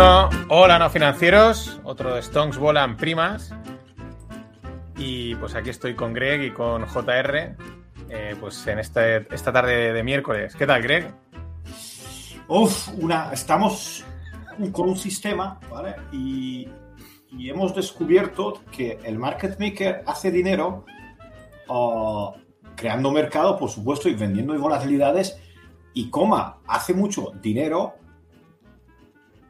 Hola, 0.00 0.78
no 0.78 0.90
financieros. 0.90 1.80
Otro 1.82 2.14
de 2.14 2.22
Stonks 2.22 2.56
Volan 2.56 2.96
Primas. 2.96 3.52
Y 4.96 5.34
pues 5.36 5.56
aquí 5.56 5.70
estoy 5.70 5.94
con 5.94 6.12
Greg 6.12 6.40
y 6.42 6.50
con 6.52 6.86
JR. 6.86 7.56
eh, 8.10 8.36
pues 8.40 8.64
en 8.68 8.78
este- 8.78 9.26
esta 9.34 9.52
tarde 9.52 9.92
de 9.92 10.02
miércoles. 10.04 10.54
¿Qué 10.54 10.66
tal, 10.66 10.82
Greg? 10.82 11.12
Uf, 12.46 12.88
una, 12.96 13.32
estamos 13.32 14.04
con 14.72 14.88
un 14.88 14.96
sistema, 14.96 15.58
¿vale? 15.68 15.96
Y, 16.12 16.68
y 17.32 17.50
hemos 17.50 17.74
descubierto 17.74 18.62
que 18.70 18.98
el 19.04 19.18
market 19.18 19.58
maker 19.58 20.04
hace 20.06 20.30
dinero 20.30 20.86
ah, 21.68 22.32
creando 22.76 23.10
mercado, 23.10 23.58
por 23.58 23.68
supuesto, 23.68 24.08
y 24.08 24.14
vendiendo 24.14 24.56
volatilidades. 24.58 25.36
Y 25.92 26.08
coma, 26.08 26.60
hace 26.68 26.94
mucho 26.94 27.32
dinero 27.42 27.94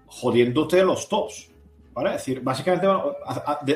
jodiéndote 0.08 0.82
los 0.84 1.08
tops. 1.08 1.50
¿Vale? 1.92 2.10
Es 2.10 2.16
decir, 2.18 2.40
básicamente 2.42 2.86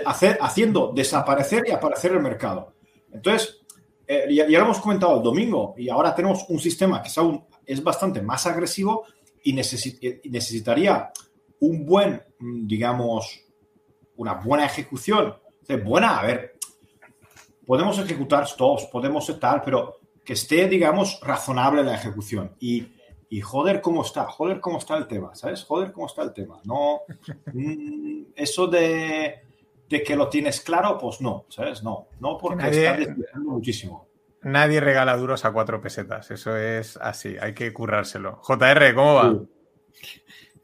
hacer- 0.06 0.38
haciendo 0.40 0.92
desaparecer 0.94 1.64
y 1.66 1.72
aparecer 1.72 2.12
el 2.12 2.20
mercado. 2.20 2.72
Entonces, 3.10 3.60
eh, 4.06 4.26
ya, 4.32 4.46
lo 4.46 4.64
hemos 4.64 4.78
comentado 4.80 5.16
el 5.16 5.22
domingo, 5.24 5.74
y 5.76 5.88
ahora 5.88 6.14
tenemos 6.14 6.44
un 6.48 6.60
sistema 6.60 7.02
que 7.02 7.08
es, 7.08 7.18
aún, 7.18 7.44
es 7.66 7.82
bastante 7.82 8.22
más 8.22 8.46
agresivo 8.46 9.04
y, 9.42 9.52
necesi- 9.54 10.20
y 10.22 10.28
necesitaría 10.30 11.10
un 11.60 11.84
buen, 11.84 12.22
mm, 12.38 12.66
digamos, 12.68 13.40
una 14.16 14.34
buena 14.34 14.66
ejecución. 14.66 15.36
Sea, 15.62 15.78
buena, 15.78 16.20
a 16.20 16.22
ver, 16.24 16.54
podemos 17.66 17.98
ejecutar 17.98 18.46
stops, 18.46 18.84
podemos 18.86 19.26
tal, 19.40 19.62
pero 19.62 19.98
que 20.24 20.34
esté, 20.34 20.68
digamos, 20.68 21.18
razonable 21.22 21.82
la 21.82 21.94
ejecución. 21.94 22.54
Y, 22.60 22.86
y 23.34 23.40
joder, 23.40 23.80
cómo 23.80 24.02
está, 24.02 24.24
joder, 24.26 24.60
cómo 24.60 24.76
está 24.76 24.96
el 24.98 25.06
tema, 25.06 25.34
¿sabes? 25.34 25.64
Joder, 25.64 25.90
cómo 25.92 26.06
está 26.06 26.22
el 26.22 26.34
tema. 26.34 26.60
No, 26.64 27.00
mm, 27.52 28.24
eso 28.36 28.66
de, 28.66 29.40
de 29.88 30.02
que 30.02 30.16
lo 30.16 30.28
tienes 30.28 30.60
claro, 30.60 30.98
pues 30.98 31.20
no, 31.22 31.46
¿sabes? 31.48 31.82
No, 31.82 32.08
no, 32.20 32.36
porque 32.36 32.56
nadie- 32.64 32.84
está 32.86 32.96
desviando 32.98 33.50
muchísimo. 33.52 34.06
Nadie 34.42 34.80
regala 34.80 35.16
duros 35.16 35.44
a 35.46 35.52
cuatro 35.52 35.80
pesetas. 35.80 36.30
Eso 36.30 36.56
es 36.56 36.96
así. 36.98 37.36
Hay 37.40 37.54
que 37.54 37.72
currárselo. 37.72 38.38
JR, 38.42 38.92
¿cómo 38.94 39.14
va? 39.14 39.38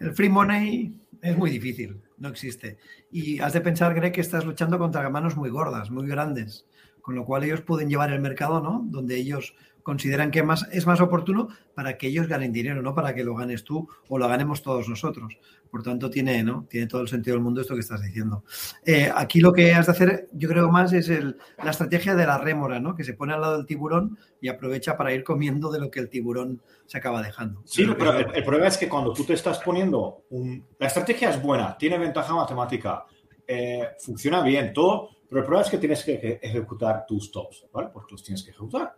El 0.01 0.13
free 0.15 0.29
money 0.29 0.95
es 1.23 1.37
muy 1.39 1.49
difícil, 1.49 2.03
no 2.19 2.29
existe. 2.29 2.77
Y 3.11 3.39
has 3.41 3.53
de 3.53 3.61
pensar, 3.63 3.95
Greg, 3.95 4.13
que 4.13 4.21
estás 4.21 4.45
luchando 4.45 4.79
contra 4.79 5.09
manos 5.09 5.37
muy 5.37 5.49
gordas, 5.49 5.91
muy 5.91 6.07
grandes, 6.07 6.67
con 7.09 7.15
lo 7.17 7.25
cual 7.25 7.43
ellos 7.43 7.63
pueden 7.63 7.89
llevar 7.89 8.13
el 8.13 8.21
mercado, 8.21 8.61
¿no? 8.61 8.83
Donde 8.85 9.17
ellos 9.17 9.55
consideran 9.83 10.31
que 10.31 10.43
más, 10.43 10.69
es 10.73 10.87
más 10.87 11.01
oportuno 11.01 11.49
para 11.75 11.97
que 11.97 12.09
ellos 12.09 12.29
ganen 12.29 12.53
dinero, 12.53 12.83
no 12.83 12.95
para 12.95 13.15
que 13.15 13.25
lo 13.25 13.35
ganes 13.35 13.65
tú 13.65 13.89
o 14.11 14.19
lo 14.19 14.29
ganemos 14.29 14.61
todos 14.63 14.91
nosotros. 14.91 15.39
Por 15.71 15.83
tanto, 15.83 16.11
tiene, 16.11 16.43
¿no? 16.43 16.67
tiene 16.69 16.87
todo 16.87 17.01
el 17.01 17.09
sentido 17.09 17.35
del 17.37 17.43
mundo 17.43 17.63
esto 17.63 17.73
que 17.73 17.81
estás 17.81 18.03
diciendo. 18.03 18.45
Eh, 18.85 19.11
aquí 19.15 19.41
lo 19.41 19.55
que 19.55 19.73
has 19.73 19.87
de 19.87 19.93
hacer, 19.93 20.29
yo 20.35 20.51
creo 20.51 20.69
más, 20.71 20.93
es 20.93 21.09
el- 21.09 21.39
la 21.65 21.71
estrategia 21.71 22.15
de 22.15 22.27
la 22.27 22.37
rémora, 22.37 22.79
¿no? 22.79 22.95
Que 22.95 23.05
se 23.05 23.15
pone 23.15 23.33
al 23.33 23.41
lado 23.41 23.57
del 23.57 23.65
tiburón 23.65 24.19
y 24.43 24.49
aprovecha 24.49 24.99
para 24.99 25.15
ir 25.15 25.25
comiendo 25.25 25.73
de 25.73 25.81
lo 25.81 25.91
que 25.91 26.01
el 26.01 26.11
tiburón 26.11 26.61
se 26.85 26.99
acaba 26.99 27.23
dejando. 27.23 27.63
Sí, 27.65 27.85
Creo 27.85 27.97
pero 27.97 28.35
el 28.35 28.45
problema 28.45 28.67
es 28.69 28.77
que 28.77 28.91
cuando 28.91 29.15
tú 29.15 29.25
te 29.25 29.33
estás 29.33 29.61
poniendo 29.61 30.25
un... 30.29 30.63
La 30.79 30.89
estrategia 30.89 31.31
es 31.31 31.41
buena, 31.41 31.79
tiene 31.79 31.97
ventaja 31.97 32.35
matemática, 32.35 33.07
eh, 33.47 33.89
funciona 33.99 34.43
bien, 34.43 34.75
todo, 34.75 35.09
pero 35.29 35.41
el 35.41 35.47
problema 35.47 35.65
es 35.65 35.71
que 35.71 35.79
tienes 35.79 36.05
que, 36.05 36.41
ejecutar 36.43 37.05
tus 37.07 37.27
stops, 37.27 37.67
¿vale? 37.73 37.91
Porque 37.93 38.13
los 38.13 38.23
tienes 38.23 38.43
que 38.43 38.51
ejecutar. 38.51 38.95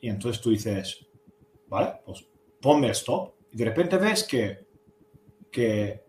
Y 0.00 0.08
entonces 0.08 0.40
tú 0.40 0.50
dices, 0.50 1.04
¿vale? 1.66 1.94
Pues 2.04 2.24
ponme 2.60 2.90
stop. 2.90 3.34
Y 3.50 3.56
de 3.56 3.64
repente 3.64 3.96
ves 3.96 4.22
que, 4.24 4.66
que 5.50 6.04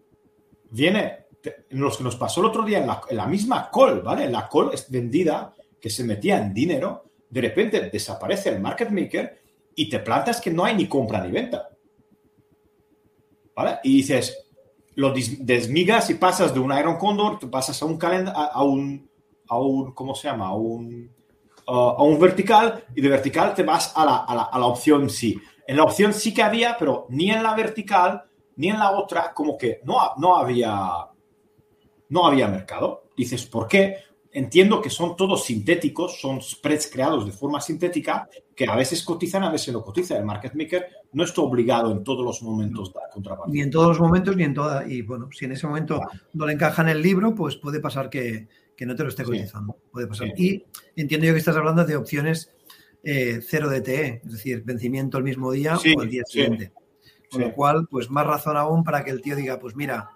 viene, 0.70 1.26
te- 1.42 1.66
los 1.70 1.98
que 1.98 2.04
nos 2.04 2.16
pasó 2.16 2.42
el 2.42 2.48
otro 2.48 2.64
día 2.64 2.80
en 2.80 3.18
la, 3.18 3.26
misma 3.26 3.72
call, 3.74 4.02
¿vale? 4.02 4.30
La 4.30 4.48
call 4.48 4.70
es 4.74 4.90
vendida, 4.90 5.56
que 5.82 5.90
se 5.90 6.04
metía 6.04 6.38
en 6.38 6.54
dinero, 6.54 7.06
de 7.30 7.42
repente 7.42 7.90
desaparece 7.90 8.50
el 8.50 8.60
market 8.60 8.90
maker 8.90 9.42
y 9.76 9.90
te 9.90 10.00
plantas 10.00 10.42
que 10.42 10.52
no 10.52 10.66
hay 10.66 10.76
ni 10.76 10.88
compra 10.88 11.24
ni 11.24 11.32
venta. 11.32 11.70
¿Vale? 13.56 13.80
Y 13.84 13.98
dices, 13.98 14.48
lo 14.96 15.12
desmigas 15.12 16.10
y 16.10 16.16
pasas 16.16 16.54
de 16.54 16.60
un 16.60 16.78
Iron 16.78 16.98
Condor, 16.98 17.40
te 17.40 17.48
pasas 17.48 17.82
a 17.82 17.86
un 17.86 18.00
a 18.04 18.64
un, 18.64 19.09
a 19.50 19.58
un, 19.60 19.94
¿cómo 19.94 20.14
se 20.16 20.28
llama? 20.28 20.48
A 20.48 20.54
un, 20.56 21.10
uh, 21.68 21.72
a 21.72 22.04
un 22.04 22.20
vertical 22.20 22.86
y 22.96 23.02
de 23.02 23.10
vertical 23.10 23.54
te 23.54 23.64
vas 23.64 23.94
a 23.96 24.06
la, 24.06 24.18
a 24.18 24.36
la- 24.36 24.44
a 24.44 24.60
la 24.60 24.66
opción 24.66 25.10
sí. 25.10 25.40
En 25.68 25.78
la 25.78 25.84
opción 25.84 26.14
sí 26.14 26.34
que 26.34 26.42
había, 26.42 26.76
pero 26.78 27.06
ni 27.10 27.30
en 27.32 27.44
la 27.44 27.54
vertical 27.56 28.24
ni 28.56 28.70
en 28.70 28.80
la 28.80 28.92
otra, 28.92 29.34
como 29.34 29.58
que 29.58 29.80
no, 29.86 29.98
no 30.18 30.36
había, 30.36 31.08
no 32.10 32.26
había 32.26 32.48
mercado. 32.48 33.04
Dices, 33.16 33.46
¿por 33.46 33.68
qué? 33.68 33.98
Entiendo 34.32 34.82
que 34.82 34.90
son 34.90 35.16
todos 35.16 35.46
sintéticos, 35.46 36.20
son 36.20 36.42
spreads 36.42 36.88
creados 36.92 37.26
de 37.26 37.32
forma 37.32 37.62
sintética 37.62 38.30
que 38.56 38.66
a 38.68 38.76
veces 38.76 39.04
cotizan, 39.04 39.44
a 39.44 39.50
veces 39.50 39.74
no 39.74 39.82
cotizan. 39.82 40.18
El 40.18 40.26
market 40.26 40.54
maker 40.54 40.88
no 41.14 41.24
está 41.24 41.42
obligado 41.42 41.92
en 41.92 42.04
todos 42.04 42.24
los 42.24 42.42
momentos 42.44 42.94
de 42.94 43.00
contrapartida. 43.12 43.54
Ni 43.54 43.62
en 43.62 43.72
todos 43.72 43.88
los 43.88 44.00
momentos, 44.00 44.36
ni 44.36 44.44
en 44.44 44.54
toda. 44.54 44.86
Y 44.88 45.02
bueno, 45.02 45.30
si 45.32 45.46
en 45.46 45.54
ese 45.54 45.66
momento 45.66 46.02
no 46.34 46.46
le 46.46 46.54
encaja 46.54 46.82
en 46.84 46.90
el 46.90 47.02
libro, 47.02 47.34
pues 47.34 47.56
puede 47.56 47.80
pasar 47.80 48.10
que, 48.10 48.48
que 48.80 48.86
no 48.86 48.96
te 48.96 49.04
lo 49.04 49.10
esté 49.10 49.26
Sí. 49.26 49.32
cotizando. 49.32 49.76
Puede 49.92 50.08
pasar. 50.08 50.32
Sí. 50.38 50.64
Y 50.96 51.02
entiendo 51.02 51.28
yo 51.28 51.34
que 51.34 51.40
estás 51.40 51.58
hablando 51.58 51.84
de 51.84 51.98
opciones 51.98 52.50
eh, 53.04 53.42
cero 53.46 53.70
DTE, 53.70 54.22
es 54.26 54.32
decir, 54.32 54.64
vencimiento 54.64 55.18
el 55.18 55.26
mismo 55.26 55.52
día 55.52 55.76
Sí, 55.76 55.94
o 55.98 56.02
el 56.02 56.10
día 56.10 56.24
siguiente. 56.26 56.72
Con 57.30 57.42
lo 57.42 57.54
cual, 57.54 57.88
pues 57.92 58.10
más 58.10 58.26
razón 58.26 58.56
aún 58.56 58.86
para 58.86 59.04
que 59.04 59.12
el 59.12 59.22
tío 59.22 59.36
diga, 59.36 59.60
pues 59.60 59.76
mira, 59.76 60.10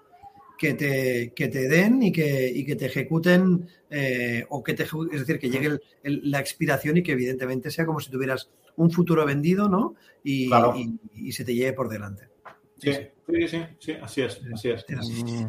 que 0.58 0.74
te, 0.76 1.34
que 1.36 1.50
te 1.50 1.68
den 1.68 2.02
y 2.04 2.12
que, 2.14 2.50
y 2.50 2.66
que 2.66 2.78
te 2.78 2.86
ejecuten, 2.86 3.68
eh, 3.90 4.46
o 4.50 4.64
que 4.64 4.74
te, 4.74 4.84
es 4.84 5.20
decir, 5.20 5.40
que 5.40 5.50
llegue 5.50 5.68
el- 5.68 5.82
el- 6.04 6.32
la 6.32 6.40
expiración 6.40 6.96
y 6.98 7.04
que 7.04 7.12
evidentemente 7.12 7.70
sea 7.70 7.86
como 7.86 8.00
si 8.00 8.10
tuvieras 8.10 8.50
un 8.78 8.92
futuro 8.92 9.26
vendido, 9.26 9.68
¿no? 9.68 9.96
Y, 10.24 10.48
Claro. 10.48 10.74
y- 10.78 10.98
y 11.14 11.32
se 11.34 11.44
te 11.44 11.54
lleve 11.54 11.74
por 11.74 11.90
delante. 11.90 12.30
Sí, 12.80 12.92
sí, 12.94 13.48
sí, 13.48 13.60
sí, 13.80 13.92
así 14.02 14.22
es, 14.22 14.42
así 14.54 14.70
es. 14.70 14.86
Así. 14.98 15.24
Mm, 15.24 15.48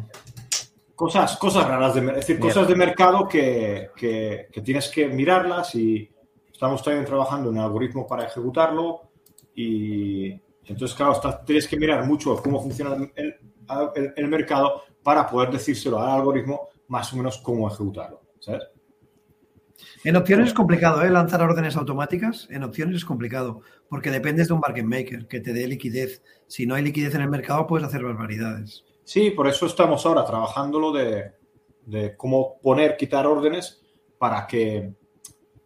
Cosas, 0.95 1.35
cosas 1.37 1.67
raras, 1.67 1.93
de, 1.95 2.01
es 2.01 2.15
decir, 2.15 2.39
Mierda. 2.39 2.53
cosas 2.53 2.67
de 2.69 2.75
mercado 2.75 3.27
que, 3.27 3.89
que- 3.95 4.47
que 4.51 4.61
tienes 4.61 4.87
que 4.89 5.07
mirarlas 5.09 5.75
y 5.75 6.09
estamos 6.51 6.81
también 6.81 7.05
trabajando 7.05 7.49
en 7.49 7.57
un 7.57 7.63
algoritmo 7.63 8.07
para 8.07 8.25
ejecutarlo 8.25 9.01
y 9.53 10.31
entonces, 10.67 10.95
claro, 10.95 11.19
tienes 11.45 11.67
que 11.67 11.77
mirar 11.77 12.05
mucho 12.05 12.35
cómo 12.41 12.61
funciona 12.61 12.95
el, 12.95 13.35
el- 13.95 14.13
el 14.15 14.27
mercado 14.27 14.83
para 15.03 15.27
poder 15.29 15.51
decírselo 15.51 15.99
al 15.99 16.11
algoritmo 16.11 16.69
más 16.87 17.11
o 17.13 17.17
menos 17.17 17.37
cómo 17.39 17.67
ejecutarlo, 17.67 18.21
¿sabes? 18.39 18.63
En 20.05 20.15
opciones 20.15 20.47
es 20.47 20.53
complicado, 20.53 21.01
¿eh? 21.03 21.09
Lanzar 21.09 21.41
órdenes 21.41 21.75
automáticas. 21.75 22.47
En 22.51 22.63
opciones 22.63 22.95
es 22.97 23.05
complicado, 23.05 23.61
porque 23.89 24.11
dependes 24.11 24.47
de 24.47 24.53
un 24.53 24.59
market 24.59 24.85
maker 24.85 25.27
que 25.27 25.39
te 25.41 25.51
dé 25.51 25.67
liquidez. 25.67 26.21
Si 26.47 26.65
no 26.65 26.75
hay 26.75 26.83
liquidez 26.83 27.15
en 27.15 27.21
el 27.21 27.29
mercado, 27.29 27.65
puedes 27.67 27.87
hacer 27.87 28.03
barbaridades. 28.03 28.85
Sí, 29.05 29.29
por 29.29 29.47
eso 29.47 29.67
estamos 29.67 30.03
ahora 30.05 30.25
trabajándolo 30.25 30.91
de, 30.91 31.31
de 31.85 32.17
cómo 32.17 32.59
poner, 32.59 32.97
quitar 32.97 33.27
órdenes 33.27 33.81
para 34.17 34.47
que, 34.47 34.93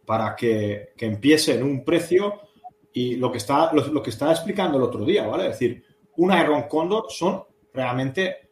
para 0.05 0.35
que, 0.35 0.89
que 0.97 1.05
empiece 1.05 1.55
en 1.55 1.63
un 1.63 1.85
precio 1.85 2.41
y 2.91 3.15
lo 3.15 3.31
que, 3.31 3.37
está, 3.37 3.71
lo, 3.73 4.03
que 4.03 4.09
explicando 4.09 4.77
el 4.77 4.83
otro 4.83 5.05
día, 5.05 5.25
¿vale? 5.25 5.45
Es 5.45 5.51
decir, 5.51 5.83
un 6.17 6.33
Iron 6.37 6.63
Condor 6.63 7.05
son 7.07 7.45
realmente 7.73 8.49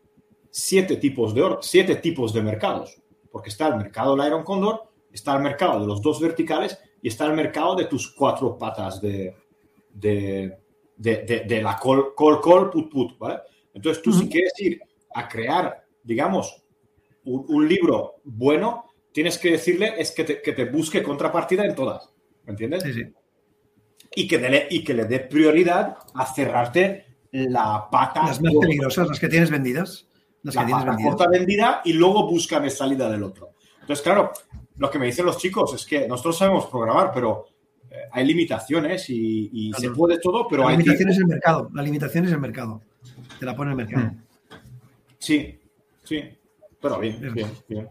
siete 0.49 0.95
tipos 0.95 1.33
de, 1.35 1.57
siete 1.61 1.97
tipos 1.97 2.31
de 2.31 2.41
mercados, 2.41 3.01
porque 3.29 3.49
está 3.49 3.67
el 3.67 3.75
mercado 3.75 4.15
del 4.15 4.25
Iron 4.27 4.43
Condor, 4.45 4.83
está 5.11 5.35
el 5.35 5.43
mercado 5.43 5.81
de 5.81 5.87
los 5.87 6.01
dos 6.01 6.21
verticales 6.21 6.79
y 7.01 7.09
está 7.09 7.25
el 7.25 7.33
mercado 7.33 7.75
de 7.75 7.85
tus 7.85 8.09
cuatro 8.13 8.57
patas 8.57 9.01
de, 9.01 9.35
de, 9.93 10.57
de, 10.95 11.17
de- 11.23 11.41
de 11.41 11.61
la 11.61 11.75
call, 11.75 12.13
call, 12.17 12.39
call, 12.41 12.69
put, 12.69 12.89
put, 12.89 13.17
¿vale? 13.17 13.41
Entonces 13.77 14.01
tú 14.03 14.11
si 14.11 14.27
quieres 14.27 14.53
ir 14.59 14.81
a 15.13 15.27
crear, 15.27 15.85
digamos, 16.03 16.63
un, 17.25 17.45
un 17.47 17.67
libro 17.67 18.15
bueno, 18.23 18.85
tienes 19.11 19.37
que 19.37 19.51
decirle 19.51 19.93
es 19.97 20.11
que 20.11 20.23
te, 20.23 20.41
que 20.41 20.53
te 20.53 20.65
busque 20.65 21.01
contrapartida 21.03 21.63
en 21.65 21.75
todas, 21.75 22.09
¿me 22.45 22.51
entiendes? 22.51 22.83
Sí, 22.83 22.93
sí. 22.93 23.03
Y, 24.15 24.27
que 24.27 24.39
dele- 24.41 24.67
y 24.69 24.83
que 24.83 24.93
le 24.93 25.05
dé 25.05 25.19
prioridad 25.19 25.97
a 26.13 26.25
cerrarte 26.25 27.05
la 27.31 27.87
pata, 27.91 28.23
Las 28.25 28.41
más 28.41 28.51
corta- 28.53 28.67
peligrosas, 28.67 29.07
las 29.07 29.19
que 29.19 29.27
tienes 29.27 29.51
vendidas. 29.51 30.07
Las 30.43 30.55
que 30.55 30.63
la 30.63 30.69
pata 30.79 30.97
corta 31.03 31.27
vendida 31.29 31.81
y 31.85 31.93
luego 31.93 32.27
búscame 32.27 32.69
salida 32.69 33.09
del 33.09 33.23
otro. 33.23 33.51
Entonces, 33.81 34.01
claro, 34.03 34.31
lo 34.77 34.89
que 34.89 34.97
me 34.99 35.05
dicen 35.05 35.25
los 35.25 35.37
chicos 35.37 35.73
es 35.73 35.85
que 35.85 36.07
nosotros 36.07 36.37
sabemos 36.37 36.65
programar, 36.67 37.11
pero 37.13 37.45
eh, 37.89 37.95
hay 38.11 38.25
limitaciones 38.25 39.09
y, 39.09 39.49
y 39.51 39.71
Claro. 39.71 39.81
se 39.93 39.95
puede 39.97 40.19
todo, 40.19 40.47
pero 40.47 40.63
la 40.63 40.69
hay 40.69 40.77
limitación 40.77 41.09
es 41.09 41.17
el 41.17 41.27
mercado. 41.27 41.69
La 41.73 41.81
limitación 41.83 42.25
es 42.25 42.31
el 42.31 42.39
mercado. 42.39 42.81
Te 43.39 43.45
la 43.45 43.55
pone 43.55 43.71
el 43.71 43.77
mercado. 43.77 44.07
Mm. 44.07 44.23
Sí, 45.17 45.59
sí, 46.03 46.37
pero 46.81 46.99
bien, 46.99 47.33
bien, 47.33 47.51
bien. 47.67 47.87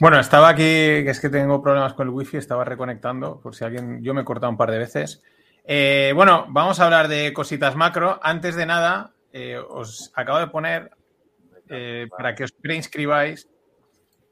Bueno, 0.00 0.18
estaba 0.18 0.48
aquí, 0.48 0.62
que 0.62 1.10
es 1.10 1.20
que 1.20 1.28
tengo 1.28 1.62
problemas 1.62 1.94
con 1.94 2.08
el 2.08 2.14
wifi, 2.14 2.36
estaba 2.36 2.64
reconectando, 2.64 3.40
por 3.40 3.54
si 3.54 3.64
alguien, 3.64 4.02
yo 4.02 4.14
me 4.14 4.22
he 4.22 4.24
cortado 4.24 4.50
un 4.50 4.56
par 4.56 4.70
de 4.70 4.78
veces. 4.78 5.22
Eh, 5.64 6.12
bueno, 6.14 6.46
vamos 6.48 6.80
a 6.80 6.84
hablar 6.84 7.08
de 7.08 7.32
cositas 7.32 7.76
macro. 7.76 8.18
Antes 8.22 8.56
de 8.56 8.66
nada, 8.66 9.12
eh, 9.32 9.58
os 9.58 10.10
acabo 10.14 10.38
de 10.38 10.46
poner 10.48 10.90
eh, 11.68 12.08
para 12.16 12.34
que 12.34 12.44
os 12.44 12.52
preinscribáis. 12.52 13.48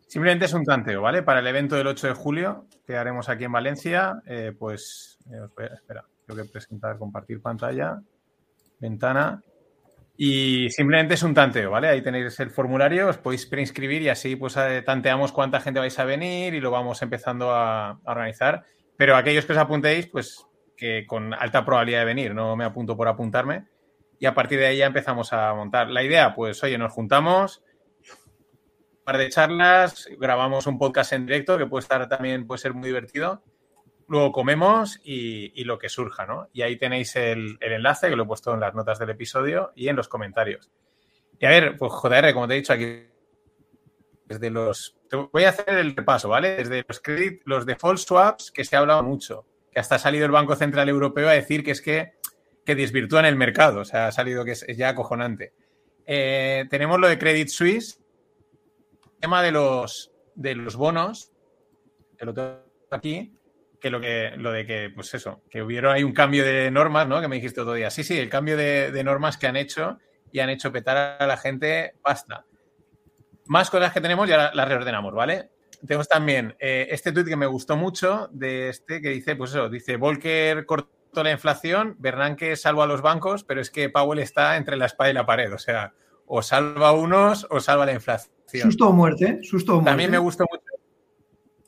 Simplemente 0.06 0.46
es 0.46 0.52
un 0.52 0.64
tanteo, 0.64 1.02
¿vale? 1.02 1.22
Para 1.22 1.40
el 1.40 1.46
evento 1.46 1.76
del 1.76 1.88
8 1.88 2.08
de 2.08 2.14
julio 2.14 2.66
que 2.86 2.96
haremos 2.96 3.28
aquí 3.28 3.44
en 3.44 3.52
Valencia, 3.52 4.22
eh, 4.26 4.52
pues, 4.56 5.18
espera, 5.74 6.04
tengo 6.24 6.42
que 6.42 6.48
presentar, 6.48 6.96
compartir 6.96 7.42
pantalla, 7.42 8.00
ventana. 8.78 9.42
Y 10.16 10.70
simplemente 10.70 11.14
es 11.14 11.22
un 11.22 11.34
tanteo, 11.34 11.70
¿vale? 11.70 11.88
Ahí 11.88 12.02
tenéis 12.02 12.40
el 12.40 12.50
formulario, 12.50 13.08
os 13.08 13.18
podéis 13.18 13.46
preinscribir 13.46 14.02
y 14.02 14.08
así 14.08 14.34
pues 14.36 14.56
tanteamos 14.84 15.32
cuánta 15.32 15.60
gente 15.60 15.80
vais 15.80 15.98
a 15.98 16.04
venir 16.04 16.54
y 16.54 16.60
lo 16.60 16.70
vamos 16.70 17.02
empezando 17.02 17.50
a, 17.50 17.90
a 17.90 18.00
organizar. 18.04 18.64
Pero 18.96 19.14
aquellos 19.16 19.44
que 19.44 19.52
os 19.52 19.58
apuntéis, 19.58 20.06
pues 20.06 20.46
que 20.76 21.06
con 21.06 21.34
alta 21.34 21.64
probabilidad 21.64 22.00
de 22.00 22.04
venir, 22.06 22.34
no 22.34 22.54
me 22.56 22.64
apunto 22.64 22.96
por 22.96 23.08
apuntarme. 23.08 23.66
Y 24.18 24.26
a 24.26 24.34
partir 24.34 24.58
de 24.58 24.66
ahí 24.66 24.78
ya 24.78 24.86
empezamos 24.86 25.32
a 25.32 25.52
montar. 25.54 25.90
La 25.90 26.02
idea, 26.02 26.34
pues, 26.34 26.62
oye, 26.62 26.78
nos 26.78 26.92
juntamos, 26.92 27.62
un 28.90 29.04
par 29.04 29.18
de 29.18 29.28
charlas, 29.28 30.08
grabamos 30.18 30.66
un 30.66 30.78
podcast 30.78 31.12
en 31.12 31.26
directo 31.26 31.58
que 31.58 31.66
puede 31.66 31.82
estar 31.82 32.08
también, 32.08 32.46
puede 32.46 32.58
ser 32.58 32.74
muy 32.74 32.88
divertido. 32.88 33.42
Luego 34.08 34.30
comemos 34.30 35.00
y, 35.02 35.64
lo 35.64 35.78
que 35.78 35.88
surja, 35.88 36.26
¿no? 36.26 36.48
Y 36.52 36.62
ahí 36.62 36.76
tenéis 36.76 37.16
el, 37.16 37.58
enlace 37.60 38.08
que 38.08 38.16
lo 38.16 38.22
he 38.22 38.26
puesto 38.26 38.54
en 38.54 38.60
las 38.60 38.74
notas 38.74 38.98
del 38.98 39.10
episodio 39.10 39.72
y 39.74 39.88
en 39.88 39.96
los 39.96 40.08
comentarios. 40.08 40.70
Y 41.40 41.46
a 41.46 41.50
ver, 41.50 41.76
pues 41.76 41.92
JR, 41.92 42.32
como 42.32 42.46
te 42.46 42.54
he 42.54 42.58
dicho 42.58 42.72
aquí, 42.72 43.04
desde 44.24 44.50
los. 44.50 44.96
voy 45.32 45.44
a 45.44 45.50
hacer 45.50 45.70
el 45.70 45.96
repaso, 45.96 46.28
¿vale? 46.28 46.56
Desde 46.56 46.84
los 46.86 47.00
credit, 47.00 47.42
los 47.44 47.66
default 47.66 47.98
swaps, 47.98 48.50
que 48.52 48.64
se 48.64 48.76
ha 48.76 48.78
hablado 48.78 49.02
mucho 49.02 49.44
que 49.76 49.80
hasta 49.80 49.96
ha 49.96 49.98
salido 49.98 50.24
el 50.24 50.32
Banco 50.32 50.56
Central 50.56 50.88
Europeo 50.88 51.28
a 51.28 51.32
decir 51.32 51.62
que 51.62 51.72
es 51.72 51.82
que, 51.82 52.14
que 52.64 52.74
desvirtúan 52.74 53.26
el 53.26 53.36
mercado. 53.36 53.80
O 53.80 53.84
sea, 53.84 54.06
ha 54.06 54.12
salido 54.12 54.42
que 54.42 54.52
es, 54.52 54.64
ya 54.74 54.88
acojonante. 54.88 55.52
Eh, 56.06 56.64
tenemos 56.70 56.98
lo 56.98 57.08
de 57.08 57.18
Credit 57.18 57.48
Suisse, 57.48 58.00
el 59.04 59.20
tema 59.20 59.42
de 59.42 59.52
los, 59.52 60.14
de 60.34 60.54
los 60.54 60.76
bonos, 60.76 61.30
que 62.16 62.24
lo 62.24 62.32
aquí, 62.90 63.35
que 63.86 63.90
lo, 63.90 64.00
que 64.00 64.32
lo 64.36 64.52
de 64.52 64.66
que, 64.66 64.90
pues 64.94 65.14
eso, 65.14 65.42
que 65.48 65.62
hubieron 65.62 65.92
ahí 65.92 66.02
un 66.02 66.12
cambio 66.12 66.44
de 66.44 66.70
normas, 66.70 67.06
¿no? 67.06 67.20
Que 67.20 67.28
me 67.28 67.36
dijiste 67.36 67.60
otro 67.60 67.74
día. 67.74 67.90
Sí, 67.90 68.04
sí, 68.04 68.18
el 68.18 68.28
cambio 68.28 68.56
de, 68.56 68.90
de 68.90 69.04
normas 69.04 69.38
que 69.38 69.46
han 69.46 69.56
hecho 69.56 69.98
y 70.32 70.40
han 70.40 70.50
hecho 70.50 70.72
petar 70.72 71.16
a 71.22 71.26
la 71.26 71.36
gente, 71.36 71.94
basta. 72.02 72.44
Más 73.46 73.70
cosas 73.70 73.92
que 73.92 74.00
tenemos 74.00 74.28
ya 74.28 74.52
las 74.52 74.68
reordenamos, 74.68 75.14
¿vale? 75.14 75.50
tenemos 75.86 76.08
también 76.08 76.54
eh, 76.58 76.88
este 76.90 77.12
tuit 77.12 77.26
que 77.26 77.36
me 77.36 77.46
gustó 77.46 77.76
mucho 77.76 78.28
de 78.32 78.68
este 78.68 79.00
que 79.00 79.10
dice, 79.10 79.36
pues 79.36 79.50
eso, 79.50 79.68
dice 79.68 79.96
Volcker 79.96 80.66
cortó 80.66 81.22
la 81.22 81.30
inflación, 81.30 81.96
Bernanke 81.98 82.56
salva 82.56 82.84
a 82.84 82.86
los 82.86 83.02
bancos, 83.02 83.44
pero 83.44 83.60
es 83.60 83.70
que 83.70 83.88
Powell 83.88 84.18
está 84.18 84.56
entre 84.56 84.76
la 84.76 84.86
espada 84.86 85.10
y 85.10 85.14
la 85.14 85.26
pared, 85.26 85.52
o 85.52 85.58
sea, 85.58 85.94
o 86.26 86.42
salva 86.42 86.88
a 86.88 86.92
unos 86.92 87.46
o 87.50 87.60
salva 87.60 87.86
la 87.86 87.92
inflación. 87.92 88.32
Susto 88.62 88.88
o 88.88 88.92
muerte, 88.92 89.40
susto 89.42 89.72
o 89.72 89.74
muerte. 89.76 89.90
También 89.90 90.10
me 90.10 90.18
gustó 90.18 90.44
mucho. 90.50 90.65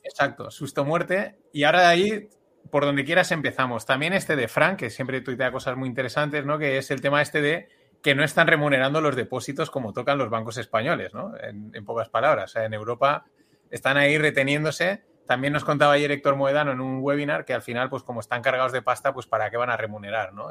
Exacto, 0.09 0.49
susto 0.49 0.83
muerte. 0.83 1.37
Y 1.53 1.63
ahora 1.63 1.81
de 1.81 1.87
ahí, 1.87 2.29
por 2.71 2.85
donde 2.85 3.05
quieras 3.05 3.31
empezamos. 3.31 3.85
También 3.85 4.13
este 4.13 4.35
de 4.35 4.47
Frank, 4.47 4.79
que 4.79 4.89
siempre 4.89 5.21
tuitea 5.21 5.51
cosas 5.51 5.77
muy 5.77 5.87
interesantes, 5.87 6.45
¿no? 6.45 6.57
Que 6.57 6.77
es 6.77 6.91
el 6.91 7.01
tema 7.01 7.21
este 7.21 7.41
de 7.41 7.69
que 8.01 8.15
no 8.15 8.23
están 8.23 8.47
remunerando 8.47 9.01
los 9.01 9.15
depósitos 9.15 9.69
como 9.69 9.93
tocan 9.93 10.17
los 10.17 10.29
bancos 10.29 10.57
españoles, 10.57 11.13
¿no? 11.13 11.33
En, 11.37 11.71
pocas 11.85 12.09
palabras. 12.09 12.51
O 12.51 12.53
sea, 12.53 12.65
en 12.65 12.73
Europa 12.73 13.25
están 13.69 13.97
ahí 13.97 14.17
reteniéndose. 14.17 15.03
También 15.27 15.53
nos 15.53 15.63
contaba 15.63 15.93
ayer 15.93 16.11
Héctor 16.11 16.35
Moedano 16.35 16.71
en 16.71 16.81
un 16.81 16.99
webinar 17.01 17.45
que 17.45 17.53
al 17.53 17.61
final, 17.61 17.89
pues 17.89 18.03
como 18.03 18.21
están 18.21 18.41
cargados 18.41 18.71
de 18.71 18.81
pasta, 18.81 19.13
pues 19.13 19.27
para 19.27 19.51
qué 19.51 19.57
van 19.57 19.69
a 19.69 19.77
remunerar, 19.77 20.33
¿no? 20.33 20.49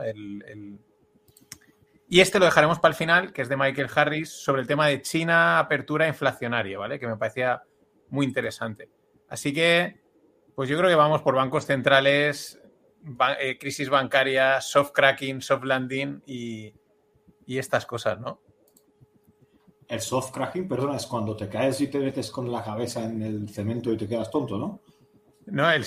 Y 2.11 2.21
este 2.21 2.39
lo 2.39 2.47
dejaremos 2.47 2.79
para 2.79 2.93
el 2.93 2.97
final, 2.97 3.33
que 3.33 3.43
es 3.43 3.49
de 3.49 3.57
Michael 3.57 3.91
Harris, 3.95 4.31
sobre 4.31 4.63
el 4.63 4.69
tema 4.69 4.87
de 4.87 5.03
China, 5.03 5.59
apertura 5.59 6.07
inflacionaria, 6.07 6.79
¿vale? 6.79 6.99
Que 6.99 7.07
me 7.07 7.17
parecía 7.17 7.63
muy 8.09 8.25
interesante. 8.25 8.89
Así 9.29 9.53
que, 9.53 10.01
pues 10.55 10.69
yo 10.69 10.77
creo 10.79 10.89
que 10.89 10.97
vamos 10.97 11.23
por 11.23 11.35
bancos 11.35 11.67
centrales, 11.67 12.61
eh, 13.41 13.59
crisis 13.59 13.89
bancaria, 13.89 14.61
soft 14.61 14.93
cracking, 14.93 15.41
soft 15.41 15.65
landing 15.65 16.23
y, 16.27 16.75
y 17.47 17.59
estas 17.59 17.87
cosas, 17.87 18.21
¿no? 18.21 18.41
El 19.89 20.01
soft 20.01 20.33
cracking, 20.33 20.69
perdona, 20.69 20.97
es 20.97 21.07
cuando 21.07 21.35
te 21.35 21.49
caes 21.49 21.81
y 21.81 21.89
te 21.89 21.99
metes 21.99 22.31
con 22.31 22.53
la 22.53 22.63
cabeza 22.63 23.05
en 23.05 23.23
el 23.23 23.49
cemento 23.49 23.91
y 23.91 23.97
te 23.97 24.07
quedas 24.07 24.31
tonto, 24.31 24.59
¿no? 24.59 24.83
No, 25.47 25.71
el, 25.71 25.85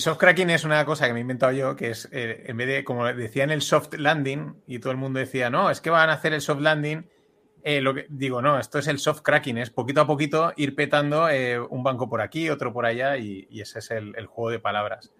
soft 0.00 0.18
cracking 0.18 0.50
es 0.50 0.64
una 0.64 0.84
cosa 0.84 1.06
que 1.06 1.12
me 1.12 1.20
he 1.20 1.22
inventado 1.22 1.52
yo, 1.52 1.76
que 1.76 1.90
es, 1.90 2.08
eh, 2.10 2.44
en 2.46 2.56
vez 2.56 2.66
de, 2.66 2.84
como 2.84 3.06
decían 3.06 3.50
el 3.50 3.62
soft 3.62 3.94
landing, 3.94 4.62
y 4.66 4.80
todo 4.80 4.90
el 4.90 4.98
mundo 4.98 5.20
decía, 5.20 5.50
no, 5.50 5.70
es 5.70 5.80
que 5.80 5.90
van 5.90 6.10
a 6.10 6.14
hacer 6.14 6.32
el 6.32 6.40
soft 6.40 6.60
landing, 6.60 7.08
eh, 7.70 7.82
lo 7.82 7.92
que, 7.92 8.06
digo, 8.08 8.40
no, 8.40 8.58
esto 8.58 8.78
es 8.78 8.86
el 8.86 8.98
soft 8.98 9.20
cracking, 9.20 9.58
es 9.58 9.68
poquito 9.68 10.00
a 10.00 10.06
poquito 10.06 10.54
ir 10.56 10.74
petando 10.74 11.28
eh, 11.28 11.60
un 11.60 11.82
banco 11.82 12.08
por 12.08 12.22
aquí, 12.22 12.48
otro 12.48 12.72
por 12.72 12.86
allá, 12.86 13.18
y, 13.18 13.46
ese 13.60 13.80
es 13.80 13.90
el, 13.90 14.24
juego 14.24 14.48
de 14.48 14.58
palabras. 14.58 15.12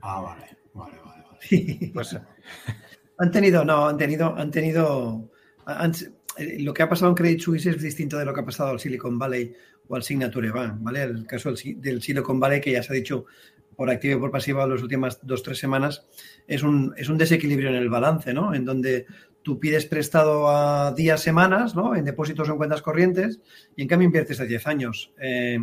Ah, 0.00 0.20
vale, 0.20 0.56
vale, 0.74 0.96
vale. 1.04 1.90
Pues, 1.92 2.16
han 3.18 3.30
tenido, 3.32 3.64
no, 3.64 3.88
han 3.88 3.98
tenido, 3.98 4.32
han 4.32 4.52
tenido, 4.52 5.28
eh, 6.36 6.62
lo 6.62 6.72
que 6.72 6.84
ha 6.84 6.88
pasado 6.88 7.10
en 7.10 7.16
Credit 7.16 7.40
Suisse 7.40 7.66
es 7.66 7.82
distinto 7.82 8.16
de 8.16 8.26
lo 8.26 8.32
que 8.32 8.42
ha 8.42 8.46
pasado 8.46 8.70
al 8.70 8.78
Silicon 8.78 9.18
Valley 9.18 9.52
o 9.88 9.96
al 9.96 10.04
Signature 10.04 10.52
Bank, 10.52 10.74
¿vale? 10.82 11.02
El 11.02 11.26
caso 11.26 11.52
del, 11.52 12.00
Silicon 12.00 12.38
Valley, 12.38 12.60
que 12.60 12.70
ya 12.70 12.84
se 12.84 12.92
ha 12.92 12.94
dicho 12.94 13.26
por 13.74 13.90
activa 13.90 14.14
y 14.14 14.20
por 14.20 14.30
pasiva 14.30 14.68
las 14.68 14.82
últimas 14.82 15.18
dos, 15.26 15.42
tres 15.42 15.58
semanas, 15.58 16.06
es 16.46 16.62
un, 16.62 16.94
es 16.96 17.08
un 17.08 17.18
desequilibrio 17.18 17.70
en 17.70 17.74
el 17.74 17.88
balance, 17.88 18.32
¿no? 18.32 18.54
En 18.54 18.64
donde 18.64 19.06
tú 19.42 19.58
pides 19.58 19.86
prestado 19.86 20.48
a 20.48 20.92
días, 20.92 21.20
semanas, 21.20 21.74
¿no? 21.74 21.94
En 21.94 22.04
depósitos 22.04 22.48
o 22.48 22.52
en 22.52 22.58
cuentas 22.58 22.82
corrientes 22.82 23.40
y 23.76 23.82
en 23.82 23.88
cambio 23.88 24.06
inviertes 24.06 24.40
a 24.40 24.44
10 24.44 24.66
años. 24.66 25.12
Eh, 25.20 25.58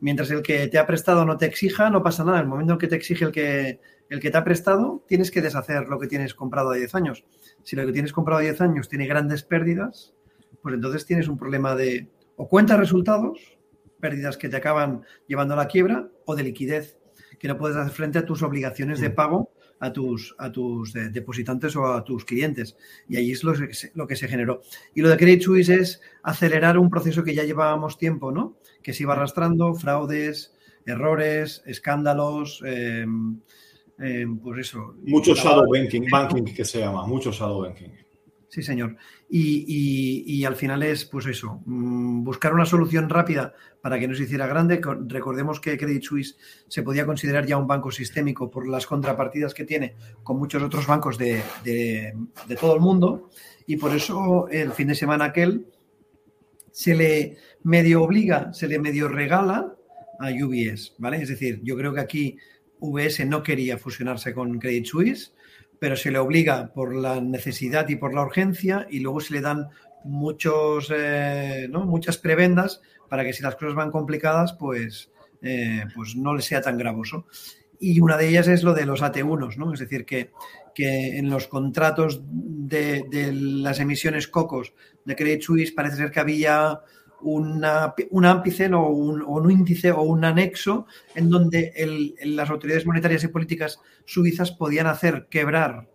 mientras 0.00 0.30
el 0.30 0.42
que 0.42 0.66
te 0.68 0.78
ha 0.78 0.86
prestado 0.86 1.24
no 1.24 1.36
te 1.36 1.46
exija, 1.46 1.90
no 1.90 2.02
pasa 2.02 2.24
nada. 2.24 2.38
En 2.38 2.44
el 2.44 2.48
momento 2.48 2.74
en 2.74 2.78
que 2.78 2.88
te 2.88 2.96
exige 2.96 3.24
el 3.24 3.32
que, 3.32 3.80
el 4.08 4.20
que 4.20 4.30
te 4.30 4.38
ha 4.38 4.44
prestado, 4.44 5.04
tienes 5.06 5.30
que 5.30 5.40
deshacer 5.40 5.88
lo 5.88 5.98
que 5.98 6.08
tienes 6.08 6.34
comprado 6.34 6.70
a 6.70 6.74
10 6.74 6.94
años. 6.94 7.24
Si 7.62 7.76
lo 7.76 7.86
que 7.86 7.92
tienes 7.92 8.12
comprado 8.12 8.40
a 8.40 8.42
10 8.42 8.60
años 8.60 8.88
tiene 8.88 9.06
grandes 9.06 9.42
pérdidas, 9.42 10.14
pues 10.62 10.74
entonces 10.74 11.06
tienes 11.06 11.28
un 11.28 11.38
problema 11.38 11.74
de 11.74 12.08
o 12.36 12.48
cuenta 12.48 12.76
resultados, 12.76 13.58
pérdidas 14.00 14.38
que 14.38 14.48
te 14.48 14.56
acaban 14.56 15.02
llevando 15.26 15.54
a 15.54 15.58
la 15.58 15.68
quiebra, 15.68 16.08
o 16.24 16.34
de 16.34 16.42
liquidez, 16.42 16.98
que 17.38 17.48
no 17.48 17.58
puedes 17.58 17.76
hacer 17.76 17.92
frente 17.92 18.18
a 18.18 18.24
tus 18.24 18.42
obligaciones 18.42 18.98
de 19.00 19.10
mm. 19.10 19.14
pago 19.14 19.52
a 19.80 19.92
tus, 19.92 20.34
a 20.38 20.52
tus 20.52 20.92
depositantes 20.92 21.74
o 21.74 21.86
a 21.86 22.04
tus 22.04 22.24
clientes. 22.24 22.76
Y 23.08 23.16
ahí 23.16 23.32
es 23.32 23.42
lo, 23.42 23.54
lo, 23.94 24.06
que 24.06 24.16
se 24.16 24.28
generó. 24.28 24.60
Y 24.94 25.00
lo 25.00 25.08
de 25.08 25.16
Credit 25.16 25.42
Suisse 25.42 25.68
es 25.70 26.00
acelerar 26.22 26.78
un 26.78 26.90
proceso 26.90 27.24
que 27.24 27.34
ya 27.34 27.44
llevábamos 27.44 27.98
tiempo, 27.98 28.30
¿no? 28.30 28.58
Que 28.82 28.92
se 28.92 29.02
iba 29.02 29.14
arrastrando, 29.14 29.74
fraudes, 29.74 30.54
errores, 30.86 31.62
escándalos, 31.66 32.62
eh, 32.64 33.06
eh, 33.98 34.26
pues 34.42 34.68
eso. 34.68 34.94
Mucho 35.02 35.34
shadow 35.34 35.64
banking, 35.70 36.08
banking 36.10 36.44
que 36.44 36.64
se 36.64 36.80
llama, 36.80 37.06
mucho 37.06 37.32
shadow 37.32 37.62
banking. 37.62 37.90
Sí, 38.50 38.64
señor. 38.64 38.96
Y, 39.28 40.44
al 40.44 40.56
final 40.56 40.82
es, 40.82 41.04
pues 41.04 41.24
eso, 41.26 41.62
mm, 41.66 42.24
buscar 42.24 42.52
una 42.52 42.66
solución 42.66 43.08
rápida 43.08 43.54
para 43.80 43.96
que 43.98 44.08
no 44.08 44.14
se 44.16 44.24
hiciera 44.24 44.48
grande. 44.48 44.80
Recordemos 45.06 45.60
que 45.60 45.78
Credit 45.78 46.02
Suisse 46.02 46.36
se 46.66 46.82
podía 46.82 47.06
considerar 47.06 47.46
ya 47.46 47.56
un 47.56 47.68
banco 47.68 47.92
sistémico 47.92 48.50
por 48.50 48.66
las 48.66 48.86
contrapartidas 48.86 49.54
que 49.54 49.64
tiene 49.64 49.94
con 50.24 50.36
muchos 50.36 50.64
otros 50.64 50.84
bancos 50.88 51.16
de, 51.16 51.42
de 51.62 52.56
todo 52.60 52.74
el 52.74 52.80
mundo. 52.80 53.30
Y 53.66 53.76
por 53.76 53.94
eso 53.94 54.48
el 54.48 54.72
fin 54.72 54.88
de 54.88 54.96
semana 54.96 55.26
aquel 55.26 55.66
se 56.72 56.96
le 56.96 57.36
medio 57.62 58.02
obliga, 58.02 58.52
se 58.52 58.66
le 58.66 58.80
medio 58.80 59.06
regala 59.06 59.76
a 60.18 60.30
UBS, 60.30 60.96
¿vale? 60.98 61.22
Es 61.22 61.28
decir, 61.28 61.60
yo 61.62 61.76
creo 61.76 61.94
que 61.94 62.00
aquí 62.00 62.36
VS 62.80 63.26
no 63.26 63.44
quería 63.44 63.78
fusionarse 63.78 64.34
con 64.34 64.58
Credit 64.58 64.86
Suisse, 64.86 65.34
pero 65.80 65.96
se 65.96 66.12
le 66.12 66.18
obliga 66.18 66.72
por 66.72 66.94
la 66.94 67.20
necesidad 67.20 67.88
y 67.88 67.96
por 67.96 68.14
la 68.14 68.22
urgencia 68.22 68.86
y 68.88 69.00
luego 69.00 69.20
se 69.20 69.34
le 69.34 69.40
dan 69.40 69.70
muchos, 70.04 70.92
eh, 70.94 71.66
¿no? 71.68 71.86
muchas 71.86 72.18
prebendas 72.18 72.82
para 73.08 73.24
que 73.24 73.32
si 73.32 73.42
las 73.42 73.56
cosas 73.56 73.74
van 73.74 73.90
complicadas, 73.90 74.52
pues, 74.52 75.10
eh, 75.42 75.84
pues 75.96 76.14
no 76.14 76.34
le 76.34 76.42
sea 76.42 76.60
tan 76.60 76.78
gravoso. 76.78 77.26
Y 77.80 77.98
una 78.00 78.18
de 78.18 78.28
ellas 78.28 78.46
es 78.46 78.62
lo 78.62 78.74
de 78.74 78.84
los 78.84 79.02
AT1, 79.02 79.56
¿no? 79.56 79.72
Es 79.72 79.80
decir, 79.80 80.04
que, 80.04 80.30
que 80.74 81.16
en 81.16 81.30
los 81.30 81.48
contratos 81.48 82.22
de, 82.28 83.06
de, 83.10 83.32
las 83.32 83.80
emisiones 83.80 84.28
COCOS 84.28 84.74
de 85.06 85.16
Credit 85.16 85.40
Suisse 85.40 85.72
parece 85.72 85.96
ser 85.96 86.10
que 86.10 86.20
había 86.20 86.80
una, 87.22 87.94
un 88.10 88.24
ámpice 88.24 88.72
o 88.72 88.88
un, 88.88 89.50
índice 89.50 89.90
o 89.92 90.02
un 90.02 90.24
anexo 90.24 90.86
en 91.14 91.30
donde 91.30 91.72
las 92.24 92.50
autoridades 92.50 92.86
monetarias 92.86 93.24
y 93.24 93.28
políticas 93.28 93.80
suizas 94.04 94.52
podían 94.52 94.86
hacer 94.86 95.26
quebrar 95.30 95.88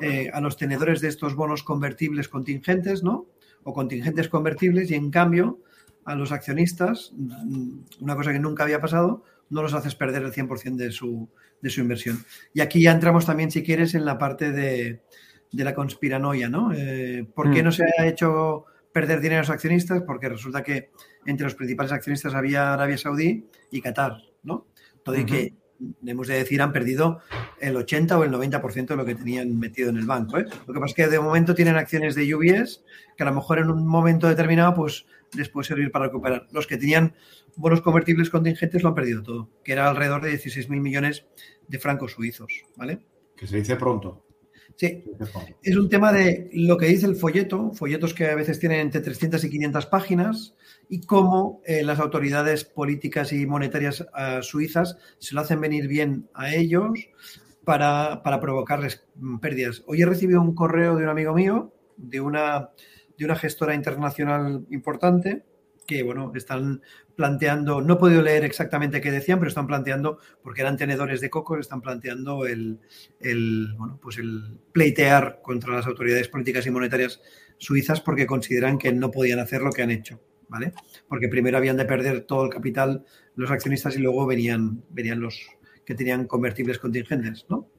eh, 0.00 0.30
a 0.32 0.40
los 0.40 0.56
tenedores 0.56 1.00
de 1.00 1.08
estos 1.08 1.34
bonos 1.34 1.62
convertibles 1.62 2.28
contingentes, 2.28 3.02
¿no? 3.02 3.26
O 3.62 3.72
contingentes 3.72 4.28
convertibles 4.28 4.90
y 4.90 4.94
en 4.94 5.10
cambio 5.10 5.60
a 6.04 6.14
los 6.14 6.32
accionistas, 6.32 7.12
mm, 7.16 7.78
una 8.00 8.16
cosa 8.16 8.32
que 8.32 8.40
nunca 8.40 8.64
había 8.64 8.80
pasado, 8.80 9.22
no 9.50 9.62
los 9.62 9.74
haces 9.74 9.94
perder 9.94 10.22
el 10.22 10.32
100% 10.32 10.76
de 10.76 10.90
su, 10.90 11.28
de 11.60 11.70
su 11.70 11.80
inversión. 11.80 12.24
Y 12.52 12.60
aquí 12.60 12.82
ya 12.82 12.90
entramos 12.90 13.26
también, 13.26 13.50
si 13.50 13.62
quieres, 13.62 13.94
en 13.94 14.04
la 14.04 14.18
parte 14.18 14.50
de, 14.50 15.02
la 15.52 15.74
conspiranoia, 15.74 16.48
¿no? 16.48 16.72
Eh, 16.74 17.26
¿Por 17.34 17.52
qué 17.52 17.62
mm. 17.62 17.64
no 17.64 17.72
se 17.72 17.84
ha 17.84 18.06
hecho 18.06 18.64
perder 18.92 19.20
dinero 19.20 19.40
a 19.40 19.42
los 19.42 19.50
accionistas 19.50 20.02
porque 20.06 20.28
resulta 20.28 20.62
que 20.62 20.90
entre 21.26 21.44
los 21.44 21.54
principales 21.54 21.92
accionistas 21.92 22.34
había 22.34 22.72
Arabia 22.74 22.98
Saudí 22.98 23.46
y 23.70 23.80
Qatar, 23.80 24.18
¿no? 24.42 24.66
Todo 25.02 25.16
y 25.16 25.24
que, 25.24 25.54
hemos 26.06 26.28
de 26.28 26.34
decir, 26.34 26.62
han 26.62 26.72
perdido 26.72 27.20
el 27.60 27.76
80 27.76 28.18
o 28.18 28.24
el 28.24 28.30
90% 28.30 28.86
de 28.86 28.96
lo 28.96 29.04
que 29.04 29.14
tenían 29.14 29.58
metido 29.58 29.90
en 29.90 29.96
el 29.96 30.06
banco. 30.06 30.38
¿eh? 30.38 30.46
Lo 30.66 30.74
que 30.74 30.80
pasa 30.80 30.90
es 30.90 30.94
que 30.94 31.08
de 31.08 31.20
momento 31.20 31.54
tienen 31.54 31.76
acciones 31.76 32.14
de 32.14 32.34
UBS 32.34 32.84
que 33.16 33.22
a 33.22 33.26
lo 33.26 33.34
mejor 33.34 33.58
en 33.58 33.70
un 33.70 33.86
momento 33.86 34.28
determinado 34.28 34.74
pues 34.74 35.06
les 35.36 35.48
puede 35.48 35.66
servir 35.66 35.90
para 35.90 36.06
recuperar. 36.06 36.46
Los 36.52 36.66
que 36.66 36.76
tenían 36.76 37.14
buenos 37.56 37.80
convertibles 37.80 38.30
contingentes 38.30 38.82
lo 38.82 38.90
han 38.90 38.94
perdido 38.94 39.22
todo, 39.22 39.48
que 39.64 39.72
era 39.72 39.88
alrededor 39.88 40.22
de 40.22 40.32
16.000 40.32 40.80
millones 40.80 41.26
de 41.68 41.78
francos 41.78 42.12
suizos, 42.12 42.64
¿vale? 42.76 43.00
Que 43.36 43.46
se 43.46 43.56
dice 43.56 43.76
pronto. 43.76 44.24
Sí, 44.76 45.04
es 45.62 45.76
un 45.76 45.88
tema 45.88 46.12
de 46.12 46.50
lo 46.52 46.76
que 46.76 46.86
dice 46.86 47.06
el 47.06 47.16
folleto, 47.16 47.72
folletos 47.72 48.14
que 48.14 48.26
a 48.26 48.34
veces 48.34 48.58
tienen 48.58 48.80
entre 48.80 49.00
300 49.00 49.44
y 49.44 49.50
500 49.50 49.86
páginas, 49.86 50.54
y 50.88 51.00
cómo 51.00 51.62
eh, 51.64 51.82
las 51.82 51.98
autoridades 52.00 52.64
políticas 52.64 53.32
y 53.32 53.46
monetarias 53.46 54.06
eh, 54.18 54.38
suizas 54.42 54.98
se 55.18 55.34
lo 55.34 55.40
hacen 55.40 55.60
venir 55.60 55.88
bien 55.88 56.28
a 56.34 56.54
ellos 56.54 57.08
para, 57.64 58.22
para, 58.22 58.40
provocarles 58.40 59.04
pérdidas. 59.40 59.82
Hoy 59.86 60.02
he 60.02 60.06
recibido 60.06 60.42
un 60.42 60.54
correo 60.54 60.96
de 60.96 61.04
un 61.04 61.08
amigo 61.08 61.32
mío, 61.32 61.72
de 61.96 62.20
una, 62.20 62.70
de 63.16 63.24
una 63.24 63.36
gestora 63.36 63.74
internacional 63.74 64.66
importante, 64.70 65.44
que 65.86 66.02
bueno, 66.02 66.32
están 66.34 66.82
planteando, 67.16 67.80
no 67.80 67.94
he 67.94 67.96
podido 67.96 68.22
leer 68.22 68.44
exactamente 68.44 69.00
qué 69.00 69.10
decían, 69.10 69.38
pero 69.38 69.48
están 69.48 69.66
planteando, 69.66 70.18
porque 70.42 70.62
eran 70.62 70.76
tenedores 70.76 71.20
de 71.20 71.30
cocos, 71.30 71.60
están 71.60 71.80
planteando 71.80 72.46
el, 72.46 72.80
el, 73.20 73.74
bueno, 73.76 73.98
pues 74.02 74.18
el 74.18 74.58
pleitear 74.72 75.40
contra 75.42 75.74
las 75.74 75.86
autoridades 75.86 76.28
políticas 76.28 76.66
y 76.66 76.70
monetarias 76.70 77.20
suizas 77.58 78.00
porque 78.00 78.26
consideran 78.26 78.78
que 78.78 78.92
no 78.92 79.10
podían 79.10 79.38
hacer 79.38 79.62
lo 79.62 79.72
que 79.72 79.82
han 79.82 79.90
hecho. 79.90 80.20
¿vale? 80.52 80.74
Porque 81.08 81.28
primero 81.28 81.56
habían 81.56 81.78
de 81.78 81.86
perder 81.86 82.22
todo 82.22 82.44
el 82.44 82.50
capital 82.50 83.04
los 83.34 83.50
accionistas 83.50 83.96
y 83.96 84.00
luego 84.00 84.26
venían, 84.26 84.84
venían 84.90 85.20
los 85.20 85.40
que 85.84 85.94
tenían 85.94 86.26
convertibles 86.26 86.78
contingentes, 86.78 87.46
¿no? 87.48 87.70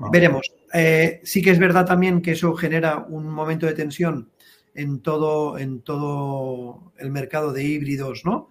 Ah. 0.00 0.08
Veremos. 0.12 0.52
Eh, 0.74 1.20
sí 1.22 1.40
que 1.40 1.50
es 1.50 1.58
verdad 1.58 1.86
también 1.86 2.20
que 2.20 2.32
eso 2.32 2.54
genera 2.54 2.98
un 2.98 3.30
momento 3.30 3.66
de 3.66 3.72
tensión 3.72 4.30
en 4.78 5.00
todo, 5.00 5.58
en 5.58 5.80
todo 5.82 6.92
el 6.98 7.10
mercado 7.10 7.52
de 7.52 7.64
híbridos, 7.64 8.24
¿no? 8.24 8.48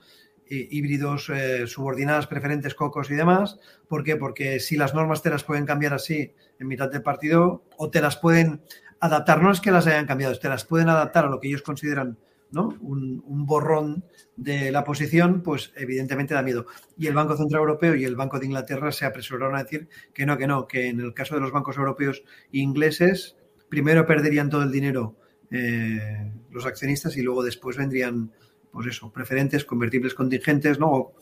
híbridos 0.50 1.30
eh, 1.30 1.68
subordinadas, 1.68 2.28
preferentes, 2.28 2.76
cocos 2.76 3.10
y 3.10 3.16
demás. 3.16 3.60
¿Por 3.88 4.04
qué? 4.04 4.16
Porque 4.16 4.60
si 4.60 4.78
las 4.78 4.94
normas 4.94 5.22
te 5.22 5.30
las 5.30 5.44
pueden 5.44 5.66
cambiar 5.66 5.94
así 5.94 6.34
en 6.60 6.68
mitad 6.68 6.90
del 6.90 7.02
partido 7.02 7.64
o 7.78 7.90
te 7.90 8.02
las 8.02 8.18
pueden 8.18 8.62
adaptar, 9.00 9.42
no 9.42 9.52
es 9.52 9.62
que 9.62 9.72
las 9.72 9.88
hayan 9.88 10.06
cambiado, 10.06 10.38
te 10.38 10.50
las 10.50 10.66
pueden 10.66 10.90
adaptar 10.90 11.26
a 11.26 11.30
lo 11.30 11.40
que 11.40 11.48
ellos 11.48 11.62
consideran 11.62 12.18
un, 12.52 13.46
borrón 13.46 14.04
de 14.36 14.72
la 14.72 14.84
posición, 14.84 15.42
pues 15.42 15.74
evidentemente 15.76 16.34
da 16.34 16.42
miedo. 16.42 16.66
Y 16.98 17.08
el 17.08 17.14
Banco 17.14 17.36
Central 17.36 17.62
Europeo 17.62 17.96
y 17.96 18.06
el 18.06 18.16
Banco 18.16 18.40
de 18.40 18.46
Inglaterra 18.46 18.92
se 18.92 19.06
apresuraron 19.06 19.56
a 19.56 19.64
decir 19.64 19.90
que 20.14 20.26
no, 20.26 20.38
que 20.38 20.48
no, 20.48 20.68
que 20.68 20.88
en 20.88 21.00
el 21.00 21.14
caso 21.14 21.36
de 21.36 21.42
los 21.42 21.52
bancos 21.52 21.78
europeos 21.78 22.24
e 22.54 22.60
ingleses, 22.60 23.36
primero 23.70 24.06
perderían 24.06 24.50
todo 24.50 24.64
el 24.64 24.72
dinero 24.72 25.16
eh, 25.52 26.32
los 26.52 26.66
accionistas 26.66 27.18
y 27.18 27.22
luego 27.22 27.44
después 27.44 27.78
vendrían, 27.78 28.32
pues 28.72 28.88
eso, 28.88 29.12
preferentes, 29.12 29.66
convertibles 29.66 30.14
contingentes, 30.14 30.80
¿no? 30.80 31.14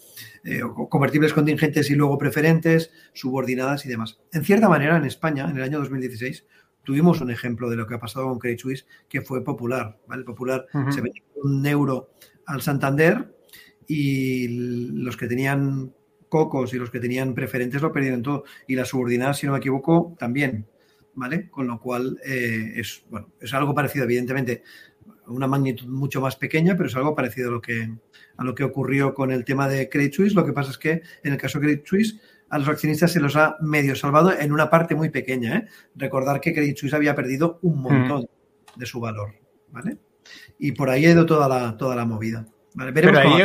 Eh, 0.44 0.64
o 0.64 0.90
convertibles 0.90 1.34
contingentes 1.34 1.90
y 1.90 1.96
luego 1.96 2.18
preferentes, 2.18 2.92
subordinadas 3.14 3.86
y 3.86 3.90
demás. 3.90 4.20
En 4.32 4.44
cierta 4.44 4.70
manera, 4.70 4.98
en 4.98 5.06
España, 5.06 5.50
en 5.50 5.58
el 5.58 5.64
año 5.64 5.80
2016, 5.80 6.46
tuvimos 6.84 7.22
un 7.22 7.32
ejemplo 7.32 7.70
de 7.70 7.76
lo 7.76 7.88
que 7.88 7.96
ha 7.96 8.00
pasado 8.00 8.28
con 8.28 8.40
Credit 8.40 8.60
Suisse, 8.60 8.88
que 9.10 9.22
fue 9.22 9.44
Popular. 9.44 10.00
¿vale? 10.08 10.24
Popular 10.24 10.66
se 10.72 11.02
vendió 11.02 11.24
un 11.44 11.66
euro 11.66 12.12
al 12.46 12.62
Santander 12.62 13.36
y 13.88 14.48
los 14.48 15.18
que 15.18 15.28
tenían 15.28 15.94
cocos 16.30 16.74
y 16.74 16.78
los 16.78 16.90
que 16.90 17.00
tenían 17.00 17.34
preferentes 17.34 17.82
lo 17.82 17.92
perdieron 17.92 18.22
todo. 18.22 18.44
Y 18.68 18.76
las 18.76 18.90
subordinadas, 18.90 19.40
si 19.40 19.46
no 19.46 19.54
me 19.54 19.60
equivoco, 19.60 20.16
también. 20.18 20.68
¿Vale? 21.16 21.50
Con 21.50 21.68
lo 21.68 21.80
cual 21.80 22.20
eh, 22.26 22.74
es, 22.76 23.04
bueno, 23.10 23.30
es 23.40 23.54
algo 23.54 23.74
parecido, 23.74 24.04
evidentemente, 24.04 24.64
una 25.28 25.48
magnitud 25.48 25.88
mucho 25.88 26.22
más 26.22 26.36
pequeña, 26.36 26.76
pero 26.76 26.90
es 26.90 26.96
algo 26.96 27.16
parecido 27.16 27.50
a 27.50 27.54
lo 27.54 27.62
que, 27.62 27.90
a 28.38 28.44
lo 28.44 28.54
que 28.54 28.64
ocurrió 28.64 29.14
con 29.14 29.32
el 29.32 29.46
tema 29.46 29.68
de 29.68 29.90
Credit 29.90 30.14
Suisse. 30.14 30.36
Lo 30.36 30.46
que 30.46 30.54
pasa 30.54 30.72
es 30.72 30.78
que 30.78 31.02
en 31.24 31.34
el 31.34 31.38
caso 31.38 31.60
de 31.60 31.66
Credit 31.66 31.86
Suisse 31.86 32.20
a 32.50 32.60
los 32.60 32.68
accionistas 32.68 33.12
se 33.12 33.20
los 33.20 33.36
ha 33.36 33.58
medio 33.62 33.96
salvado 33.96 34.32
en 34.38 34.52
una 34.52 34.70
parte 34.70 34.96
muy 34.96 35.10
pequeña. 35.10 35.58
¿eh? 35.58 35.68
Recordar 35.96 36.40
que 36.42 36.54
Credit 36.54 36.78
Suisse 36.78 36.94
había 36.94 37.16
perdido 37.16 37.60
un 37.64 37.82
montón 37.82 38.22
mm. 38.24 38.80
de 38.80 38.86
su 38.86 39.00
valor. 39.00 39.34
¿vale? 39.72 39.98
Y 40.60 40.72
por 40.72 40.90
ahí 40.90 41.06
ha 41.06 41.12
ido 41.12 41.26
toda 41.26 41.48
la, 41.48 41.78
toda 41.78 41.96
la 41.96 42.06
movida. 42.06 42.46
Pero 42.94 43.18
ahí, 43.18 43.42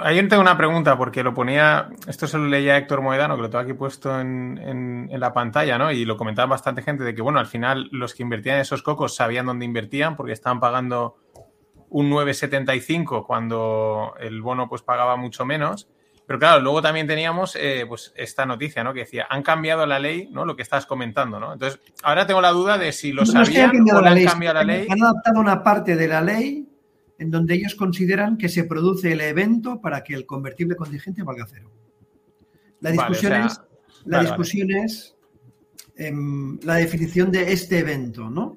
ahí 0.00 0.28
tengo 0.28 0.42
una 0.42 0.56
pregunta, 0.56 0.96
porque 0.96 1.22
lo 1.22 1.34
ponía, 1.34 1.88
esto 2.06 2.26
se 2.26 2.38
lo 2.38 2.46
leía 2.46 2.76
Héctor 2.76 3.00
Moedano, 3.00 3.36
que 3.36 3.42
lo 3.42 3.50
tengo 3.50 3.62
aquí 3.62 3.74
puesto 3.74 4.18
en, 4.20 5.08
la 5.12 5.32
pantalla, 5.32 5.78
¿no? 5.78 5.90
Y 5.90 6.04
lo 6.04 6.16
comentaba 6.16 6.50
bastante 6.50 6.82
gente 6.82 7.04
de 7.04 7.14
que, 7.14 7.22
bueno, 7.22 7.38
al 7.38 7.46
final 7.46 7.88
los 7.92 8.14
que 8.14 8.22
invertían 8.22 8.56
en 8.56 8.62
esos 8.62 8.82
cocos 8.82 9.14
sabían 9.14 9.46
dónde 9.46 9.64
invertían, 9.64 10.16
porque 10.16 10.32
estaban 10.32 10.60
pagando 10.60 11.16
un 11.90 12.10
9,75 12.10 13.26
cuando 13.26 14.14
el 14.20 14.42
bono 14.42 14.68
pues 14.68 14.82
pagaba 14.82 15.16
mucho 15.16 15.44
menos. 15.44 15.88
Pero 16.26 16.38
claro, 16.38 16.60
luego 16.60 16.82
también 16.82 17.06
teníamos 17.06 17.56
eh, 17.56 17.86
pues 17.88 18.12
esta 18.14 18.44
noticia, 18.44 18.84
¿no? 18.84 18.92
Que 18.92 19.00
decía, 19.00 19.26
han 19.30 19.42
cambiado 19.42 19.86
la 19.86 19.98
ley, 19.98 20.28
¿no? 20.30 20.44
Lo 20.44 20.56
que 20.56 20.62
estás 20.62 20.84
comentando, 20.84 21.40
¿no? 21.40 21.54
Entonces, 21.54 21.80
ahora 22.02 22.26
tengo 22.26 22.42
la 22.42 22.50
duda 22.50 22.76
de 22.76 22.92
si 22.92 23.12
lo 23.12 23.24
sabían 23.24 23.70
o 23.70 23.98
han 23.98 24.24
cambiado 24.24 24.54
la 24.54 24.64
ley. 24.64 24.86
Han 24.90 25.02
adaptado 25.02 25.40
una 25.40 25.62
parte 25.62 25.96
de 25.96 26.06
la 26.06 26.20
ley 26.20 26.68
en 27.18 27.30
donde 27.30 27.54
ellos 27.54 27.74
consideran 27.74 28.38
que 28.38 28.48
se 28.48 28.64
produce 28.64 29.12
el 29.12 29.20
evento 29.20 29.80
para 29.80 30.02
que 30.02 30.14
el 30.14 30.24
convertible 30.24 30.76
contingente 30.76 31.22
valga 31.22 31.46
cero. 31.48 31.70
La 32.80 32.92
discusión 32.92 33.32
es, 33.32 33.60
la, 34.04 34.20
discusión 34.20 34.70
es 34.70 35.16
em, 35.96 36.58
la 36.62 36.76
definición 36.76 37.32
de 37.32 37.52
este 37.52 37.80
evento, 37.80 38.30
¿no? 38.30 38.56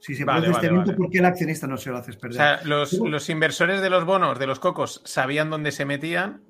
Si 0.00 0.14
se 0.14 0.24
produce 0.24 0.50
este 0.50 0.66
evento, 0.66 0.96
¿por 0.96 1.10
qué 1.10 1.18
el 1.18 1.26
accionista 1.26 1.66
no 1.66 1.76
se 1.76 1.90
lo 1.90 1.98
hace 1.98 2.14
perder? 2.14 2.30
O 2.30 2.32
sea, 2.32 2.60
los, 2.64 2.92
los 2.94 3.28
inversores 3.28 3.80
de 3.82 3.90
los 3.90 4.04
bonos, 4.04 4.38
de 4.38 4.46
los 4.46 4.58
cocos, 4.58 5.00
sabían 5.04 5.50
dónde 5.50 5.70
se 5.70 5.84
metían 5.84 6.42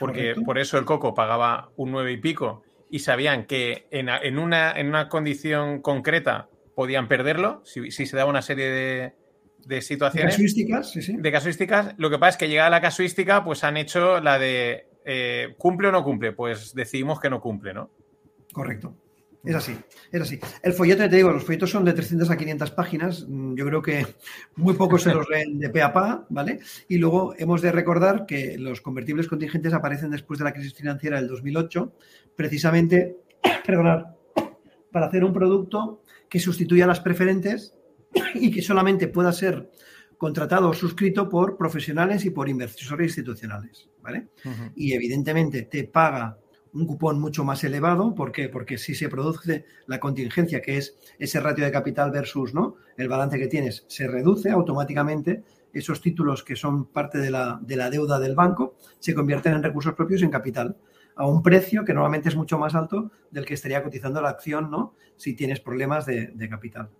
porque 0.00 0.34
por 0.46 0.58
eso 0.58 0.78
el 0.78 0.86
Coco 0.86 1.14
pagaba 1.14 1.70
un 1.76 1.92
nueve 1.92 2.12
y 2.12 2.16
pico 2.16 2.62
y 2.88 3.00
sabían 3.00 3.44
que 3.44 3.86
en, 3.90 4.38
una, 4.38 4.72
en 4.72 4.88
una, 4.88 5.08
condición 5.10 5.82
concreta 5.82 6.48
podían 6.74 7.06
perderlo 7.06 7.62
si, 7.64 7.90
se 7.90 8.16
daba 8.16 8.30
una 8.30 8.40
serie 8.40 8.70
de, 8.70 9.12
de 9.66 9.82
situaciones. 9.82 10.34
Casuísticas, 10.34 10.90
sí, 10.90 11.02
sí. 11.02 11.16
De 11.16 11.32
casuísticas. 11.32 11.94
Lo 11.96 12.10
que 12.10 12.18
pasa 12.18 12.30
es 12.30 12.36
que 12.36 12.48
llegada 12.48 12.70
la 12.70 12.80
casuística, 12.80 13.44
pues 13.44 13.64
han 13.64 13.76
hecho 13.76 14.20
la 14.20 14.38
de 14.38 14.86
eh, 15.04 15.54
¿cumple 15.58 15.88
o 15.88 15.92
no 15.92 16.04
cumple? 16.04 16.32
Pues 16.32 16.74
decidimos 16.74 17.20
que 17.20 17.30
no 17.30 17.40
cumple, 17.40 17.74
¿no? 17.74 17.90
Correcto. 18.52 18.94
Es 19.42 19.54
así, 19.54 19.74
es 20.12 20.20
así. 20.20 20.38
El 20.62 20.74
folleto, 20.74 21.08
te 21.08 21.16
digo, 21.16 21.30
los 21.30 21.44
folletos 21.44 21.70
son 21.70 21.84
de 21.84 21.94
300 21.94 22.28
a 22.30 22.36
500 22.36 22.70
páginas. 22.72 23.26
Mm, 23.26 23.54
yo 23.54 23.64
creo 23.64 23.80
que 23.80 24.06
muy 24.56 24.74
pocos 24.74 25.02
se 25.02 25.14
los 25.14 25.28
leen 25.30 25.58
de 25.58 25.70
pe 25.70 25.80
a 25.80 25.92
pa, 25.92 26.26
¿vale? 26.28 26.60
Y 26.88 26.98
luego 26.98 27.34
hemos 27.38 27.62
de 27.62 27.72
recordar 27.72 28.26
que 28.26 28.58
los 28.58 28.82
convertibles 28.82 29.28
contingentes 29.28 29.72
aparecen 29.72 30.10
después 30.10 30.38
de 30.38 30.44
la 30.44 30.52
crisis 30.52 30.74
financiera 30.74 31.16
del 31.16 31.28
2008, 31.28 31.92
precisamente, 32.36 33.16
perdonar, 33.66 34.14
para 34.92 35.06
hacer 35.06 35.24
un 35.24 35.32
producto 35.32 36.02
que 36.28 36.38
sustituya 36.38 36.84
a 36.84 36.88
las 36.88 37.00
preferentes 37.00 37.74
y 38.34 38.50
que 38.50 38.62
solamente 38.62 39.08
pueda 39.08 39.32
ser 39.32 39.70
contratado 40.18 40.68
o 40.68 40.74
suscrito 40.74 41.28
por 41.28 41.56
profesionales 41.56 42.24
y 42.24 42.30
por 42.30 42.48
inversores 42.48 43.08
institucionales, 43.08 43.88
¿vale? 44.02 44.28
Y 44.76 44.92
evidentemente 44.92 45.62
te 45.62 45.84
paga 45.84 46.38
un 46.72 46.86
cupón 46.86 47.20
mucho 47.20 47.44
más 47.44 47.64
elevado. 47.64 48.14
¿Por 48.14 48.32
qué? 48.32 48.48
Porque 48.48 48.78
si 48.78 48.94
se 48.94 49.08
produce 49.08 49.64
la 49.86 49.98
contingencia, 49.98 50.60
que 50.60 50.76
es 50.76 50.96
ese 51.18 51.40
ratio 51.40 51.64
de 51.64 51.72
capital 51.72 52.10
versus 52.10 52.54
¿no? 52.54 52.76
el 52.96 53.08
balance 53.08 53.38
que 53.38 53.48
tienes, 53.48 53.84
se 53.88 54.06
reduce 54.06 54.50
automáticamente. 54.50 55.42
Esos 55.72 56.00
títulos 56.00 56.42
que 56.42 56.56
son 56.56 56.86
parte 56.86 57.18
de 57.18 57.30
la, 57.30 57.58
de 57.62 57.76
la 57.76 57.90
deuda 57.90 58.18
del 58.18 58.34
banco 58.34 58.76
se 58.98 59.14
convierten 59.14 59.54
en 59.54 59.62
recursos 59.62 59.94
propios 59.94 60.22
en 60.22 60.30
capital 60.30 60.76
a 61.14 61.26
un 61.26 61.42
precio 61.42 61.84
que 61.84 61.92
normalmente 61.92 62.28
es 62.28 62.36
mucho 62.36 62.58
más 62.58 62.74
alto 62.74 63.10
del 63.30 63.44
que 63.44 63.54
estaría 63.54 63.82
cotizando 63.82 64.20
la 64.20 64.30
acción, 64.30 64.70
¿no? 64.70 64.94
Si 65.16 65.34
tienes 65.34 65.60
problemas 65.60 66.06
de, 66.06 66.48
capital. 66.48 66.90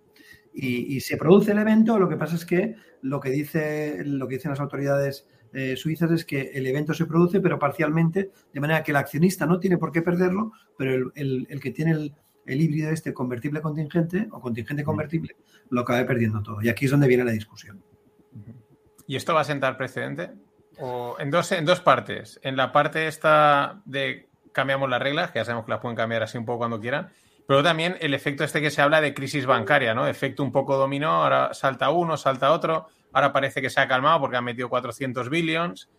Y, 0.53 0.95
y, 0.97 0.99
se 0.99 1.15
produce 1.15 1.53
el 1.53 1.59
evento, 1.59 1.97
lo 1.97 2.09
que 2.09 2.17
pasa 2.17 2.35
es 2.35 2.45
que 2.45 2.75
lo 3.01 3.19
que, 3.21 3.29
dice, 3.29 4.03
lo 4.05 4.27
que 4.27 4.35
dicen 4.35 4.51
las 4.51 4.59
autoridades 4.59 5.25
eh, 5.53 5.75
suizas 5.75 6.11
es 6.11 6.25
que 6.25 6.51
el 6.53 6.65
evento 6.65 6.93
se 6.93 7.05
produce, 7.05 7.41
pero 7.41 7.59
parcialmente, 7.59 8.31
de 8.53 8.59
manera 8.59 8.83
que 8.83 8.91
el 8.91 8.97
accionista 8.97 9.45
no 9.45 9.59
tiene 9.59 9.77
por 9.77 9.91
qué 9.91 10.01
perderlo, 10.01 10.53
pero 10.77 11.11
el, 11.13 11.59
que 11.61 11.71
tiene 11.71 11.91
el, 11.91 12.61
híbrido 12.61 12.89
este 12.89 13.13
convertible 13.13 13.61
contingente 13.61 14.27
o 14.31 14.39
contingente 14.39 14.83
convertible 14.83 15.35
lo 15.69 15.81
acaba 15.81 16.05
perdiendo 16.05 16.41
todo. 16.41 16.61
Y 16.61 16.69
aquí 16.69 16.85
es 16.85 16.91
donde 16.91 17.07
viene 17.07 17.25
la 17.25 17.31
discusión. 17.31 17.83
¿Y 19.07 19.15
esto 19.15 19.33
va 19.33 19.41
a 19.41 19.45
sentar 19.45 19.77
precedente? 19.77 20.31
O 20.79 21.17
en, 21.19 21.31
dos, 21.31 21.51
en 21.51 21.65
dos 21.65 21.81
partes. 21.81 22.39
En 22.43 22.55
la 22.55 22.71
parte 22.71 23.07
esta 23.07 23.81
de 23.85 24.29
cambiamos 24.53 24.89
las 24.89 25.01
reglas, 25.01 25.31
que 25.31 25.39
ya 25.39 25.45
sabemos 25.45 25.65
que 25.65 25.71
las 25.71 25.81
pueden 25.81 25.97
cambiar 25.97 26.23
así 26.23 26.37
un 26.37 26.45
poco 26.45 26.59
cuando 26.59 26.79
quieran, 26.79 27.09
pero 27.47 27.63
también 27.63 27.97
el 27.99 28.13
efecto 28.13 28.43
este 28.43 28.61
que 28.61 28.71
se 28.71 28.81
habla 28.81 29.01
de 29.01 29.13
crisis 29.13 29.45
bancaria, 29.45 29.93
¿no? 29.93 30.07
Efecto 30.07 30.43
un 30.43 30.51
poco 30.51 30.77
dominó, 30.77 31.23
ahora 31.23 31.53
salta 31.53 31.89
uno, 31.89 32.17
salta 32.17 32.51
otro 32.51 32.87
ahora 33.13 33.33
parece 33.33 33.61
que 33.61 33.69
se 33.69 33.79
ha 33.79 33.87
calmado 33.87 34.19
porque 34.21 34.37
ha 34.37 34.41
metido 34.41 34.69
400 34.69 35.29
billions, 35.29 35.89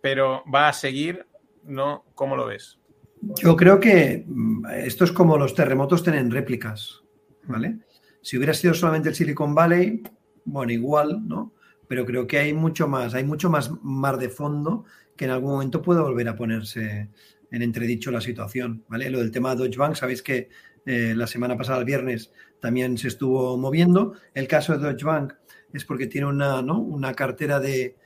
pero 0.00 0.42
va 0.52 0.68
a 0.68 0.72
seguir, 0.72 1.26
¿no? 1.64 2.04
¿Cómo 2.14 2.36
lo 2.36 2.46
ves? 2.46 2.78
Yo 3.20 3.56
creo 3.56 3.78
que 3.78 4.24
mm, 4.26 4.66
esto 4.84 5.04
es 5.04 5.12
como 5.12 5.38
los 5.38 5.54
terremotos 5.54 6.02
tienen 6.02 6.30
réplicas, 6.30 7.02
¿vale? 7.44 7.78
Si 8.20 8.36
hubiera 8.36 8.54
sido 8.54 8.74
solamente 8.74 9.08
el 9.08 9.14
Silicon 9.14 9.54
Valley, 9.54 10.02
bueno, 10.44 10.72
igual, 10.72 11.26
¿no? 11.26 11.54
Pero 11.88 12.06
creo 12.06 12.26
que 12.26 12.38
hay 12.38 12.52
mucho 12.52 12.88
más, 12.88 13.14
hay 13.14 13.24
mucho 13.24 13.50
más 13.50 13.70
mar 13.82 14.16
de 14.16 14.28
fondo 14.28 14.84
que 15.16 15.26
en 15.26 15.32
algún 15.32 15.52
momento 15.52 15.82
puede 15.82 16.00
volver 16.00 16.28
a 16.28 16.36
ponerse 16.36 17.10
en 17.50 17.62
entredicho 17.62 18.10
la 18.10 18.20
situación, 18.20 18.84
¿vale? 18.88 19.10
Lo 19.10 19.18
del 19.18 19.30
tema 19.30 19.50
de 19.50 19.62
Deutsche 19.62 19.78
Bank, 19.78 19.94
sabéis 19.94 20.22
que 20.22 20.48
eh, 20.86 21.14
la 21.16 21.26
semana 21.26 21.56
pasada, 21.56 21.78
el 21.78 21.84
viernes, 21.84 22.32
también 22.60 22.98
se 22.98 23.08
estuvo 23.08 23.56
moviendo. 23.56 24.14
El 24.34 24.48
caso 24.48 24.76
de 24.76 24.84
Deutsche 24.84 25.06
Bank 25.06 25.34
es 25.72 25.84
porque 25.84 26.06
tiene 26.06 26.26
una, 26.26 26.60
una 26.60 27.14
cartera 27.14 27.60
de 27.60 27.96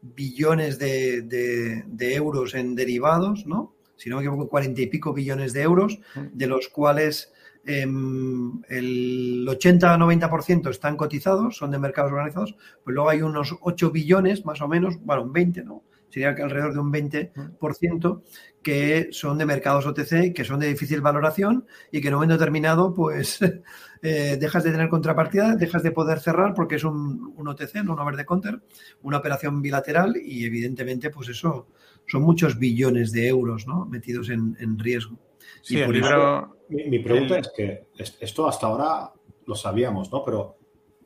billones 0.00 0.78
de, 0.78 1.22
de 1.22 2.14
euros 2.14 2.54
en 2.54 2.74
derivados, 2.74 3.46
¿no? 3.46 3.78
si 3.98 4.08
no 4.08 4.16
me 4.16 4.22
equivoco, 4.22 4.48
cuarenta 4.48 4.80
y 4.80 4.86
pico 4.86 5.12
billones 5.12 5.52
de 5.52 5.62
euros, 5.62 5.98
de 6.32 6.46
los 6.46 6.68
cuales 6.68 7.32
em, 7.66 8.62
el 8.68 9.46
80-90% 9.46 10.70
están 10.70 10.96
cotizados, 10.96 11.56
son 11.56 11.72
de 11.72 11.78
mercados 11.78 12.12
organizados, 12.12 12.54
pues 12.84 12.94
luego 12.94 13.10
hay 13.10 13.22
unos 13.22 13.56
8 13.60 13.90
billones 13.90 14.46
más 14.46 14.62
o 14.62 14.68
menos, 14.68 14.98
bueno, 15.02 15.24
un 15.24 15.32
20, 15.32 15.64
¿no? 15.64 15.82
Sería 16.10 16.34
que 16.34 16.42
alrededor 16.42 16.72
de 16.72 16.80
un 16.80 16.92
20% 16.92 18.22
que 18.62 19.08
son 19.12 19.38
de 19.38 19.46
mercados 19.46 19.86
OTC, 19.86 20.32
que 20.34 20.44
son 20.44 20.60
de 20.60 20.68
difícil 20.68 21.00
valoración 21.00 21.66
y 21.92 22.00
que 22.00 22.08
en 22.08 22.14
un 22.14 22.18
momento 22.18 22.38
determinado, 22.38 22.94
pues 22.94 23.40
eh, 24.02 24.36
dejas 24.40 24.64
de 24.64 24.72
tener 24.72 24.88
contrapartida, 24.88 25.54
dejas 25.56 25.82
de 25.82 25.90
poder 25.90 26.20
cerrar 26.20 26.54
porque 26.54 26.76
es 26.76 26.84
un, 26.84 27.34
un 27.36 27.48
OTC, 27.48 27.76
no 27.84 27.92
un 27.92 28.00
over 28.00 28.16
the 28.16 28.24
counter, 28.24 28.60
una 29.02 29.18
operación 29.18 29.60
bilateral 29.62 30.14
y 30.22 30.44
evidentemente, 30.44 31.10
pues 31.10 31.28
eso 31.28 31.68
son 32.08 32.22
muchos 32.22 32.58
billones 32.58 33.12
de 33.12 33.28
euros 33.28 33.66
¿no? 33.66 33.84
metidos 33.86 34.30
en, 34.30 34.78
riesgo. 34.78 35.16
Sí, 35.62 35.76
mi, 36.68 36.98
pregunta 36.98 37.38
es 37.38 37.50
que 37.56 37.86
esto 37.96 38.48
hasta 38.48 38.66
ahora 38.66 39.12
lo 39.46 39.54
sabíamos, 39.54 40.12
¿no? 40.12 40.22
Pero 40.24 40.58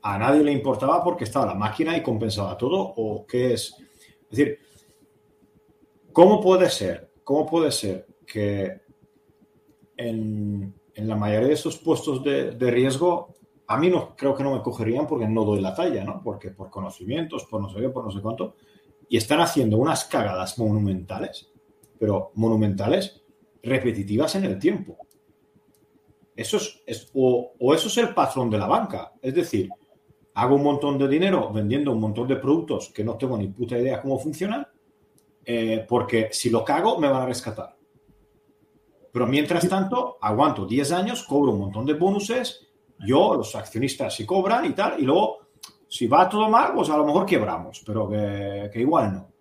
a 0.02 0.18
nadie 0.18 0.42
le 0.42 0.52
importaba 0.52 1.02
porque 1.02 1.24
estaba 1.24 1.46
la 1.46 1.54
máquina 1.54 1.96
y 1.96 2.02
compensaba 2.02 2.56
todo 2.56 2.78
o 2.78 3.26
qué 3.26 3.54
es. 3.54 3.74
Es 4.30 4.38
decir, 4.38 4.58
¿cómo 6.12 6.40
puede 6.40 6.70
ser? 6.70 7.12
¿Cómo 7.24 7.46
puede 7.46 7.70
ser 7.70 8.06
que 8.26 8.80
en, 9.96 10.74
la 10.94 11.16
mayoría 11.16 11.48
de 11.48 11.54
esos 11.54 11.78
puestos 11.78 12.22
de, 12.22 12.70
riesgo 12.70 13.34
a 13.66 13.78
mí 13.78 13.88
no 13.88 14.14
creo 14.16 14.34
que 14.34 14.42
no 14.42 14.54
me 14.54 14.62
cogerían 14.62 15.06
porque 15.06 15.26
no 15.26 15.44
doy 15.44 15.60
la 15.60 15.74
talla, 15.74 16.04
¿no? 16.04 16.20
Porque 16.22 16.50
por 16.50 16.68
conocimientos, 16.68 17.44
por 17.44 17.62
no 17.62 17.70
sé 17.70 17.80
qué, 17.80 17.88
por 17.88 18.04
no 18.04 18.10
sé 18.10 18.20
cuánto, 18.20 18.56
y 19.08 19.16
están 19.16 19.40
haciendo 19.40 19.78
unas 19.78 20.04
cagadas 20.04 20.58
monumentales, 20.58 21.50
pero 21.98 22.32
monumentales, 22.34 23.22
repetitivas 23.62 24.34
en 24.34 24.44
el 24.44 24.58
tiempo. 24.58 24.98
Eso 26.34 26.58
es, 26.86 27.10
o, 27.14 27.52
eso 27.74 27.88
es 27.88 27.98
el 27.98 28.14
patrón 28.14 28.50
de 28.50 28.58
la 28.58 28.66
banca. 28.66 29.12
Es 29.22 29.34
decir, 29.34 29.70
hago 30.34 30.56
un 30.56 30.62
montón 30.62 30.98
de 30.98 31.08
dinero 31.08 31.52
vendiendo 31.52 31.92
un 31.92 32.00
montón 32.00 32.26
de 32.28 32.36
productos 32.36 32.90
que 32.90 33.04
no 33.04 33.16
tengo 33.16 33.36
ni 33.36 33.48
puta 33.48 33.78
idea 33.78 34.00
cómo 34.00 34.18
funcionan, 34.18 34.66
eh, 35.44 35.84
porque 35.88 36.28
si 36.32 36.50
lo 36.50 36.64
cago 36.64 36.98
me 36.98 37.08
van 37.08 37.22
a 37.22 37.26
rescatar. 37.26 37.76
Pero 39.12 39.26
mientras 39.26 39.68
tanto, 39.68 40.18
aguanto 40.20 40.64
10 40.64 40.92
años, 40.92 41.24
cobro 41.24 41.52
un 41.52 41.60
montón 41.60 41.84
de 41.84 41.94
bonuses, 41.94 42.66
yo, 43.06 43.34
los 43.34 43.54
accionistas 43.54 44.14
sí 44.14 44.24
cobran 44.24 44.64
y 44.64 44.70
tal, 44.70 44.98
y 44.98 45.02
luego 45.02 45.42
si 45.92 46.06
va 46.06 46.26
todo 46.26 46.48
mal, 46.48 46.72
pues 46.74 46.88
a 46.88 46.96
lo 46.96 47.04
mejor 47.04 47.26
quebramos, 47.26 47.82
pero 47.84 48.08
que, 48.08 48.70
igual 48.76 49.12
no. 49.12 49.32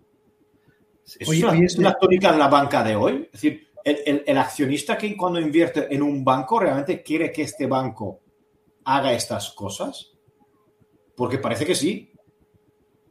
es, 1.06 1.78
la, 1.78 1.98
tónica 1.98 2.34
de 2.34 2.38
la 2.38 2.50
banca 2.50 2.84
de 2.84 2.94
hoy. 2.94 3.30
Es 3.32 3.42
decir, 3.42 3.70
el, 3.86 4.38
accionista 4.38 4.98
que 4.98 5.16
cuando 5.16 5.40
invierte 5.40 5.94
en 5.96 6.02
un 6.02 6.26
banco 6.26 6.60
realmente 6.60 7.02
quiere 7.02 7.32
que 7.32 7.44
este 7.44 7.68
banco 7.68 8.20
haga 8.84 9.14
estas 9.14 9.52
cosas. 9.52 10.12
Porque 11.16 11.38
parece 11.38 11.66
que 11.66 11.76
sí. 11.76 12.11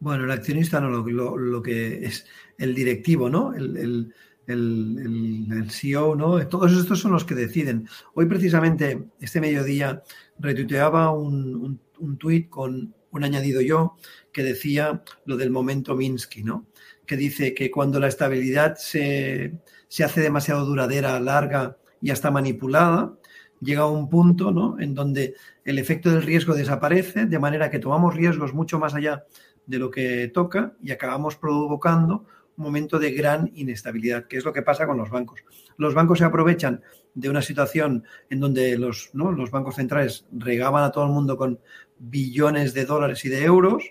Bueno, 0.01 0.25
el 0.25 0.31
accionista 0.31 0.81
no, 0.81 0.91
lo, 0.91 1.63
que 1.63 2.05
es 2.05 2.27
el 2.59 2.75
directivo, 2.75 3.29
¿no? 3.29 3.55
El, 3.55 4.13
el, 4.47 5.71
CEO, 5.71 6.17
¿no? 6.17 6.45
Todos 6.49 6.73
estos 6.73 6.99
son 6.99 7.13
los 7.13 7.25
que 7.25 7.35
deciden. 7.35 7.89
Hoy 8.15 8.27
precisamente, 8.27 9.05
este 9.21 9.41
mediodía, 9.41 10.03
retuiteaba 10.39 11.13
un, 11.13 11.55
un, 11.55 11.81
un 11.99 12.19
tuit 12.19 12.49
con 12.49 12.95
un 13.13 13.25
añadido 13.25 13.61
yo 13.61 13.97
que 14.33 14.43
decía 14.43 15.03
lo 15.25 15.37
del 15.37 15.51
momento 15.51 15.95
Minsky, 15.95 16.43
¿no? 16.43 16.67
Que 17.07 17.17
dice 17.17 17.55
que 17.55 17.71
cuando 17.71 18.01
la 18.01 18.09
estabilidad 18.09 18.77
se, 18.77 19.59
hace 20.03 20.21
demasiado 20.21 20.65
duradera, 20.65 21.19
larga 21.21 21.77
y 22.01 22.11
hasta 22.11 22.31
manipulada, 22.31 23.17
llega 23.61 23.87
un 23.87 24.09
punto 24.09 24.53
¿no? 24.53 24.81
en 24.81 24.95
donde 24.95 25.35
el 25.65 25.79
efecto 25.79 26.11
del 26.11 26.23
riesgo 26.23 26.55
desaparece, 26.55 27.27
de 27.27 27.39
manera 27.39 27.71
que 27.71 27.79
tomamos 27.79 28.15
riesgos 28.15 28.55
mucho 28.55 28.79
más 28.79 28.95
allá 28.95 29.25
de 29.71 29.79
lo 29.79 29.91
que 29.91 30.29
toca 30.29 30.75
y 30.83 30.91
acabamos 30.91 31.37
provocando 31.37 32.27
un 32.57 32.65
momento 32.65 32.99
de 32.99 33.13
gran 33.13 33.51
inestabilidad, 33.55 34.27
que 34.27 34.37
es 34.37 34.45
lo 34.45 34.53
que 34.53 34.63
pasa 34.63 34.85
con 34.85 34.99
los 34.99 35.11
bancos. 35.11 35.41
Los 35.77 35.95
bancos 35.95 36.19
se 36.19 36.25
aprovechan 36.25 36.83
de 37.15 37.31
una 37.31 37.41
situación 37.41 38.05
en 38.29 38.41
donde 38.41 38.77
los, 38.77 39.11
los 39.15 39.51
bancos 39.53 39.77
centrales 39.77 40.27
regaban 40.33 40.83
a 40.83 40.91
todo 40.91 41.05
el 41.05 41.13
mundo 41.13 41.37
con 41.37 41.61
billones 41.99 42.75
de 42.75 42.85
dólares 42.85 43.25
y 43.25 43.29
de 43.29 43.45
euros 43.45 43.85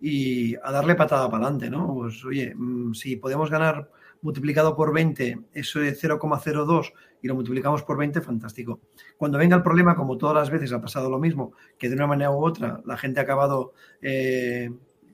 y 0.00 0.56
a 0.56 0.72
darle 0.72 0.96
patada 0.96 1.30
para 1.30 1.44
adelante, 1.44 1.70
¿no? 1.70 1.94
Pues 1.94 2.24
oye, 2.24 2.52
mm, 2.54 2.92
si 2.92 3.14
podemos 3.14 3.48
ganar 3.48 3.88
multiplicado 4.22 4.74
por 4.74 4.92
20 4.92 5.38
eso 5.52 5.78
de 5.78 5.94
0,02 5.94 6.92
y 7.22 7.28
lo 7.28 7.36
multiplicamos 7.36 7.84
por 7.84 7.96
20, 7.96 8.20
fantástico. 8.20 8.80
Cuando 9.16 9.38
venga 9.38 9.56
el 9.56 9.62
problema, 9.62 9.94
como 9.94 10.18
todas 10.18 10.34
las 10.34 10.50
veces 10.50 10.72
ha 10.72 10.80
pasado 10.80 11.08
lo 11.08 11.20
mismo, 11.20 11.52
que 11.78 11.88
de 11.88 11.94
una 11.94 12.08
manera 12.08 12.32
u 12.32 12.44
otra 12.44 12.82
la 12.84 12.96
gente 12.96 13.20
ha 13.20 13.22
acabado 13.22 13.74
eh, 14.00 14.72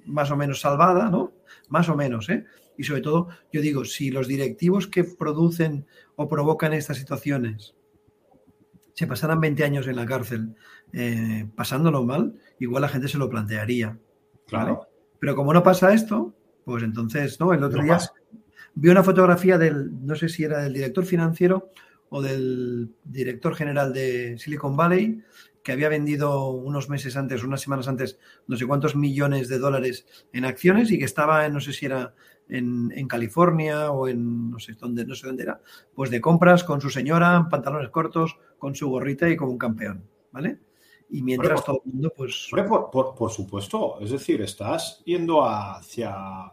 más 0.08 0.30
o 0.30 0.36
menos 0.36 0.60
salvada, 0.60 1.10
¿no? 1.10 1.32
Más 1.68 1.88
o 1.88 1.96
menos, 1.96 2.28
¿eh? 2.28 2.44
Y 2.76 2.84
sobre 2.84 3.00
todo, 3.00 3.28
yo 3.52 3.60
digo, 3.60 3.84
si 3.84 4.10
los 4.10 4.28
directivos 4.28 4.86
que 4.86 5.04
producen 5.04 5.86
o 6.16 6.28
provocan 6.28 6.72
estas 6.72 6.96
situaciones 6.96 7.74
se 8.94 9.06
pasaran 9.06 9.40
20 9.40 9.62
años 9.64 9.86
en 9.86 9.96
la 9.96 10.06
cárcel 10.06 10.56
eh, 10.92 11.46
pasándolo 11.54 12.04
mal, 12.04 12.34
igual 12.58 12.82
la 12.82 12.88
gente 12.88 13.08
se 13.08 13.18
lo 13.18 13.28
plantearía. 13.28 13.98
Claro. 14.46 14.88
Pero 15.18 15.36
como 15.36 15.52
no 15.52 15.62
pasa 15.62 15.92
esto, 15.92 16.34
pues 16.64 16.82
entonces, 16.82 17.38
¿no? 17.38 17.52
El 17.52 17.62
otro 17.62 17.82
día 17.82 17.98
vi 18.74 18.88
una 18.88 19.04
fotografía 19.04 19.58
del, 19.58 20.04
no 20.06 20.14
sé 20.14 20.28
si 20.28 20.44
era 20.44 20.62
del 20.62 20.72
director 20.72 21.04
financiero 21.04 21.70
o 22.10 22.22
del 22.22 22.90
director 23.04 23.54
general 23.54 23.92
de 23.92 24.36
Silicon 24.38 24.76
Valley, 24.76 25.22
que 25.62 25.72
había 25.72 25.88
vendido 25.88 26.50
unos 26.50 26.88
meses 26.88 27.16
antes, 27.16 27.44
unas 27.44 27.60
semanas 27.60 27.88
antes, 27.88 28.18
no 28.46 28.56
sé 28.56 28.66
cuántos 28.66 28.96
millones 28.96 29.48
de 29.48 29.58
dólares 29.58 30.06
en 30.32 30.44
acciones 30.44 30.90
y 30.90 30.98
que 30.98 31.04
estaba, 31.04 31.46
en, 31.46 31.52
no 31.52 31.60
sé 31.60 31.72
si 31.72 31.86
era 31.86 32.14
en, 32.48 33.08
California 33.08 33.90
o 33.90 34.08
en 34.08 34.50
no 34.50 34.58
sé 34.58 34.74
dónde, 34.74 35.04
no 35.04 35.14
sé 35.14 35.26
dónde 35.26 35.42
era, 35.42 35.60
pues 35.94 36.10
de 36.10 36.20
compras 36.20 36.64
con 36.64 36.80
su 36.80 36.90
señora, 36.90 37.48
pantalones 37.50 37.90
cortos, 37.90 38.38
con 38.58 38.74
su 38.74 38.88
gorrita 38.88 39.28
y 39.28 39.36
como 39.36 39.52
un 39.52 39.58
campeón, 39.58 40.04
¿vale? 40.32 40.58
Y 41.10 41.22
mientras 41.22 41.64
todo 41.64 41.82
el 41.84 41.92
mundo, 41.92 42.12
pues. 42.14 42.50
por, 42.50 43.30
supuesto, 43.30 43.98
es 44.00 44.10
decir, 44.10 44.42
estás 44.42 45.02
yendo 45.04 45.42
hacia 45.42 46.52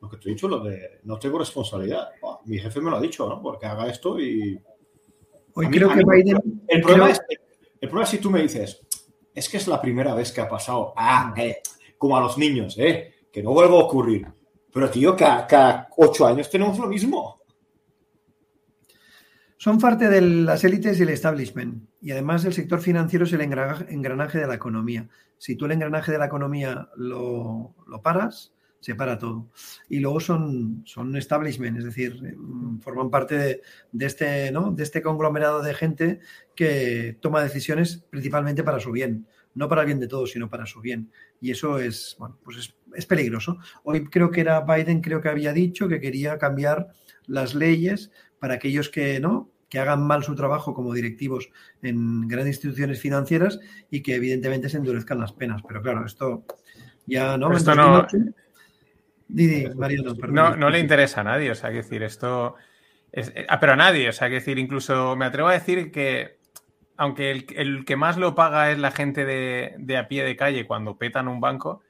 lo 0.00 0.08
que 0.10 0.18
te 0.18 0.28
he 0.28 0.32
dicho, 0.32 0.48
lo 0.48 0.60
de 0.60 1.00
no 1.04 1.18
tengo 1.18 1.38
responsabilidad. 1.38 2.10
mi 2.44 2.58
jefe 2.58 2.80
me 2.80 2.90
lo 2.90 2.98
ha 2.98 3.00
dicho, 3.00 3.26
¿no? 3.26 3.40
Porque 3.40 3.66
haga 3.66 3.88
esto 3.88 4.20
y. 4.20 4.60
Hoy 5.54 5.70
creo 5.70 5.88
que 5.88 6.04
Biden. 6.04 6.62
El 6.68 6.82
problema, 6.82 7.10
es, 7.10 7.22
el 7.90 8.06
si 8.06 8.18
tú 8.18 8.30
me 8.30 8.42
dices, 8.42 8.80
es 9.34 9.48
que 9.48 9.56
es 9.56 9.68
la 9.68 9.80
primera 9.80 10.14
vez 10.14 10.32
que 10.32 10.40
ha 10.40 10.48
pasado. 10.48 10.94
Ah, 10.96 11.34
como 11.98 12.16
a 12.16 12.20
los 12.20 12.38
niños, 12.38 12.76
¿eh? 12.78 13.14
Que 13.32 13.42
no 13.42 13.52
vuelva 13.52 13.76
a 13.76 13.84
ocurrir. 13.84 14.26
Pero, 14.72 14.90
tío, 14.90 15.16
cada, 15.16 15.88
ocho 15.96 16.26
años 16.26 16.50
tenemos 16.50 16.78
lo 16.78 16.86
mismo. 16.86 17.40
Son 19.56 19.78
parte 19.78 20.08
de 20.08 20.20
las 20.20 20.64
élites 20.64 20.98
y 20.98 21.02
el 21.02 21.08
establishment. 21.08 21.88
Y 22.00 22.10
además 22.12 22.44
el 22.44 22.52
sector 22.52 22.80
financiero 22.80 23.24
es 23.24 23.32
el 23.32 23.40
engranaje 23.40 24.38
de 24.38 24.46
la 24.46 24.54
economía. 24.54 25.08
Si 25.38 25.56
tú 25.56 25.66
el 25.66 25.72
engranaje 25.72 26.12
de 26.12 26.18
la 26.18 26.26
economía 26.26 26.88
lo, 26.96 27.74
paras, 28.02 28.54
se 28.86 28.94
para 28.94 29.18
todo. 29.18 29.48
Y 29.88 29.98
luego 29.98 30.20
son, 30.20 30.82
son 30.86 31.16
establishment, 31.16 31.78
es 31.78 31.84
decir, 31.84 32.22
mm, 32.38 32.78
forman 32.78 33.10
parte 33.10 33.60
de, 33.90 34.06
este, 34.06 34.52
¿no? 34.52 34.70
de 34.70 34.84
este 34.84 35.02
conglomerado 35.02 35.60
de 35.60 35.74
gente 35.74 36.20
que 36.54 37.18
toma 37.20 37.42
decisiones 37.42 38.04
principalmente 38.08 38.62
para 38.62 38.78
su 38.78 38.92
bien. 38.92 39.26
No 39.54 39.68
para 39.68 39.80
el 39.80 39.86
bien 39.86 39.98
de 39.98 40.06
todos, 40.06 40.30
sino 40.30 40.48
para 40.48 40.66
su 40.66 40.80
bien. 40.80 41.10
Y 41.40 41.50
eso 41.50 41.80
es, 41.80 42.14
bueno, 42.20 42.38
pues 42.44 42.58
es 42.58 42.76
es 42.94 43.06
peligroso. 43.06 43.58
Hoy 43.82 44.04
creo 44.06 44.30
que 44.30 44.40
era 44.40 44.60
Biden, 44.60 45.00
creo 45.00 45.20
que 45.20 45.28
había 45.28 45.52
dicho 45.52 45.88
que 45.88 46.00
quería 46.00 46.38
cambiar 46.38 46.88
las 47.26 47.54
leyes 47.54 48.12
para 48.38 48.54
aquellos 48.54 48.88
que 48.88 49.18
no 49.18 49.50
que 49.68 49.80
hagan 49.80 50.06
mal 50.06 50.22
su 50.22 50.36
trabajo 50.36 50.72
como 50.74 50.94
directivos 50.94 51.50
en 51.82 52.28
grandes 52.28 52.54
instituciones 52.54 53.00
financieras 53.00 53.58
y 53.90 54.00
que 54.02 54.14
evidentemente 54.14 54.68
se 54.68 54.76
endurezcan 54.76 55.18
las 55.18 55.32
penas. 55.32 55.60
Pero 55.66 55.82
claro, 55.82 56.06
esto 56.06 56.44
Ya, 57.04 57.36
¿no? 57.36 57.52
Esto 57.52 57.74
no- 57.74 58.02
2008 58.02 58.45
Didi, 59.28 59.68
Mariano, 59.74 60.14
perdón. 60.14 60.34
No, 60.34 60.56
no 60.56 60.70
le 60.70 60.78
interesa 60.78 61.20
a 61.20 61.24
nadie, 61.24 61.50
o 61.50 61.54
sea, 61.54 61.70
que 61.70 61.76
decir, 61.76 62.02
esto. 62.02 62.54
Es, 63.12 63.32
eh, 63.34 63.46
ah, 63.48 63.58
pero 63.60 63.72
a 63.72 63.76
nadie, 63.76 64.08
o 64.08 64.12
sea, 64.12 64.28
que 64.28 64.34
decir, 64.34 64.58
incluso 64.58 65.16
me 65.16 65.24
atrevo 65.24 65.48
a 65.48 65.52
decir 65.52 65.90
que, 65.90 66.38
aunque 66.96 67.30
el, 67.30 67.46
el 67.56 67.84
que 67.84 67.96
más 67.96 68.16
lo 68.16 68.34
paga 68.34 68.70
es 68.70 68.78
la 68.78 68.90
gente 68.90 69.24
de, 69.24 69.74
de 69.78 69.96
a 69.96 70.08
pie 70.08 70.24
de 70.24 70.36
calle 70.36 70.66
cuando 70.66 70.96
petan 70.96 71.28
un 71.28 71.40
banco, 71.40 71.82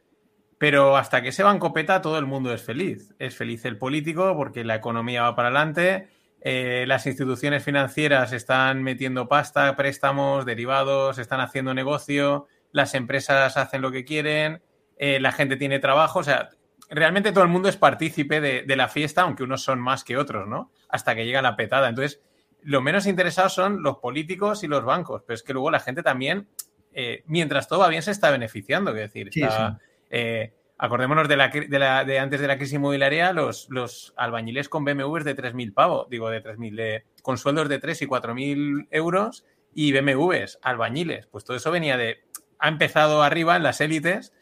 pero 0.58 0.96
hasta 0.96 1.20
que 1.22 1.28
ese 1.28 1.42
banco 1.42 1.72
peta, 1.72 2.00
todo 2.00 2.18
el 2.18 2.26
mundo 2.26 2.52
es 2.52 2.62
feliz. 2.62 3.14
Es 3.18 3.36
feliz 3.36 3.64
el 3.64 3.76
político 3.76 4.34
porque 4.36 4.64
la 4.64 4.76
economía 4.76 5.22
va 5.22 5.36
para 5.36 5.48
adelante, 5.48 6.08
eh, 6.40 6.84
las 6.86 7.06
instituciones 7.06 7.62
financieras 7.62 8.32
están 8.32 8.82
metiendo 8.82 9.28
pasta, 9.28 9.74
préstamos, 9.76 10.46
derivados, 10.46 11.18
están 11.18 11.40
haciendo 11.40 11.74
negocio, 11.74 12.46
las 12.72 12.94
empresas 12.94 13.56
hacen 13.56 13.82
lo 13.82 13.90
que 13.90 14.04
quieren, 14.04 14.62
eh, 14.96 15.20
la 15.20 15.32
gente 15.32 15.56
tiene 15.56 15.78
trabajo, 15.78 16.20
o 16.20 16.22
sea, 16.22 16.50
realmente 16.90 17.32
todo 17.32 17.44
el 17.44 17.50
mundo 17.50 17.68
es 17.68 17.76
partícipe 17.76 18.40
de, 18.40 18.62
de 18.62 18.76
la 18.76 18.88
fiesta, 18.88 19.22
aunque 19.22 19.42
unos 19.42 19.62
son 19.62 19.80
más 19.80 20.04
que 20.04 20.16
otros, 20.16 20.46
¿no? 20.48 20.70
Hasta 20.88 21.14
que 21.14 21.24
llega 21.26 21.42
la 21.42 21.56
petada. 21.56 21.88
Entonces, 21.88 22.20
lo 22.62 22.80
menos 22.80 23.06
interesados 23.06 23.54
son 23.54 23.82
los 23.82 23.98
políticos 23.98 24.64
y 24.64 24.66
los 24.68 24.84
bancos, 24.84 25.22
pero 25.26 25.34
es 25.34 25.42
que 25.42 25.52
luego 25.52 25.70
la 25.70 25.80
gente 25.80 26.02
también, 26.02 26.48
eh, 26.92 27.22
mientras 27.26 27.68
todo 27.68 27.80
va 27.80 27.88
bien, 27.88 28.02
se 28.02 28.10
está 28.10 28.30
beneficiando. 28.30 28.90
Es 28.90 28.96
decir, 28.96 29.28
Sí, 29.32 29.42
está, 29.42 29.78
eh, 30.10 30.52
acordémonos 30.78 31.28
de, 31.28 31.36
la, 31.36 31.48
de, 31.48 31.78
la- 31.78 32.04
de 32.04 32.18
antes 32.18 32.40
de 32.40 32.46
la 32.48 32.56
crisis 32.56 32.74
inmobiliaria, 32.74 33.32
los, 33.32 33.68
los 33.70 34.12
albañiles 34.16 34.68
con 34.68 34.84
BMWs 34.84 35.24
de 35.24 35.34
3.000 35.34 35.72
pavos, 35.72 36.08
digo 36.10 36.28
de 36.30 36.42
3.000, 36.42 36.74
de- 36.76 37.04
con 37.22 37.38
sueldos 37.38 37.68
de 37.68 37.78
3 37.78 38.02
y 38.02 38.06
4.000 38.06 38.88
euros 38.90 39.44
y 39.74 39.92
BMWs, 39.92 40.58
albañiles. 40.62 41.26
Pues 41.26 41.44
todo 41.44 41.56
eso 41.56 41.70
venía 41.70 41.96
de. 41.96 42.24
Ha 42.58 42.68
empezado 42.68 43.22
arriba 43.22 43.56
en 43.56 43.62
las 43.62 43.80
élites 43.80 44.32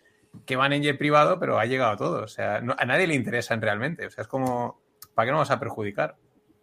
que 0.47 0.57
van 0.57 0.73
en 0.73 0.83
jet 0.83 0.99
privado, 0.99 1.39
pero 1.39 1.59
ha 1.59 1.67
llegado 1.67 1.93
a 1.93 1.97
todo. 1.97 2.23
O 2.25 2.29
sea, 2.29 2.61
no- 2.61 2.77
a 2.79 2.85
nadie 2.85 3.07
le 3.07 3.15
interesan 3.15 3.61
realmente. 3.61 4.07
O 4.07 4.11
sea, 4.11 4.23
es 4.23 4.29
como, 4.29 4.83
¿para 5.15 5.27
qué 5.27 5.33
nos 5.33 5.41
vas 5.41 5.51
a 5.51 5.61
perjudicar? 5.61 6.17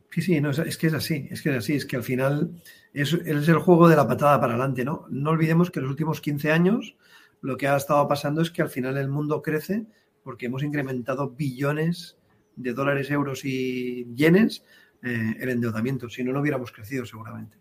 Sí, 0.10 0.22
sí, 0.22 0.42
no, 0.42 0.50
es, 0.50 0.60
es 0.60 0.78
que 0.78 0.88
es 0.88 0.94
así, 0.94 1.28
es 1.32 1.42
que 1.42 1.52
es 1.52 1.56
así, 1.58 1.76
es 1.76 1.86
que 1.86 1.96
al 1.96 2.04
final 2.04 2.52
es, 2.94 3.14
es 3.14 3.48
el 3.48 3.60
juego 3.60 3.88
de 3.88 3.96
la 3.96 4.08
patada 4.08 4.42
para 4.42 4.54
adelante, 4.54 4.84
¿no? 4.84 5.06
No 5.10 5.30
olvidemos 5.30 5.72
que 5.72 5.80
en 5.80 5.84
los 5.84 5.92
últimos 5.92 6.20
15 6.20 6.52
años 6.52 6.98
lo 7.40 7.56
que 7.56 7.68
ha 7.70 7.78
estado 7.78 8.06
pasando 8.10 8.42
es 8.42 8.52
que 8.52 8.62
al 8.62 8.70
final 8.70 8.98
el 8.98 9.08
mundo 9.08 9.42
crece 9.42 9.86
porque 10.22 10.48
hemos 10.48 10.64
incrementado 10.64 11.30
billones 11.30 12.18
de 12.58 12.74
dólares, 12.74 13.10
euros 13.10 13.46
y 13.46 14.06
yenes 14.14 14.66
eh, 15.02 15.36
el 15.40 15.50
endeudamiento, 15.50 16.10
si 16.10 16.24
no, 16.24 16.34
no 16.34 16.42
hubiéramos 16.42 16.72
crecido 16.74 17.06
seguramente. 17.06 17.58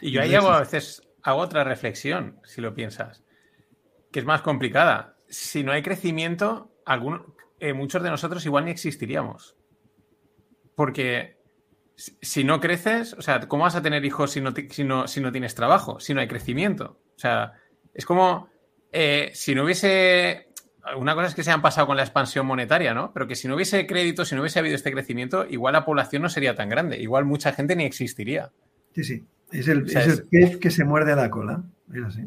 Y 0.00 0.12
yo 0.12 0.22
ahí 0.22 0.34
hago 0.34 0.50
a 0.50 0.60
veces 0.60 1.02
hago 1.22 1.40
otra 1.40 1.64
reflexión, 1.64 2.38
si 2.44 2.60
lo 2.60 2.74
piensas, 2.74 3.24
que 4.10 4.20
es 4.20 4.24
más 4.24 4.42
complicada. 4.42 5.11
Si 5.32 5.64
no 5.64 5.72
hay 5.72 5.82
crecimiento, 5.82 6.70
eh, 7.58 7.72
muchos 7.72 8.02
de 8.02 8.10
nosotros 8.10 8.44
igual 8.44 8.66
ni 8.66 8.70
existiríamos. 8.70 9.56
Porque 10.74 11.38
si- 11.96 12.44
no 12.44 12.60
creces, 12.60 13.14
o 13.14 13.22
sea, 13.22 13.40
¿cómo 13.48 13.62
vas 13.64 13.74
a 13.74 13.82
tener 13.82 14.04
hijos 14.04 14.30
si 14.32 14.40
no, 14.42 14.52
si 14.70 14.84
no, 14.84 15.08
si 15.08 15.20
no 15.22 15.32
tienes 15.32 15.54
trabajo? 15.54 16.00
Si 16.00 16.12
no 16.12 16.20
hay 16.20 16.28
crecimiento. 16.28 17.00
O 17.16 17.18
sea, 17.18 17.52
es 17.94 18.04
como 18.04 18.50
eh, 18.92 19.30
si 19.34 19.54
no 19.54 19.64
hubiese. 19.64 20.48
Una 20.98 21.14
cosa 21.14 21.28
es 21.28 21.34
que 21.34 21.44
se 21.44 21.50
han 21.50 21.62
pasado 21.62 21.86
con 21.86 21.96
la 21.96 22.02
expansión 22.02 22.44
monetaria, 22.44 22.92
¿no? 22.92 23.12
Pero 23.14 23.26
que 23.26 23.36
si 23.36 23.48
no 23.48 23.54
hubiese 23.54 23.86
crédito, 23.86 24.24
si 24.26 24.34
no 24.34 24.40
hubiese 24.42 24.58
habido 24.58 24.74
este 24.74 24.92
crecimiento, 24.92 25.46
igual 25.48 25.72
la 25.74 25.84
población 25.86 26.22
no 26.22 26.28
sería 26.28 26.54
tan 26.56 26.68
grande. 26.68 26.98
Igual 27.00 27.24
mucha 27.24 27.52
gente 27.52 27.74
ni 27.76 27.84
existiría. 27.84 28.50
Sí, 28.94 29.04
sí, 29.04 29.24
es 29.52 29.68
el, 29.68 29.84
O 29.84 29.88
sea, 29.88 30.02
es 30.02 30.08
el 30.18 30.28
pez 30.28 30.56
que 30.58 30.70
se 30.70 30.84
muerde 30.84 31.14
la 31.16 31.30
cola, 31.30 31.62
es 31.94 32.02
así. 32.04 32.22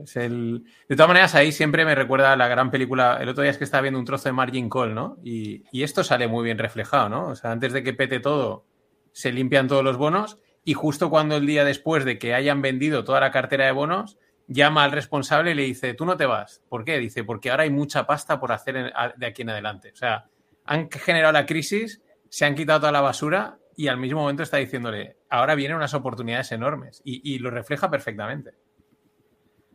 Es 0.00 0.16
el... 0.16 0.64
De 0.88 0.96
todas 0.96 1.08
maneras, 1.08 1.34
ahí 1.34 1.52
siempre 1.52 1.84
me 1.84 1.94
recuerda 1.94 2.36
la 2.36 2.48
gran 2.48 2.70
película. 2.70 3.18
El 3.20 3.28
otro 3.28 3.42
día 3.42 3.50
es 3.50 3.58
que 3.58 3.64
estaba 3.64 3.82
viendo 3.82 3.98
un 3.98 4.04
trozo 4.06 4.28
de 4.28 4.32
Margin 4.32 4.70
Call, 4.70 4.94
¿no? 4.94 5.18
Y, 5.22 5.64
y 5.70 5.82
esto 5.82 6.02
sale 6.04 6.28
muy 6.28 6.44
bien 6.44 6.58
reflejado, 6.58 7.08
¿no? 7.08 7.26
O 7.28 7.34
sea, 7.34 7.50
antes 7.52 7.72
de 7.72 7.82
que 7.82 7.92
pete 7.92 8.20
todo, 8.20 8.64
se 9.12 9.32
limpian 9.32 9.68
todos 9.68 9.84
los 9.84 9.96
bonos 9.96 10.38
y 10.64 10.74
justo 10.74 11.10
cuando 11.10 11.36
el 11.36 11.46
día 11.46 11.64
después 11.64 12.04
de 12.04 12.18
que 12.18 12.34
hayan 12.34 12.62
vendido 12.62 13.04
toda 13.04 13.20
la 13.20 13.30
cartera 13.30 13.66
de 13.66 13.72
bonos, 13.72 14.18
llama 14.46 14.84
al 14.84 14.92
responsable 14.92 15.50
y 15.52 15.54
le 15.54 15.62
dice, 15.64 15.94
tú 15.94 16.04
no 16.06 16.16
te 16.16 16.26
vas. 16.26 16.62
¿Por 16.68 16.84
qué? 16.84 16.98
Dice, 16.98 17.24
porque 17.24 17.50
ahora 17.50 17.64
hay 17.64 17.70
mucha 17.70 18.06
pasta 18.06 18.38
por 18.40 18.52
hacer 18.52 18.76
en- 18.76 18.92
de 19.16 19.26
aquí 19.26 19.42
en 19.42 19.50
adelante. 19.50 19.90
O 19.92 19.96
sea, 19.96 20.26
han 20.64 20.90
generado 20.90 21.32
la 21.32 21.46
crisis, 21.46 22.02
se 22.28 22.44
han 22.44 22.54
quitado 22.54 22.80
toda 22.80 22.92
la 22.92 23.00
basura 23.00 23.58
y 23.76 23.88
al 23.88 23.96
mismo 23.98 24.20
momento 24.20 24.42
está 24.42 24.58
diciéndole, 24.58 25.16
ahora 25.30 25.54
vienen 25.54 25.76
unas 25.76 25.94
oportunidades 25.94 26.52
enormes. 26.52 27.00
Y, 27.04 27.34
y 27.34 27.38
lo 27.38 27.50
refleja 27.50 27.90
perfectamente. 27.90 28.52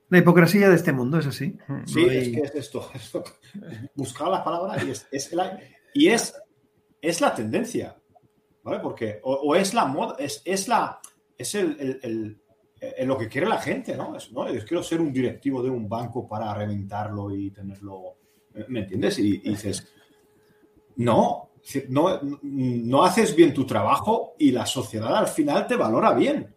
La 0.09 0.19
hipocresía 0.19 0.69
de 0.69 0.75
este 0.75 0.93
mundo 0.93 1.19
es 1.19 1.27
así. 1.27 1.57
Sí, 1.85 2.05
No 2.05 2.11
hay- 2.11 2.17
es 2.17 2.29
que 2.29 2.39
es 2.41 2.55
esto. 2.55 2.89
esto. 2.95 3.23
Buscar 3.95 4.29
la 4.29 4.43
palabra 4.43 4.81
y 4.83 4.91
es, 4.91 5.07
es 5.11 5.33
la, 5.33 5.59
y 5.93 6.07
es, 6.07 6.33
es 7.01 7.19
la 7.21 7.33
tendencia. 7.35 7.97
¿Vale? 8.63 8.79
Porque 8.79 9.19
o, 9.23 9.33
o 9.33 9.55
es 9.55 9.73
la 9.73 9.85
moda, 9.85 10.15
es, 10.19 10.41
es 10.45 10.67
la 10.67 10.99
es 11.37 11.55
el, 11.55 11.77
el- 11.79 11.99
el- 12.03 12.41
el- 12.79 13.07
lo 13.07 13.17
que 13.17 13.27
quiere 13.27 13.47
la 13.47 13.59
gente, 13.59 13.95
¿no? 13.95 14.15
Es, 14.15 14.31
¿no? 14.31 14.51
Yo 14.51 14.63
quiero 14.65 14.81
ser 14.83 14.99
un 15.01 15.11
directivo 15.13 15.61
de 15.63 15.69
un 15.69 15.87
banco 15.89 16.27
para 16.27 16.53
reventarlo 16.53 17.33
y 17.35 17.51
tenerlo. 17.51 18.17
¿Me 18.69 18.81
entiendes? 18.81 19.19
Y, 19.19 19.35
y 19.43 19.49
dices, 19.49 19.87
no, 20.97 21.51
no, 21.89 22.19
no 22.21 23.03
haces 23.03 23.35
bien 23.35 23.53
tu 23.53 23.65
trabajo 23.65 24.33
y 24.39 24.51
la 24.51 24.65
sociedad 24.65 25.15
al 25.15 25.27
final 25.27 25.67
te 25.67 25.75
valora 25.75 26.13
bien. 26.13 26.55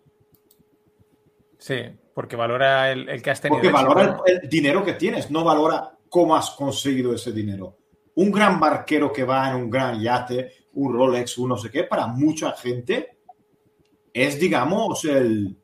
Sí, 1.59 1.75
porque 2.21 2.37
valora 2.37 2.93
el, 2.93 3.09
el 3.09 3.23
que 3.23 3.31
has 3.31 3.41
tenido. 3.41 3.63
Porque 3.63 3.73
valora 3.73 4.21
el, 4.27 4.41
el 4.43 4.49
dinero 4.51 4.85
que 4.85 4.93
tienes, 4.93 5.31
no 5.31 5.43
valora 5.43 5.91
cómo 6.11 6.37
has 6.37 6.51
conseguido 6.51 7.15
ese 7.15 7.33
dinero. 7.33 7.79
Un 8.17 8.31
gran 8.31 8.61
barquero 8.61 9.11
que 9.11 9.25
va 9.25 9.49
en 9.49 9.57
un 9.57 9.71
gran 9.71 9.99
yate, 9.99 10.53
un 10.75 10.93
Rolex, 10.93 11.39
un 11.39 11.49
no 11.49 11.57
sé 11.57 11.71
qué, 11.71 11.85
para 11.85 12.07
mucha 12.09 12.53
gente 12.53 13.17
es, 14.13 14.39
digamos, 14.39 15.03
el... 15.07 15.57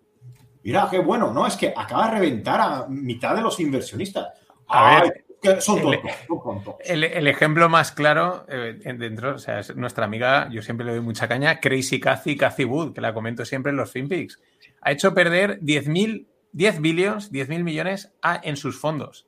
Mira, 0.62 0.88
qué 0.90 0.98
bueno, 0.98 1.30
¿no? 1.30 1.46
Es 1.46 1.56
que 1.56 1.74
acaba 1.76 2.06
de 2.08 2.12
reventar 2.14 2.58
a 2.58 2.86
mitad 2.88 3.36
de 3.36 3.42
los 3.42 3.60
inversionistas. 3.60 4.28
A 4.68 4.96
Ay, 4.96 5.02
ver, 5.10 5.24
que 5.42 5.60
son 5.60 5.82
tontos, 5.82 6.10
son 6.26 6.42
tontos. 6.42 6.74
El, 6.80 7.04
el 7.04 7.26
ejemplo 7.28 7.68
más 7.68 7.92
claro 7.92 8.46
eh, 8.48 8.78
en- 8.82 8.98
dentro, 8.98 9.34
o 9.34 9.38
sea, 9.38 9.58
es 9.58 9.76
nuestra 9.76 10.06
amiga, 10.06 10.48
yo 10.50 10.62
siempre 10.62 10.86
le 10.86 10.92
doy 10.92 11.02
mucha 11.02 11.28
caña, 11.28 11.60
Crazy 11.60 12.00
Cathy, 12.00 12.34
Cathy 12.38 12.64
Wood, 12.64 12.94
que 12.94 13.02
la 13.02 13.12
comento 13.12 13.44
siempre 13.44 13.70
en 13.70 13.76
los 13.76 13.90
FinPix. 13.92 14.40
Ha 14.80 14.92
hecho 14.92 15.12
perder 15.12 15.60
10.000, 15.60 16.26
10 16.52 16.80
billions, 16.80 17.30
10.000 17.32 17.62
millones 17.64 18.12
a- 18.22 18.40
en 18.42 18.56
sus 18.56 18.78
fondos. 18.78 19.26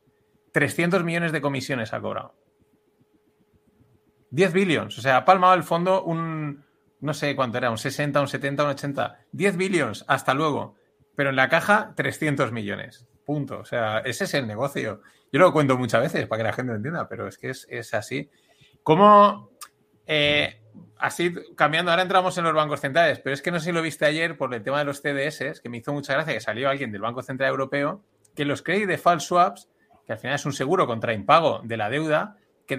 300 0.53 1.05
millones 1.05 1.33
de 1.33 1.41
comisiones 1.41 1.93
ha 1.93 2.01
cobrado. 2.01 2.35
10 4.31 4.53
billions, 4.53 4.99
o 4.99 5.01
sea, 5.01 5.19
ha 5.19 5.25
palmado 5.25 5.55
el 5.55 5.63
fondo 5.63 6.03
un, 6.05 6.65
no 7.01 7.15
sé 7.15 7.35
cuánto 7.35 7.59
era, 7.59 7.71
un 7.71 7.79
60, 7.79 8.21
un 8.21 8.29
70, 8.29 8.65
un 8.65 8.71
80. 8.71 9.21
10 9.33 9.57
billions, 9.57 10.05
hasta 10.09 10.35
luego. 10.35 10.75
Pero 11.15 11.31
en 11.31 11.37
la 11.37 11.49
caja, 11.49 11.95
300 11.97 12.53
millones. 12.53 13.07
Punto. 13.25 13.59
O 13.59 13.65
sea, 13.65 13.99
ese 14.01 14.25
es 14.25 14.35
el 14.35 14.47
negocio. 14.47 15.03
Yo 15.33 15.41
lo 15.41 15.53
cuento 15.53 15.77
muchas 15.77 16.03
veces 16.03 16.27
para 16.27 16.39
que 16.41 16.45
la 16.49 16.53
gente 16.53 16.73
lo 16.73 16.77
entienda, 16.77 17.09
pero 17.09 17.27
es 17.27 17.39
que 17.39 17.51
es, 17.51 17.67
es 17.71 17.93
así. 17.95 18.31
¿Cómo, 18.83 19.51
eh, 20.07 20.63
así, 20.99 21.33
cambiando, 21.57 21.91
ahora 21.91 22.03
entramos 22.03 22.37
en 22.39 22.45
los 22.45 22.55
bancos 22.55 22.81
centrales, 22.81 23.21
pero 23.21 23.35
es 23.35 23.43
que 23.43 23.51
no 23.51 23.59
sé 23.59 23.67
si 23.67 23.73
lo 23.73 23.83
viste 23.83 24.05
ayer 24.05 24.37
por 24.37 24.53
el 24.55 24.63
tema 24.63 24.79
de 24.79 24.85
los 24.85 25.01
CDS, 25.01 25.61
que 25.61 25.69
me 25.69 25.79
hizo 25.79 25.93
mucha 25.93 26.15
gracia 26.15 26.35
que 26.35 26.41
salió 26.41 26.69
alguien 26.69 26.93
del 26.93 27.01
Banco 27.01 27.23
Central 27.23 27.51
Europeo, 27.51 28.03
que 28.35 28.45
los 28.45 28.63
credit 28.63 28.87
default 28.87 29.21
swaps, 29.21 29.69
que 30.07 30.13
al 30.13 30.19
final 30.19 30.37
es 30.37 30.47
un 30.47 30.53
seguro 30.53 30.87
contra 30.87 31.13
impago 31.13 31.61
de 31.65 31.77
la 31.77 31.91
deuda, 31.91 32.37
que, 32.67 32.77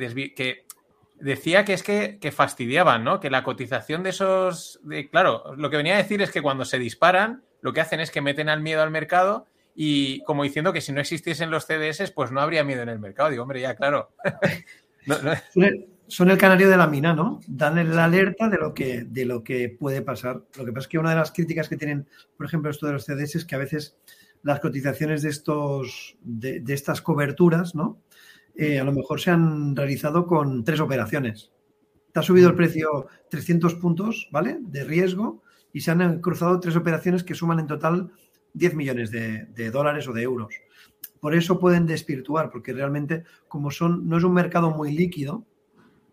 decía 1.19 1.65
que 1.65 1.73
es 1.73 1.83
que, 1.83 2.17
que 2.19 2.31
fastidiaban, 2.31 3.03
¿no? 3.03 3.19
Que 3.19 3.29
la 3.29 3.43
cotización 3.43 4.03
de 4.03 4.11
esos. 4.11 4.79
Claro, 5.11 5.55
lo 5.55 5.69
que 5.69 5.77
venía 5.77 5.95
a 5.95 5.97
decir 5.97 6.21
es 6.21 6.31
que 6.31 6.41
cuando 6.41 6.65
se 6.65 6.79
disparan, 6.79 7.43
lo 7.61 7.73
que 7.73 7.81
hacen 7.81 7.99
es 7.99 8.11
que 8.11 8.21
meten 8.21 8.49
al 8.49 8.61
miedo 8.61 8.81
al 8.81 8.91
mercado 8.91 9.47
y 9.75 10.23
como 10.23 10.43
diciendo 10.43 10.73
que 10.73 10.81
si 10.81 10.91
no 10.91 10.99
existiesen 10.99 11.51
los 11.51 11.65
CDS, 11.65 12.11
pues 12.11 12.31
no 12.31 12.41
habría 12.41 12.63
miedo 12.63 12.81
en 12.81 12.89
el 12.89 12.99
mercado. 12.99 13.29
Digo, 13.29 13.43
hombre, 13.43 13.61
ya, 13.61 13.75
claro. 13.75 14.11
No, 15.05 15.15
Son 16.09 16.29
el, 16.29 16.37
canario 16.37 16.69
de 16.69 16.77
la 16.77 16.87
mina, 16.87 17.13
¿no? 17.13 17.39
Dan 17.47 17.95
la 17.95 18.05
alerta 18.05 18.49
de 18.49 18.57
lo, 18.57 18.73
que, 18.73 19.03
de 19.03 19.25
lo 19.25 19.43
que 19.43 19.69
puede 19.69 20.01
pasar. 20.01 20.43
Lo 20.57 20.65
que 20.65 20.71
pasa 20.71 20.85
es 20.85 20.87
que 20.87 20.97
una 20.97 21.11
de 21.11 21.15
las 21.15 21.31
críticas 21.31 21.69
que 21.69 21.77
tienen, 21.77 22.07
por 22.35 22.47
ejemplo, 22.47 22.71
esto 22.71 22.87
de 22.87 22.93
los 22.93 23.05
CDS 23.05 23.35
es 23.35 23.45
que 23.45 23.55
a 23.55 23.59
veces 23.59 23.95
las 24.41 24.59
cotizaciones 24.59 25.21
de, 25.21 25.29
estos, 25.29 26.17
de, 26.21 26.61
de 26.61 26.73
estas 26.73 27.01
coberturas, 27.01 27.75
¿no? 27.75 28.01
Eh, 28.55 28.79
a 28.79 28.83
lo 28.83 28.91
mejor 28.91 29.21
se 29.21 29.31
han 29.31 29.75
realizado 29.75 30.25
con 30.25 30.63
tres 30.63 30.79
operaciones. 30.79 31.51
Te 32.11 32.19
ha 32.19 32.23
subido 32.23 32.49
el 32.49 32.55
precio 32.55 33.07
300 33.29 33.75
puntos, 33.75 34.27
¿vale? 34.31 34.57
De 34.59 34.83
riesgo 34.83 35.43
y 35.71 35.81
se 35.81 35.91
han 35.91 36.19
cruzado 36.21 36.59
tres 36.59 36.75
operaciones 36.75 37.23
que 37.23 37.35
suman 37.35 37.59
en 37.59 37.67
total 37.67 38.11
10 38.53 38.75
millones 38.75 39.11
de, 39.11 39.45
de 39.45 39.71
dólares 39.71 40.07
o 40.07 40.13
de 40.13 40.23
euros. 40.23 40.53
Por 41.19 41.35
eso 41.35 41.59
pueden 41.59 41.85
desvirtuar, 41.85 42.49
porque 42.49 42.73
realmente, 42.73 43.23
como 43.47 43.71
son, 43.71 44.07
no 44.07 44.17
es 44.17 44.23
un 44.23 44.33
mercado 44.33 44.71
muy 44.71 44.91
líquido, 44.91 45.45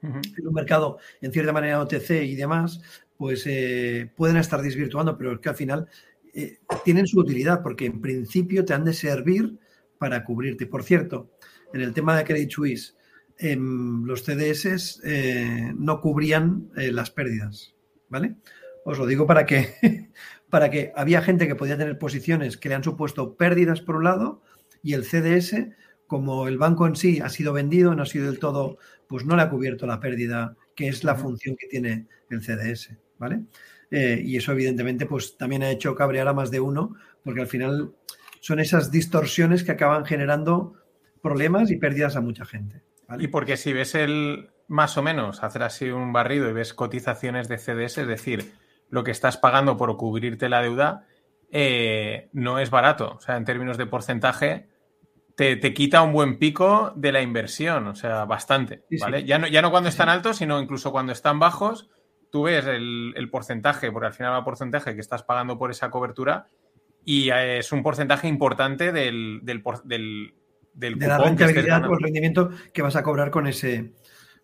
Es 0.03 0.45
un 0.45 0.55
mercado 0.55 0.99
en 1.21 1.33
cierta 1.33 1.53
manera 1.53 1.81
OTC 1.81 2.11
y 2.23 2.37
demás, 2.37 2.81
pues 3.17 3.45
eh, 3.47 4.11
pueden 4.17 4.37
estar 4.37 4.63
desvirtuando, 4.63 5.17
pero 5.17 5.33
es 5.33 5.41
que 5.41 5.49
al 5.49 5.55
final 5.55 5.89
eh, 6.35 6.59
tienen 6.85 7.07
su 7.07 7.21
utilidad, 7.21 7.63
porque 7.63 7.87
en 7.87 8.01
principio 8.01 8.65
te 8.65 8.75
han 8.75 8.85
de 8.85 8.93
servir 8.93 9.59
para 9.99 10.25
cubrirte. 10.25 10.67
Por 10.67 10.83
cierto, 10.83 11.31
en 11.73 11.81
el 11.81 11.93
tema 11.93 12.17
de 12.17 12.25
Credit 12.25 12.51
Suisse, 12.51 12.97
em, 13.39 14.05
los 14.05 14.23
CDS 14.23 15.01
eh, 15.05 15.73
no 15.77 16.01
cubrían 16.01 16.71
las 16.75 17.11
pérdidas, 17.11 17.75
¿vale? 18.09 18.37
Os 18.85 18.99
lo 18.99 19.07
digo 19.07 19.27
para 19.27 19.47
que, 19.47 19.75
para 20.51 20.71
que 20.71 20.93
había 20.95 21.23
gente 21.23 21.49
que 21.49 21.57
podía 21.57 21.77
tener 21.77 21.99
posiciones 21.99 22.57
que 22.57 22.69
le 22.69 22.77
han 22.77 22.85
supuesto 22.85 23.37
pérdidas 23.37 23.81
por 23.81 23.97
un 23.97 24.05
lado 24.05 24.43
y 24.83 24.93
el 24.93 25.05
CDS, 25.05 25.71
como 26.07 26.47
el 26.47 26.59
banco 26.59 26.87
en 26.87 26.95
sí 26.95 27.21
ha 27.21 27.29
sido 27.29 27.53
vendido, 27.53 27.95
no 27.95 28.05
ha 28.05 28.07
sido 28.07 28.27
del 28.27 28.39
todo, 28.39 28.79
pues 29.09 29.25
no 29.25 29.37
le 29.37 29.43
ha 29.43 29.51
cubierto 29.51 29.87
la 29.87 30.01
pérdida, 30.01 30.57
que 30.75 30.89
es 30.89 31.05
la 31.05 31.15
función 31.15 31.57
que 31.57 31.67
tiene 31.67 32.07
el 32.31 32.43
CDS, 32.43 32.97
¿vale? 33.19 33.43
Eh, 33.91 34.21
y 34.25 34.37
eso 34.37 34.53
evidentemente 34.53 35.07
pues 35.07 35.37
también 35.37 35.63
ha 35.63 35.71
hecho 35.71 35.95
cabrear 35.95 36.29
a 36.29 36.33
más 36.33 36.51
de 36.51 36.61
uno, 36.61 36.97
porque 37.23 37.41
al 37.41 37.47
final 37.47 37.93
son 38.41 38.61
esas 38.61 38.91
distorsiones 38.91 39.65
que 39.65 39.73
acaban 39.73 40.05
generando 40.05 40.75
problemas 41.23 41.71
y 41.71 41.77
pérdidas 41.77 42.17
a 42.17 42.21
mucha 42.21 42.45
gente. 42.45 42.83
Y 43.19 43.29
porque 43.29 43.57
si 43.57 43.73
ves 43.73 43.95
el 43.95 44.51
más 44.69 44.97
o 44.99 45.03
menos 45.03 45.43
hacer 45.45 45.63
así 45.63 45.91
un 45.91 46.13
barrido 46.13 46.49
y 46.49 46.53
ves 46.53 46.75
cotizaciones 46.75 47.49
de 47.49 47.59
CDS, 47.59 47.99
es 47.99 48.09
decir, 48.09 48.53
lo 48.91 49.05
que 49.05 49.13
estás 49.13 49.37
pagando 49.37 49.77
por 49.77 49.97
cubrirte 49.97 50.49
la 50.49 50.63
deuda, 50.63 51.07
eh, 51.51 52.29
no 52.33 52.59
es 52.59 52.71
barato. 52.71 53.15
O 53.17 53.21
sea, 53.21 53.37
en 53.37 53.45
términos 53.45 53.79
de 53.79 53.87
porcentaje, 53.87 54.69
te, 55.37 55.75
quita 55.75 56.03
un 56.03 56.13
buen 56.13 56.39
pico 56.39 56.93
de 56.97 57.13
la 57.13 57.21
inversión, 57.21 57.87
o 57.89 57.95
sea, 57.95 58.25
bastante. 58.25 58.85
¿vale? 59.01 59.25
Ya, 59.25 59.39
no, 59.39 59.47
ya 59.47 59.61
no 59.61 59.71
cuando 59.71 59.91
están 59.91 60.09
altos, 60.09 60.39
sino 60.39 60.61
incluso 60.61 60.91
cuando 60.91 61.13
están 61.13 61.39
bajos, 61.39 61.91
tú 62.31 62.45
ves 62.45 62.65
el, 62.67 63.29
porcentaje, 63.31 63.93
porque 63.93 64.07
al 64.07 64.15
final 64.15 64.33
va 64.33 64.45
porcentaje 64.45 64.95
que 64.95 65.01
estás 65.01 65.23
pagando 65.23 65.59
por 65.59 65.71
esa 65.71 65.91
cobertura 65.91 66.49
y 67.05 67.31
eh, 67.31 67.59
es 67.59 67.71
un 67.71 67.83
porcentaje 67.83 68.29
importante 68.29 68.93
del, 68.93 69.41
del, 69.43 69.63
del, 69.85 70.35
del 70.73 70.99
de 70.99 71.07
la 71.07 71.19
rentabilidad 71.19 71.89
o 71.89 71.95
el 71.95 72.03
rendimiento 72.03 72.51
que 72.73 72.83
vas 72.83 72.97
a 72.97 73.03
cobrar 73.03 73.31
con 73.31 73.47
ese, 73.47 73.93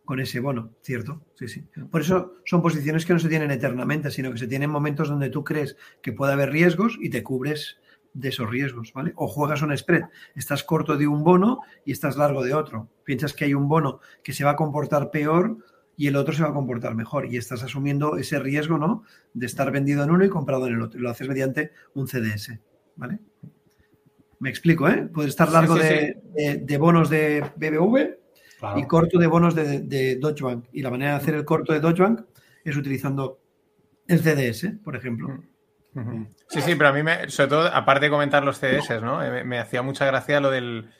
con 0.04 0.20
ese 0.20 0.40
bono, 0.40 0.74
¿cierto? 0.82 1.22
Sí, 1.34 1.48
sí. 1.48 1.64
Por 1.90 2.02
eso 2.02 2.34
son 2.44 2.60
posiciones 2.60 3.06
que 3.06 3.14
no 3.14 3.18
se 3.18 3.30
tienen 3.30 3.50
eternamente, 3.50 4.10
sino 4.10 4.30
que 4.30 4.38
se 4.38 4.46
tienen 4.46 4.68
momentos 4.68 5.08
donde 5.08 5.30
tú 5.30 5.42
crees 5.42 5.76
que 6.02 6.12
puede 6.12 6.34
haber 6.34 6.50
riesgos 6.50 6.98
y 7.00 7.08
te 7.08 7.22
cubres 7.22 7.78
de 8.14 8.28
esos 8.28 8.48
riesgos, 8.48 8.92
¿vale? 8.92 9.12
O 9.16 9.26
juegas 9.26 9.62
un 9.62 9.76
spread, 9.76 10.04
estás 10.34 10.62
corto 10.62 10.96
de 10.96 11.06
un 11.06 11.24
bono 11.24 11.60
y 11.84 11.92
estás 11.92 12.16
largo 12.16 12.42
de 12.44 12.54
otro. 12.54 12.88
Piensas 13.04 13.32
que 13.32 13.44
hay 13.44 13.54
un 13.54 13.68
bono 13.68 14.00
que 14.22 14.32
se 14.32 14.44
va 14.44 14.50
a 14.50 14.56
comportar 14.56 15.10
peor 15.10 15.56
y 15.96 16.08
el 16.08 16.16
otro 16.16 16.34
se 16.34 16.42
va 16.42 16.50
a 16.50 16.54
comportar 16.54 16.94
mejor 16.94 17.26
y 17.26 17.36
estás 17.36 17.62
asumiendo 17.62 18.16
ese 18.16 18.38
riesgo, 18.38 18.78
¿no? 18.78 19.04
De 19.34 19.46
estar 19.46 19.70
vendido 19.70 20.02
en 20.04 20.10
uno 20.10 20.24
y 20.24 20.28
comprado 20.28 20.66
en 20.66 20.74
el 20.74 20.82
otro. 20.82 21.00
Lo 21.00 21.10
haces 21.10 21.28
mediante 21.28 21.72
un 21.94 22.06
CDS, 22.06 22.58
¿vale? 22.96 23.18
Me 24.40 24.50
explico, 24.50 24.88
¿eh? 24.88 25.08
Puedes 25.12 25.30
estar 25.30 25.50
largo 25.50 25.76
de, 25.76 26.76
bonos 26.78 27.08
de 27.08 27.44
BBV 27.56 28.18
y 28.76 28.86
corto 28.86 29.18
de 29.18 29.26
bonos 29.26 29.54
de, 29.54 29.80
de, 29.80 30.16
Deutsche 30.16 30.44
Bank. 30.44 30.64
Y 30.72 30.82
la 30.82 30.90
manera 30.90 31.12
de 31.12 31.16
hacer 31.18 31.34
el 31.34 31.44
corto 31.44 31.72
de 31.72 31.80
Deutsche 31.80 32.02
Bank 32.02 32.24
es 32.64 32.76
utilizando 32.76 33.40
el 34.08 34.20
CDS, 34.20 34.80
por 34.82 34.96
ejemplo. 34.96 35.42
Sí, 36.48 36.60
sí, 36.62 36.74
pero 36.74 36.88
a 36.88 36.92
mí, 36.92 37.02
me, 37.02 37.28
sobre 37.28 37.50
todo, 37.50 37.66
aparte 37.66 38.06
de 38.06 38.10
comentar 38.10 38.44
los 38.44 38.58
CDS, 38.58 39.02
¿no? 39.02 39.22
Eh, 39.22 39.44
me, 39.44 39.58
hacía 39.58 39.82
mucha 39.82 40.06
gracia 40.06 40.40
lo 40.40 40.50
del. 40.50 40.90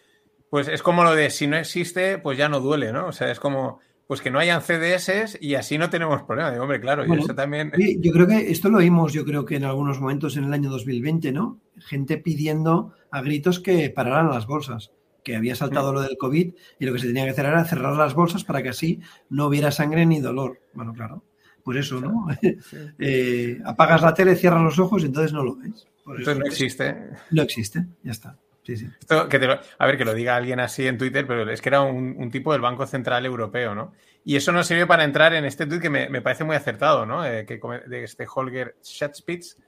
Pues 0.51 0.69
es 0.69 0.83
como 0.83 1.03
lo 1.03 1.15
de 1.15 1.31
si 1.31 1.47
no 1.47 1.57
existe, 1.57 2.19
pues 2.19 2.37
ya 2.37 2.49
no 2.49 2.61
duele, 2.61 2.93
¿no? 2.93 3.07
O 3.07 3.13
sea, 3.13 3.31
es 3.31 3.41
como. 3.41 3.81
Pues 4.07 4.21
que 4.21 4.31
no 4.31 4.39
hayan 4.39 4.61
CDS 4.61 5.39
y 5.41 5.55
así 5.55 5.79
no 5.79 5.89
tenemos 5.89 6.23
problema. 6.25 6.51
hombre, 6.61 6.81
claro, 6.81 7.07
y 7.07 7.19
eso 7.19 7.35
también. 7.35 7.73
Yo 7.99 8.13
creo 8.13 8.27
que 8.27 8.51
esto 8.51 8.69
lo 8.69 8.79
oímos, 8.79 9.15
yo 9.15 9.25
creo 9.25 9.47
que 9.47 9.57
en 9.57 9.65
algunos 9.65 10.01
momentos 10.01 10.37
en 10.37 10.45
el 10.45 10.53
año 10.53 10.69
2020, 10.69 11.33
¿no? 11.33 11.61
Gente 11.79 12.19
pidiendo 12.19 12.93
a 13.11 13.23
gritos 13.23 13.61
que 13.61 13.89
pararan 13.89 14.29
las 14.29 14.47
bolsas 14.47 14.91
que 15.23 15.37
había 15.37 15.55
saltado 15.55 15.93
mm. 15.93 15.95
lo 15.95 16.01
del 16.03 16.17
COVID 16.19 16.55
y 16.79 16.85
lo 16.85 16.93
que 16.93 16.99
se 16.99 17.07
tenía 17.07 17.25
que 17.25 17.31
hacer 17.31 17.47
era 17.47 17.65
cerrar 17.65 17.97
las 17.97 18.15
bolsas 18.15 18.45
para 18.45 18.63
que 18.63 18.71
así 18.71 19.01
no 19.31 19.47
hubiera 19.47 19.71
sangre 19.71 20.05
ni 20.05 20.21
dolor. 20.21 20.61
Bueno, 20.75 20.93
claro, 20.93 21.23
pues 21.65 21.79
eso, 21.79 22.01
¿no? 22.01 22.27
Eh, 22.99 23.61
apagas 23.65 24.03
la 24.03 24.15
tele, 24.15 24.37
cierras 24.37 24.63
los 24.63 24.79
ojos 24.79 25.03
y 25.03 25.07
entonces 25.07 25.33
no 25.33 25.43
lo 25.43 25.57
ves. 25.57 25.87
entonces 26.07 26.39
no 26.39 26.47
existe. 26.47 26.97
No 27.31 27.43
existe, 27.43 27.87
ya 28.03 28.13
está. 28.13 28.37
Sí, 28.65 28.77
sí. 28.77 28.89
a 29.09 29.87
ver, 29.87 29.99
que 29.99 30.05
lo 30.05 30.15
diga 30.15 30.37
alguien 30.37 30.61
así 30.61 30.87
en 30.87 30.97
Twitter, 30.97 31.27
pero 31.27 31.51
es 31.51 31.61
que 31.61 31.69
era 31.69 31.81
un, 31.81 32.31
tipo 32.31 32.53
del 32.53 32.61
Banco 32.61 32.87
Central 32.87 33.27
Europeo, 33.27 33.75
¿no? 33.75 33.93
Y 34.25 34.37
eso 34.37 34.53
nos 34.53 34.69
sirve 34.69 34.87
para 34.87 35.03
entrar 35.03 35.35
en 35.35 35.45
este 35.45 35.67
tweet 35.67 35.81
que 35.81 35.91
me, 35.91 36.23
parece 36.23 36.45
muy 36.45 36.55
acertado, 36.55 37.05
¿no? 37.05 37.27
Eh, 37.27 37.45
que, 37.45 37.61
de 37.87 38.05
este 38.05 38.25
Holger 38.33 38.77
Schatzpitz, 38.81 39.59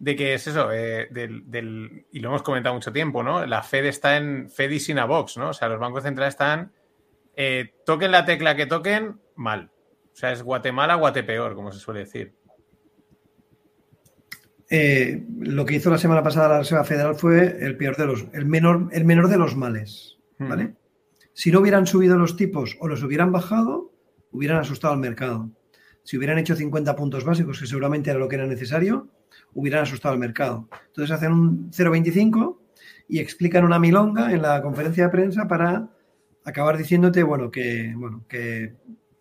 de 0.00 0.16
que 0.16 0.34
es 0.34 0.48
eso, 0.48 0.72
eh, 0.72 1.06
del, 1.12 2.04
y 2.10 2.18
lo 2.18 2.30
hemos 2.30 2.42
comentado 2.42 2.74
mucho 2.74 2.92
tiempo, 2.92 3.22
¿no? 3.22 3.46
La 3.46 3.62
Fed 3.62 3.84
está 3.86 4.16
en 4.16 4.50
Fed 4.50 4.72
y 4.72 4.98
a 4.98 5.04
box, 5.04 5.36
¿no? 5.36 5.50
O 5.50 5.54
sea, 5.54 5.68
los 5.68 5.78
bancos 5.78 6.02
centrales 6.02 6.34
están, 6.34 6.72
toquen 7.84 8.10
la 8.10 8.24
tecla 8.24 8.56
que 8.56 8.66
toquen, 8.66 9.20
mal. 9.36 9.71
O 10.12 10.16
sea, 10.16 10.32
es 10.32 10.42
Guatemala, 10.42 10.94
Guatepeor, 10.96 11.54
como 11.54 11.72
se 11.72 11.78
suele 11.78 12.00
decir. 12.00 12.34
Eh, 14.68 15.26
lo 15.40 15.66
que 15.66 15.74
hizo 15.74 15.90
la 15.90 15.98
semana 15.98 16.22
pasada 16.22 16.48
la 16.48 16.58
Reserva 16.60 16.84
Federal 16.84 17.14
fue 17.14 17.58
el 17.60 17.76
peor 17.76 17.96
de 17.96 18.06
los, 18.06 18.26
el 18.32 18.46
menor, 18.46 18.88
el 18.92 19.04
menor 19.04 19.28
de 19.28 19.38
los 19.38 19.56
males. 19.56 20.18
Hmm. 20.38 20.48
¿Vale? 20.48 20.74
Si 21.34 21.50
no 21.50 21.60
hubieran 21.60 21.86
subido 21.86 22.16
los 22.16 22.36
tipos 22.36 22.76
o 22.80 22.88
los 22.88 23.02
hubieran 23.02 23.32
bajado, 23.32 23.92
hubieran 24.30 24.58
asustado 24.58 24.94
al 24.94 25.00
mercado. 25.00 25.50
Si 26.04 26.16
hubieran 26.16 26.38
hecho 26.38 26.56
50 26.56 26.96
puntos 26.96 27.24
básicos, 27.24 27.60
que 27.60 27.66
seguramente 27.66 28.10
era 28.10 28.18
lo 28.18 28.28
que 28.28 28.36
era 28.36 28.46
necesario, 28.46 29.08
hubieran 29.54 29.82
asustado 29.82 30.14
al 30.14 30.18
mercado. 30.18 30.68
Entonces 30.88 31.14
hacen 31.14 31.32
un 31.32 31.70
0,25 31.70 32.58
y 33.08 33.18
explican 33.18 33.64
una 33.64 33.78
milonga 33.78 34.32
en 34.32 34.42
la 34.42 34.62
conferencia 34.62 35.04
de 35.04 35.10
prensa 35.10 35.46
para 35.46 35.90
acabar 36.44 36.76
diciéndote, 36.76 37.22
bueno, 37.22 37.50
que, 37.50 37.92
bueno, 37.96 38.24
que 38.28 38.74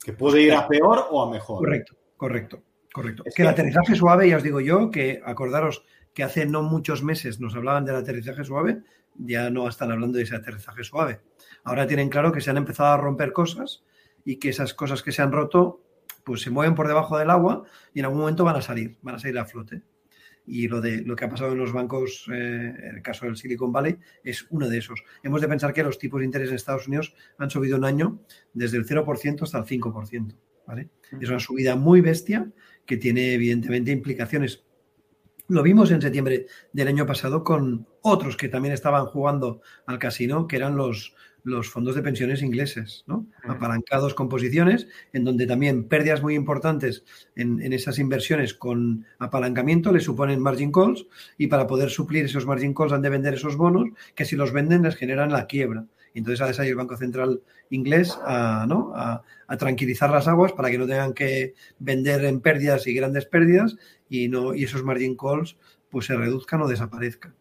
que 0.04 0.14
puede 0.14 0.42
ir 0.42 0.54
a 0.54 0.68
peor 0.68 1.08
o 1.12 1.22
a 1.22 1.30
mejor. 1.30 1.60
Correcto, 1.60 1.96
correcto, 2.18 2.64
correcto. 2.94 3.24
Es 3.26 3.36
que 3.36 3.44
el 3.44 3.50
aterrizaje 3.50 3.96
suave, 3.96 4.30
ya 4.30 4.38
os 4.38 4.44
digo 4.44 4.60
yo, 4.60 4.92
que 4.92 5.22
acordaros 5.24 5.86
que 6.14 6.24
hace 6.24 6.46
no 6.46 6.64
muchos 6.64 7.04
meses 7.04 7.40
nos 7.40 7.56
hablaban 7.56 7.86
del 7.86 7.96
aterrizaje 7.96 8.44
suave, 8.44 8.82
ya 9.16 9.50
no 9.50 9.68
están 9.68 9.92
hablando 9.92 10.18
de 10.18 10.24
ese 10.24 10.36
aterrizaje 10.36 10.84
suave. 10.84 11.22
Ahora 11.64 11.88
tienen 11.88 12.10
claro 12.10 12.32
que 12.32 12.42
se 12.42 12.50
han 12.50 12.58
empezado 12.58 12.90
a 12.90 12.98
romper 12.98 13.34
cosas 13.34 13.84
y 14.26 14.38
que 14.38 14.50
esas 14.50 14.74
cosas 14.74 15.04
que 15.04 15.12
se 15.12 15.22
han 15.22 15.32
roto 15.32 15.82
pues 16.24 16.42
se 16.42 16.52
mueven 16.52 16.76
por 16.76 16.88
debajo 16.88 17.18
del 17.18 17.30
agua 17.30 17.64
y 17.94 18.00
en 18.00 18.06
algún 18.06 18.22
momento 18.22 18.44
van 18.44 18.56
a 18.56 18.62
salir, 18.62 18.98
van 19.02 19.16
a 19.16 19.20
salir 19.20 19.40
a 19.40 19.46
flote. 19.46 19.82
Y 20.46 20.68
lo 20.68 20.82
de 20.82 21.02
lo 21.02 21.16
que 21.16 21.26
ha 21.26 21.30
pasado 21.30 21.52
en 21.52 21.60
los 21.60 21.72
bancos, 21.72 22.28
eh, 22.34 22.74
el 22.94 23.02
caso 23.02 23.26
del 23.26 23.38
Silicon 23.38 23.72
Valley, 23.72 23.98
es 24.24 24.48
uno 24.50 24.68
de 24.68 24.80
esos. 24.80 25.04
Hemos 25.24 25.42
de 25.42 25.48
pensar 25.48 25.74
que 25.74 25.84
los 25.84 25.98
tipos 25.98 26.20
de 26.20 26.26
interés 26.26 26.50
en 26.50 26.56
Estados 26.56 26.88
Unidos 26.88 27.14
han 27.38 27.50
subido 27.50 27.78
un 27.78 27.86
año 27.86 28.22
desde 28.54 28.78
el 28.78 28.86
0% 28.86 29.44
hasta 29.44 29.60
el 29.60 29.66
5%. 29.66 30.36
¿vale? 30.66 30.90
Es 31.20 31.30
una 31.30 31.40
subida 31.40 31.76
muy 31.76 32.02
bestia 32.02 32.52
que 32.86 32.98
tiene 32.98 33.34
evidentemente 33.34 33.92
implicaciones. 33.92 34.64
Lo 35.48 35.64
vimos 35.64 35.92
en 35.92 36.02
septiembre 36.02 36.48
del 36.72 36.88
año 36.88 37.06
pasado 37.06 37.44
con 37.44 37.86
otros 38.02 38.38
que 38.38 38.48
también 38.48 38.74
estaban 38.74 39.06
jugando 39.06 39.62
al 39.86 40.00
casino, 40.00 40.48
que 40.48 40.56
eran 40.56 40.78
los, 40.78 41.14
los 41.44 41.70
fondos 41.70 41.96
de 41.96 42.02
pensiones 42.02 42.42
ingleses, 42.42 43.04
¿no? 43.08 43.26
apalancados 43.44 44.14
con 44.14 44.30
posiciones, 44.30 44.88
en 45.14 45.24
donde 45.24 45.48
también 45.48 45.86
pérdidas 45.86 46.22
muy 46.22 46.36
importantes 46.36 47.04
en, 47.36 47.62
esas 47.74 48.00
inversiones 48.00 48.54
con 48.54 49.06
apalancamiento 49.20 49.92
le 49.92 50.00
suponen 50.00 50.40
margin 50.40 50.72
calls 50.72 51.08
y 51.38 51.48
para 51.48 51.68
poder 51.68 51.90
suplir 51.90 52.26
esos 52.26 52.46
margin 52.46 52.74
calls 52.74 52.94
han 52.94 53.02
de 53.02 53.10
vender 53.10 53.34
esos 53.34 53.56
bonos 53.56 53.90
que 54.16 54.26
si 54.26 54.36
los 54.36 54.52
venden 54.52 54.84
les 54.84 54.96
generan 54.96 55.32
la 55.32 55.48
quiebra. 55.48 55.86
Entonces 56.14 56.42
ha 56.42 56.48
de 56.48 56.54
salir 56.54 56.72
el 56.72 56.78
Banco 56.78 56.98
Central 56.98 57.42
inglés 57.70 58.18
a, 58.26 58.66
¿no? 58.68 58.92
a, 58.96 59.24
tranquilizar 59.58 60.10
las 60.10 60.28
aguas 60.28 60.54
para 60.54 60.70
que 60.70 60.78
no 60.78 60.88
tengan 60.88 61.14
que 61.14 61.54
vender 61.80 62.24
en 62.26 62.40
pérdidas 62.42 62.88
y 62.88 62.94
grandes 62.94 63.26
pérdidas 63.26 63.78
y, 64.10 64.28
no, 64.28 64.54
y 64.54 64.64
esos 64.64 64.84
margin 64.84 65.16
calls 65.16 65.58
pues 65.90 66.06
se 66.06 66.16
reduzcan 66.16 66.62
o 66.62 66.68
desaparezcan. 66.68 67.34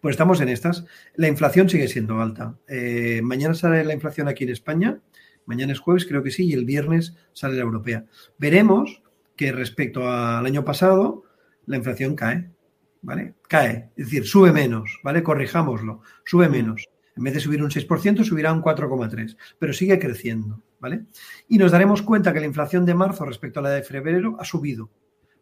Pues 0.00 0.14
estamos 0.14 0.40
en 0.40 0.48
estas. 0.48 0.84
La 1.14 1.28
inflación 1.28 1.68
sigue 1.68 1.88
siendo 1.88 2.20
alta. 2.20 2.58
Eh, 2.66 3.20
mañana 3.22 3.54
sale 3.54 3.84
la 3.84 3.94
inflación 3.94 4.28
aquí 4.28 4.44
en 4.44 4.50
España. 4.50 5.00
Mañana 5.44 5.72
es 5.72 5.78
jueves, 5.78 6.06
creo 6.06 6.22
que 6.22 6.32
sí, 6.32 6.46
y 6.46 6.52
el 6.54 6.64
viernes 6.64 7.14
sale 7.32 7.56
la 7.56 7.62
europea. 7.62 8.04
Veremos 8.38 9.02
que 9.36 9.52
respecto 9.52 10.10
al 10.10 10.44
año 10.44 10.64
pasado, 10.64 11.24
la 11.66 11.76
inflación 11.76 12.16
cae, 12.16 12.50
¿vale? 13.02 13.34
Cae, 13.48 13.90
es 13.96 14.06
decir, 14.06 14.26
sube 14.26 14.50
menos, 14.50 14.98
¿vale? 15.04 15.22
Corrijámoslo, 15.22 16.00
sube 16.24 16.48
menos. 16.48 16.88
En 17.16 17.22
vez 17.22 17.34
de 17.34 17.40
subir 17.40 17.62
un 17.62 17.70
6%, 17.70 18.24
subirá 18.24 18.52
un 18.52 18.62
4,3%, 18.62 19.36
pero 19.58 19.72
sigue 19.72 19.98
creciendo, 19.98 20.62
¿vale? 20.80 21.04
Y 21.48 21.58
nos 21.58 21.70
daremos 21.70 22.02
cuenta 22.02 22.32
que 22.32 22.40
la 22.40 22.46
inflación 22.46 22.84
de 22.84 22.94
marzo 22.94 23.24
respecto 23.24 23.60
a 23.60 23.62
la 23.62 23.70
de 23.70 23.82
febrero 23.82 24.36
ha 24.40 24.44
subido, 24.44 24.90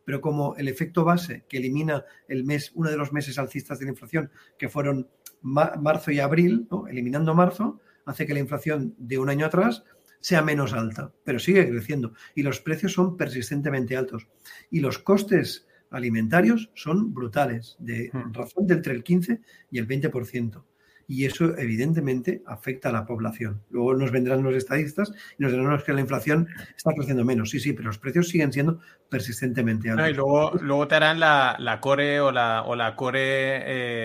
pero 0.04 0.20
como 0.20 0.56
el 0.56 0.68
efecto 0.68 1.04
base 1.04 1.44
que 1.48 1.58
elimina 1.58 2.04
el 2.28 2.44
mes, 2.44 2.72
uno 2.74 2.90
de 2.90 2.96
los 2.96 3.12
meses 3.12 3.38
alcistas 3.38 3.78
de 3.78 3.86
la 3.86 3.92
inflación, 3.92 4.30
que 4.58 4.68
fueron 4.68 5.08
marzo 5.42 6.10
y 6.10 6.20
abril, 6.20 6.68
eliminando 6.88 7.34
marzo, 7.34 7.80
hace 8.06 8.26
que 8.26 8.34
la 8.34 8.40
inflación 8.40 8.94
de 8.98 9.18
un 9.18 9.28
año 9.28 9.46
atrás 9.46 9.84
sea 10.20 10.42
menos 10.42 10.72
alta, 10.72 11.12
pero 11.22 11.38
sigue 11.38 11.68
creciendo 11.68 12.14
y 12.34 12.42
los 12.42 12.60
precios 12.60 12.94
son 12.94 13.16
persistentemente 13.16 13.96
altos. 13.96 14.26
Y 14.70 14.80
los 14.80 14.98
costes 14.98 15.66
alimentarios 15.90 16.70
son 16.74 17.12
brutales, 17.12 17.76
de 17.78 18.10
hmm. 18.12 18.32
razón 18.32 18.66
de 18.66 18.74
entre 18.74 18.94
el 18.94 19.04
15 19.04 19.40
y 19.70 19.78
el 19.78 19.86
20%. 19.86 20.64
Y 21.06 21.24
eso 21.26 21.56
evidentemente 21.58 22.42
afecta 22.46 22.88
a 22.88 22.92
la 22.92 23.06
población. 23.06 23.62
Luego 23.70 23.94
nos 23.94 24.10
vendrán 24.10 24.42
los 24.42 24.54
estadistas 24.54 25.12
y 25.38 25.42
nos 25.42 25.52
dirán 25.52 25.80
que 25.84 25.92
la 25.92 26.00
inflación 26.00 26.48
está 26.76 26.92
creciendo 26.92 27.24
menos. 27.24 27.50
Sí, 27.50 27.60
sí, 27.60 27.72
pero 27.72 27.88
los 27.88 27.98
precios 27.98 28.28
siguen 28.28 28.52
siendo 28.52 28.80
persistentemente 29.08 29.90
altos. 29.90 30.10
y 30.10 30.12
luego, 30.14 30.52
luego 30.60 30.88
te 30.88 30.94
harán 30.94 31.20
la, 31.20 31.78
core 31.80 32.20
o 32.20 32.32
la, 32.32 32.62
o 32.62 32.74
la 32.76 32.96
core 32.96 33.20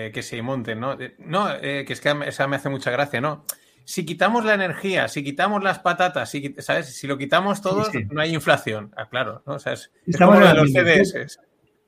eh, 0.06 0.12
que 0.12 0.22
se 0.22 0.42
monten, 0.42 0.80
¿no? 0.80 0.96
No, 1.18 1.50
eh, 1.54 1.84
que 1.86 1.92
es 1.92 2.00
que 2.00 2.14
esa 2.26 2.46
me 2.46 2.56
hace 2.56 2.68
mucha 2.68 2.90
gracia, 2.90 3.20
¿no? 3.20 3.44
Si 3.84 4.04
quitamos 4.04 4.44
la 4.44 4.54
energía, 4.54 5.08
si 5.08 5.24
quitamos 5.24 5.64
las 5.64 5.80
patatas, 5.80 6.30
si, 6.30 6.54
¿sabes? 6.58 6.94
Si 6.94 7.06
lo 7.06 7.18
quitamos 7.18 7.60
todo, 7.60 7.84
no 8.10 8.20
hay 8.20 8.34
inflación. 8.34 8.92
Ah, 8.96 9.08
claro, 9.08 9.42
¿no? 9.46 9.54
O 9.54 9.58
sea, 9.58 9.72
es, 9.72 9.90
como 10.16 10.38
de 10.38 10.54
los 10.54 10.70
CDS. 10.70 11.40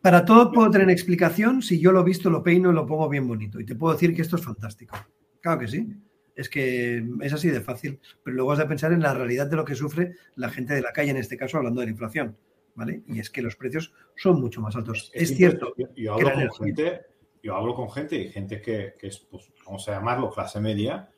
Para 0.02 0.24
todo 0.24 0.50
puedo 0.50 0.68
tener 0.70 0.90
explicación 0.90 1.62
si 1.62 1.80
yo 1.80 1.92
lo 1.92 2.00
he 2.00 2.04
visto, 2.04 2.28
lo 2.28 2.42
peino 2.42 2.70
y 2.70 2.74
lo 2.74 2.84
pongo 2.84 3.08
bien 3.08 3.26
bonito. 3.26 3.60
Y 3.60 3.64
te 3.64 3.76
puedo 3.76 3.94
decir 3.94 4.14
que 4.14 4.22
esto 4.22 4.34
es 4.34 4.44
fantástico. 4.44 4.96
Claro 5.40 5.60
que 5.60 5.68
sí. 5.68 5.88
Es 6.34 6.48
que 6.48 7.06
es 7.20 7.32
así 7.32 7.48
de 7.48 7.60
fácil. 7.60 8.00
Pero 8.24 8.34
luego 8.34 8.52
has 8.52 8.58
de 8.58 8.66
pensar 8.66 8.92
en 8.92 9.00
la 9.00 9.14
realidad 9.14 9.46
de 9.46 9.56
lo 9.56 9.64
que 9.64 9.76
sufre 9.76 10.14
la 10.34 10.50
gente 10.50 10.74
de 10.74 10.82
la 10.82 10.92
calle, 10.92 11.12
en 11.12 11.18
este 11.18 11.36
caso 11.36 11.56
hablando 11.56 11.80
de 11.80 11.86
la 11.86 11.92
inflación. 11.92 12.36
¿Vale? 12.74 13.02
Y 13.06 13.20
es 13.20 13.30
que 13.30 13.42
los 13.42 13.54
precios 13.54 13.92
son 14.16 14.40
mucho 14.40 14.60
más 14.60 14.74
altos. 14.74 15.10
Es, 15.14 15.36
cierto. 15.36 15.74
Yo, 15.94 16.14
hablo 16.14 16.32
con 16.48 16.66
gente, 16.66 17.00
yo 17.42 17.54
hablo 17.54 17.74
con 17.74 17.90
gente 17.90 18.16
y 18.16 18.28
gente 18.30 18.60
que, 18.60 18.94
es, 19.00 19.18
pues, 19.30 19.52
vamos 19.64 19.88
a 19.88 19.92
llamarlo 19.92 20.30
clase 20.30 20.58
media, 20.58 21.10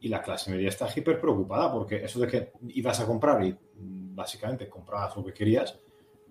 y 0.00 0.08
la 0.08 0.22
clase 0.22 0.50
media 0.50 0.68
está 0.68 0.88
hiper 0.94 1.20
preocupada 1.20 1.72
porque 1.72 2.04
eso 2.04 2.20
de 2.20 2.28
que 2.28 2.52
ibas 2.68 3.00
a 3.00 3.06
comprar 3.06 3.44
y 3.44 3.56
básicamente 3.74 4.68
comprabas 4.68 5.16
lo 5.16 5.24
que 5.24 5.32
querías, 5.32 5.78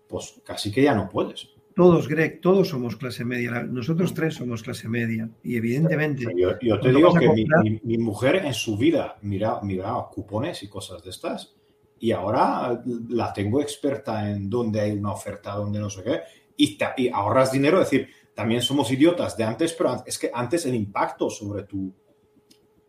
pues 0.08 0.42
casi 0.46 0.72
que 0.72 0.84
ya 0.84 0.94
no 0.94 1.10
puedes. 1.10 1.57
Todos, 1.78 2.08
Greg, 2.08 2.42
todos 2.42 2.70
somos 2.70 2.96
clase 2.96 3.24
media. 3.24 3.62
Nosotros 3.62 4.12
tres 4.12 4.34
somos 4.34 4.64
clase 4.64 4.90
media. 4.90 5.30
Y 5.44 5.58
evidentemente. 5.58 6.26
Yo, 6.36 6.80
te 6.80 6.92
digo 6.92 7.14
que 7.14 7.80
mi, 7.84 7.98
mujer 8.00 8.38
en 8.38 8.56
su 8.56 8.76
vida 8.76 9.20
mira, 9.22 9.60
mira 9.62 9.94
cupones 10.12 10.64
y 10.64 10.70
cosas 10.70 11.04
de 11.04 11.12
estas. 11.12 11.54
Y 12.00 12.10
ahora 12.10 12.82
la 13.10 13.32
tengo 13.32 13.62
experta 13.62 14.28
en 14.28 14.50
dónde 14.50 14.82
hay 14.82 14.94
una 14.94 15.12
oferta, 15.12 15.54
dónde 15.54 15.78
no 15.78 15.88
sé 15.92 16.02
qué. 16.04 16.22
Y, 16.58 16.80
y 16.98 17.10
ahorras 17.10 17.52
dinero. 17.52 17.80
Es 17.80 17.92
decir, 17.92 18.10
también 18.34 18.64
somos 18.64 18.92
idiotas 18.92 19.38
de 19.38 19.44
antes, 19.44 19.74
pero 19.74 20.04
es 20.04 20.18
que 20.18 20.32
antes 20.34 20.66
el 20.66 20.74
impacto 20.74 21.30
sobre 21.30 21.62
tu, 21.66 21.94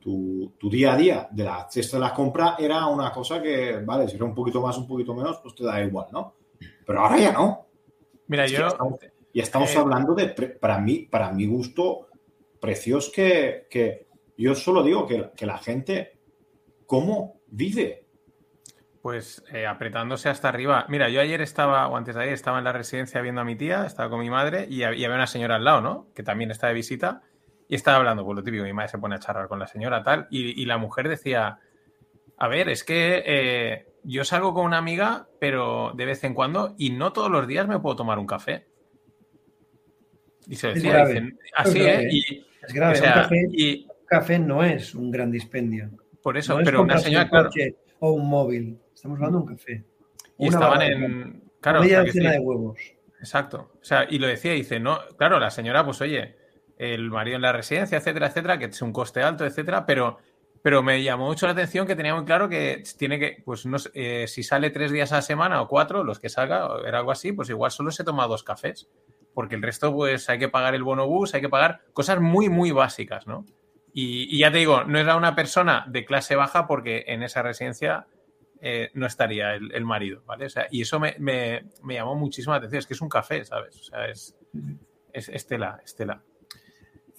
tu, 0.00 0.54
tu, 0.58 0.70
día 0.70 0.94
a 0.94 0.96
día 0.96 1.28
de 1.30 1.44
la 1.44 1.68
cesta 1.70 1.98
de 1.98 2.04
la 2.04 2.14
compra 2.14 2.56
era 2.58 2.86
una 2.86 3.12
cosa 3.12 3.42
que, 3.42 3.82
vale, 3.84 4.08
si 4.08 4.16
era 4.16 4.24
un 4.24 4.34
poquito 4.34 4.62
más, 4.62 4.78
un 4.78 4.86
poquito 4.86 5.14
menos, 5.14 5.40
pues 5.42 5.54
te 5.54 5.64
da 5.64 5.78
igual, 5.84 6.06
¿no? 6.10 6.36
Pero 6.86 7.00
ahora 7.00 7.18
ya 7.18 7.32
no. 7.32 7.67
Mira, 8.28 8.46
yo. 8.46 8.68
Ya 9.34 9.42
estamos, 9.42 9.74
eh, 9.74 9.78
hablando 9.78 10.14
de, 10.14 10.28
para 10.28 10.78
mí, 10.78 11.00
para 11.10 11.32
mi 11.32 11.46
gusto, 11.46 12.08
precios 12.60 13.10
que, 13.14 13.66
que 13.70 14.08
yo 14.36 14.54
solo 14.54 14.82
digo 14.82 15.06
que, 15.06 15.30
que, 15.36 15.46
la 15.46 15.58
gente, 15.58 16.18
¿cómo 16.86 17.40
vive? 17.46 18.06
Pues 19.02 19.44
eh, 19.52 19.66
apretándose 19.66 20.28
hasta 20.28 20.48
arriba. 20.48 20.86
Mira, 20.88 21.08
yo 21.08 21.20
ayer 21.20 21.40
estaba, 21.40 21.86
o 21.88 21.96
antes 21.96 22.14
de 22.14 22.22
ayer, 22.22 22.34
estaba 22.34 22.58
en 22.58 22.64
la 22.64 22.72
residencia 22.72 23.20
viendo 23.20 23.40
a 23.40 23.44
mi 23.44 23.54
tía, 23.54 23.84
estaba 23.84 24.08
con 24.10 24.20
mi 24.20 24.30
madre 24.30 24.66
y 24.68 24.82
había 24.82 25.08
una 25.08 25.26
señora 25.26 25.56
al 25.56 25.64
lado, 25.64 25.80
¿no? 25.82 26.08
Que 26.14 26.22
también 26.22 26.50
está 26.50 26.68
de 26.68 26.74
visita 26.74 27.22
y 27.68 27.74
estaba 27.74 27.98
hablando, 27.98 28.24
pues 28.24 28.36
lo 28.36 28.42
típico, 28.42 28.64
mi 28.64 28.72
madre 28.72 28.88
se 28.88 28.98
pone 28.98 29.14
a 29.14 29.18
charlar 29.18 29.46
con 29.46 29.58
la 29.58 29.66
señora 29.66 30.02
tal 30.02 30.26
y, 30.30 30.60
y 30.60 30.64
la 30.64 30.78
mujer 30.78 31.08
decía, 31.08 31.60
a 32.38 32.48
ver, 32.48 32.68
es 32.68 32.82
que 32.82 33.22
eh, 33.26 33.87
yo 34.04 34.24
salgo 34.24 34.54
con 34.54 34.64
una 34.64 34.78
amiga, 34.78 35.28
pero 35.40 35.92
de 35.94 36.04
vez 36.04 36.24
en 36.24 36.34
cuando, 36.34 36.74
y 36.78 36.90
no 36.90 37.12
todos 37.12 37.30
los 37.30 37.46
días 37.46 37.68
me 37.68 37.78
puedo 37.78 37.96
tomar 37.96 38.18
un 38.18 38.26
café. 38.26 38.66
Y 40.46 40.56
se 40.56 40.68
decía, 40.68 41.04
dicen, 41.04 41.38
así, 41.56 41.80
¿eh? 41.80 42.08
Y, 42.10 42.46
es 42.66 42.72
grave. 42.72 42.98
un, 42.98 43.04
café, 43.04 43.48
y, 43.52 43.86
café, 44.06 44.38
no 44.38 44.64
es 44.64 44.94
un 44.94 45.10
gran 45.10 45.30
dispendio. 45.30 45.90
Por 46.22 46.36
eso, 46.36 46.58
pero 46.64 46.82
una 46.82 46.98
señora. 46.98 47.24
Un 47.24 47.44
coche 47.44 47.76
o 48.00 48.12
un 48.12 48.28
móvil. 48.28 48.78
Estamos 48.94 49.16
hablando 49.18 49.38
de 49.38 49.44
un 49.44 49.50
café. 49.56 49.84
Y 50.38 50.48
estaban 50.48 50.82
en. 50.82 51.42
Claro, 51.60 51.80
media 51.80 52.00
docena 52.00 52.32
de 52.32 52.38
huevos. 52.38 52.78
Exacto. 53.20 53.72
O 53.80 53.84
sea, 53.84 54.06
y 54.08 54.18
lo 54.18 54.26
decía, 54.26 54.52
dice, 54.52 54.78
no, 54.78 54.98
claro, 55.16 55.38
la 55.38 55.50
señora, 55.50 55.84
pues 55.84 56.00
oye, 56.00 56.36
el 56.78 57.10
marido 57.10 57.36
en 57.36 57.42
la 57.42 57.52
residencia, 57.52 57.98
etcétera, 57.98 58.28
etcétera, 58.28 58.58
que 58.58 58.66
es 58.66 58.82
un 58.82 58.92
coste 58.92 59.22
alto, 59.22 59.44
etcétera, 59.44 59.84
pero 59.84 60.18
pero 60.62 60.82
me 60.82 61.02
llamó 61.02 61.26
mucho 61.26 61.46
la 61.46 61.52
atención 61.52 61.86
que 61.86 61.96
tenía 61.96 62.14
muy 62.14 62.24
claro 62.24 62.48
que 62.48 62.82
tiene 62.96 63.18
que, 63.18 63.42
pues 63.44 63.66
no 63.66 63.78
sé, 63.78 63.90
eh, 63.94 64.26
si 64.26 64.42
sale 64.42 64.70
tres 64.70 64.90
días 64.90 65.12
a 65.12 65.16
la 65.16 65.22
semana 65.22 65.62
o 65.62 65.68
cuatro, 65.68 66.04
los 66.04 66.18
que 66.18 66.28
salga, 66.28 66.68
era 66.86 66.98
algo 66.98 67.12
así, 67.12 67.32
pues 67.32 67.48
igual 67.50 67.70
solo 67.70 67.90
se 67.90 68.04
toma 68.04 68.26
dos 68.26 68.42
cafés. 68.42 68.88
Porque 69.34 69.54
el 69.54 69.62
resto, 69.62 69.94
pues 69.94 70.28
hay 70.28 70.38
que 70.38 70.48
pagar 70.48 70.74
el 70.74 70.82
bono 70.82 71.06
bus, 71.06 71.34
hay 71.34 71.40
que 71.40 71.48
pagar 71.48 71.82
cosas 71.92 72.20
muy, 72.20 72.48
muy 72.48 72.72
básicas, 72.72 73.26
¿no? 73.26 73.44
Y, 73.92 74.38
ya 74.38 74.50
te 74.50 74.58
digo, 74.58 74.84
no 74.84 74.98
era 74.98 75.16
una 75.16 75.34
persona 75.34 75.84
de 75.88 76.04
clase 76.04 76.34
baja 76.34 76.66
porque 76.66 77.04
en 77.06 77.22
esa 77.22 77.42
residencia 77.42 78.06
eh, 78.60 78.90
no 78.94 79.06
estaría 79.06 79.54
el, 79.54 79.84
marido, 79.84 80.22
¿vale? 80.26 80.46
O 80.46 80.50
sea, 80.50 80.66
y 80.70 80.82
eso 80.82 80.98
me, 80.98 81.14
me, 81.18 81.64
me, 81.82 81.94
llamó 81.94 82.16
muchísimo 82.16 82.52
la 82.52 82.58
atención. 82.58 82.80
Es 82.80 82.86
que 82.86 82.94
es 82.94 83.00
un 83.00 83.08
café, 83.08 83.44
¿sabes? 83.44 83.76
O 83.80 83.84
sea, 83.84 84.06
es 84.08 84.34
estela, 85.12 85.80
estela. 85.84 86.22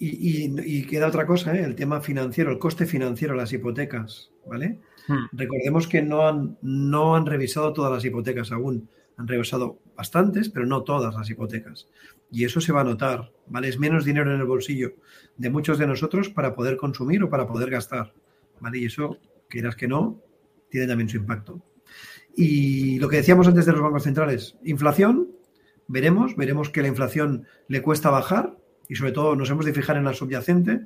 Y, 0.02 0.86
queda 0.86 1.08
otra 1.08 1.26
cosa, 1.26 1.54
¿eh? 1.54 1.62
el 1.62 1.74
tema 1.74 2.00
financiero, 2.00 2.50
el 2.50 2.58
coste 2.58 2.86
financiero 2.86 3.34
las 3.34 3.52
hipotecas, 3.52 4.30
¿vale? 4.46 4.80
Hmm. 5.06 5.26
Recordemos 5.32 5.86
que 5.86 6.00
no 6.00 6.26
han, 6.26 6.56
no 6.62 7.14
han 7.16 7.26
revisado 7.26 7.74
todas 7.74 7.92
las 7.92 8.02
hipotecas 8.02 8.50
aún. 8.50 8.88
Han 9.18 9.28
revisado 9.28 9.78
bastantes, 9.94 10.48
pero 10.48 10.64
no 10.64 10.84
todas 10.84 11.14
las 11.14 11.28
hipotecas. 11.28 11.86
Y 12.32 12.46
eso 12.46 12.62
se 12.62 12.72
va 12.72 12.80
a 12.80 12.84
notar, 12.84 13.30
¿vale? 13.46 13.68
Es 13.68 13.78
menos 13.78 14.06
dinero 14.06 14.34
en 14.34 14.40
el 14.40 14.46
bolsillo 14.46 14.94
de 15.36 15.50
muchos 15.50 15.78
de 15.78 15.86
nosotros 15.86 16.30
para 16.30 16.54
poder 16.54 16.78
consumir 16.78 17.22
o 17.22 17.28
para 17.28 17.46
poder 17.46 17.68
gastar, 17.68 18.14
¿vale? 18.58 18.78
Y 18.78 18.86
eso, 18.86 19.18
quieras 19.48 19.76
que 19.76 19.86
no, 19.86 20.22
tiene 20.70 20.86
también 20.86 21.10
su 21.10 21.18
impacto. 21.18 21.62
Y 22.34 22.98
lo 23.00 23.10
que 23.10 23.16
decíamos 23.18 23.46
antes 23.48 23.66
de 23.66 23.72
los 23.72 23.82
bancos 23.82 24.04
centrales, 24.04 24.56
inflación, 24.64 25.28
veremos, 25.88 26.36
veremos 26.36 26.70
que 26.70 26.80
la 26.80 26.88
inflación 26.88 27.46
le 27.68 27.82
cuesta 27.82 28.08
bajar, 28.08 28.56
y 28.90 28.96
sobre 28.96 29.12
todo 29.12 29.36
nos 29.36 29.48
hemos 29.48 29.64
de 29.64 29.72
fijar 29.72 29.96
en 29.96 30.04
la 30.04 30.12
subyacente 30.12 30.80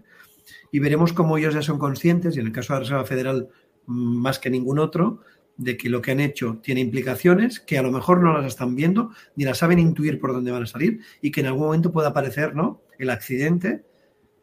y 0.70 0.78
veremos 0.78 1.14
cómo 1.14 1.38
ellos 1.38 1.54
ya 1.54 1.62
son 1.62 1.78
conscientes, 1.78 2.36
y 2.36 2.40
en 2.40 2.46
el 2.46 2.52
caso 2.52 2.74
de 2.74 2.76
la 2.76 2.80
Reserva 2.80 3.04
Federal 3.06 3.48
mm, 3.86 4.16
más 4.20 4.38
que 4.38 4.50
ningún 4.50 4.78
otro, 4.78 5.20
de 5.56 5.78
que 5.78 5.88
lo 5.88 6.02
que 6.02 6.10
han 6.10 6.20
hecho 6.20 6.60
tiene 6.62 6.82
implicaciones 6.82 7.60
que 7.60 7.78
a 7.78 7.82
lo 7.82 7.90
mejor 7.90 8.20
no 8.20 8.36
las 8.36 8.44
están 8.44 8.74
viendo 8.74 9.10
ni 9.36 9.44
las 9.44 9.58
saben 9.58 9.78
intuir 9.78 10.20
por 10.20 10.32
dónde 10.32 10.50
van 10.50 10.64
a 10.64 10.66
salir 10.66 11.00
y 11.22 11.30
que 11.30 11.40
en 11.40 11.46
algún 11.46 11.62
momento 11.62 11.92
pueda 11.92 12.08
aparecer 12.08 12.54
¿no? 12.54 12.82
el 12.98 13.08
accidente 13.08 13.84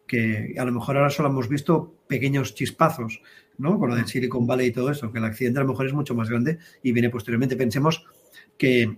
que 0.07 0.55
a 0.57 0.63
lo 0.65 0.71
mejor 0.71 0.97
ahora 0.97 1.09
solo 1.09 1.29
hemos 1.29 1.49
visto 1.49 2.03
pequeños 2.07 2.55
chispazos, 2.55 3.21
¿no? 3.57 3.77
Con 3.77 3.89
lo 3.89 3.95
del 3.95 4.07
Silicon 4.07 4.47
Valley 4.47 4.67
y 4.67 4.71
todo 4.71 4.89
eso, 4.89 5.11
que 5.11 5.19
el 5.19 5.25
accidente 5.25 5.59
a 5.59 5.63
lo 5.63 5.69
mejor 5.69 5.85
es 5.85 5.93
mucho 5.93 6.15
más 6.15 6.29
grande 6.29 6.57
y 6.81 6.91
viene 6.91 7.09
posteriormente. 7.09 7.55
Pensemos 7.55 8.05
que 8.57 8.81
en 8.81 8.97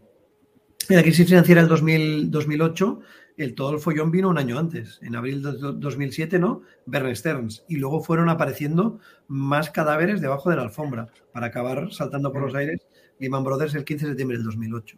la 0.89 1.03
crisis 1.03 1.27
financiera 1.27 1.61
del 1.61 1.69
2000, 1.69 2.31
2008 2.31 2.99
el 3.37 3.55
todo 3.55 3.71
el 3.71 3.79
follón 3.79 4.11
vino 4.11 4.29
un 4.29 4.37
año 4.37 4.59
antes, 4.59 4.99
en 5.01 5.15
abril 5.15 5.41
de 5.41 5.51
2007, 5.53 6.39
¿no? 6.39 6.61
Bear 6.85 7.15
Stearns. 7.15 7.65
Y 7.67 7.77
luego 7.77 8.01
fueron 8.01 8.29
apareciendo 8.29 8.99
más 9.27 9.71
cadáveres 9.71 10.21
debajo 10.21 10.49
de 10.49 10.57
la 10.57 10.63
alfombra 10.63 11.07
para 11.31 11.47
acabar 11.47 11.91
saltando 11.91 12.31
por 12.31 12.41
los 12.41 12.55
aires 12.55 12.85
Lehman 13.19 13.43
Brothers 13.43 13.75
el 13.75 13.85
15 13.85 14.05
de 14.05 14.11
septiembre 14.11 14.37
del 14.37 14.45
2008. 14.45 14.97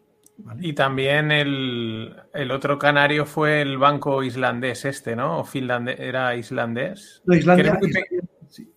Y 0.60 0.74
también 0.74 1.32
el, 1.32 2.52
otro 2.52 2.78
canario 2.78 3.26
fue 3.26 3.62
el 3.62 3.78
banco 3.78 4.22
islandés 4.22 4.84
este, 4.84 5.16
¿no? 5.16 5.40
O 5.40 5.48
era 5.54 6.36
islandés. 6.36 7.22
No, 7.26 7.36
Islandia, 7.36 7.80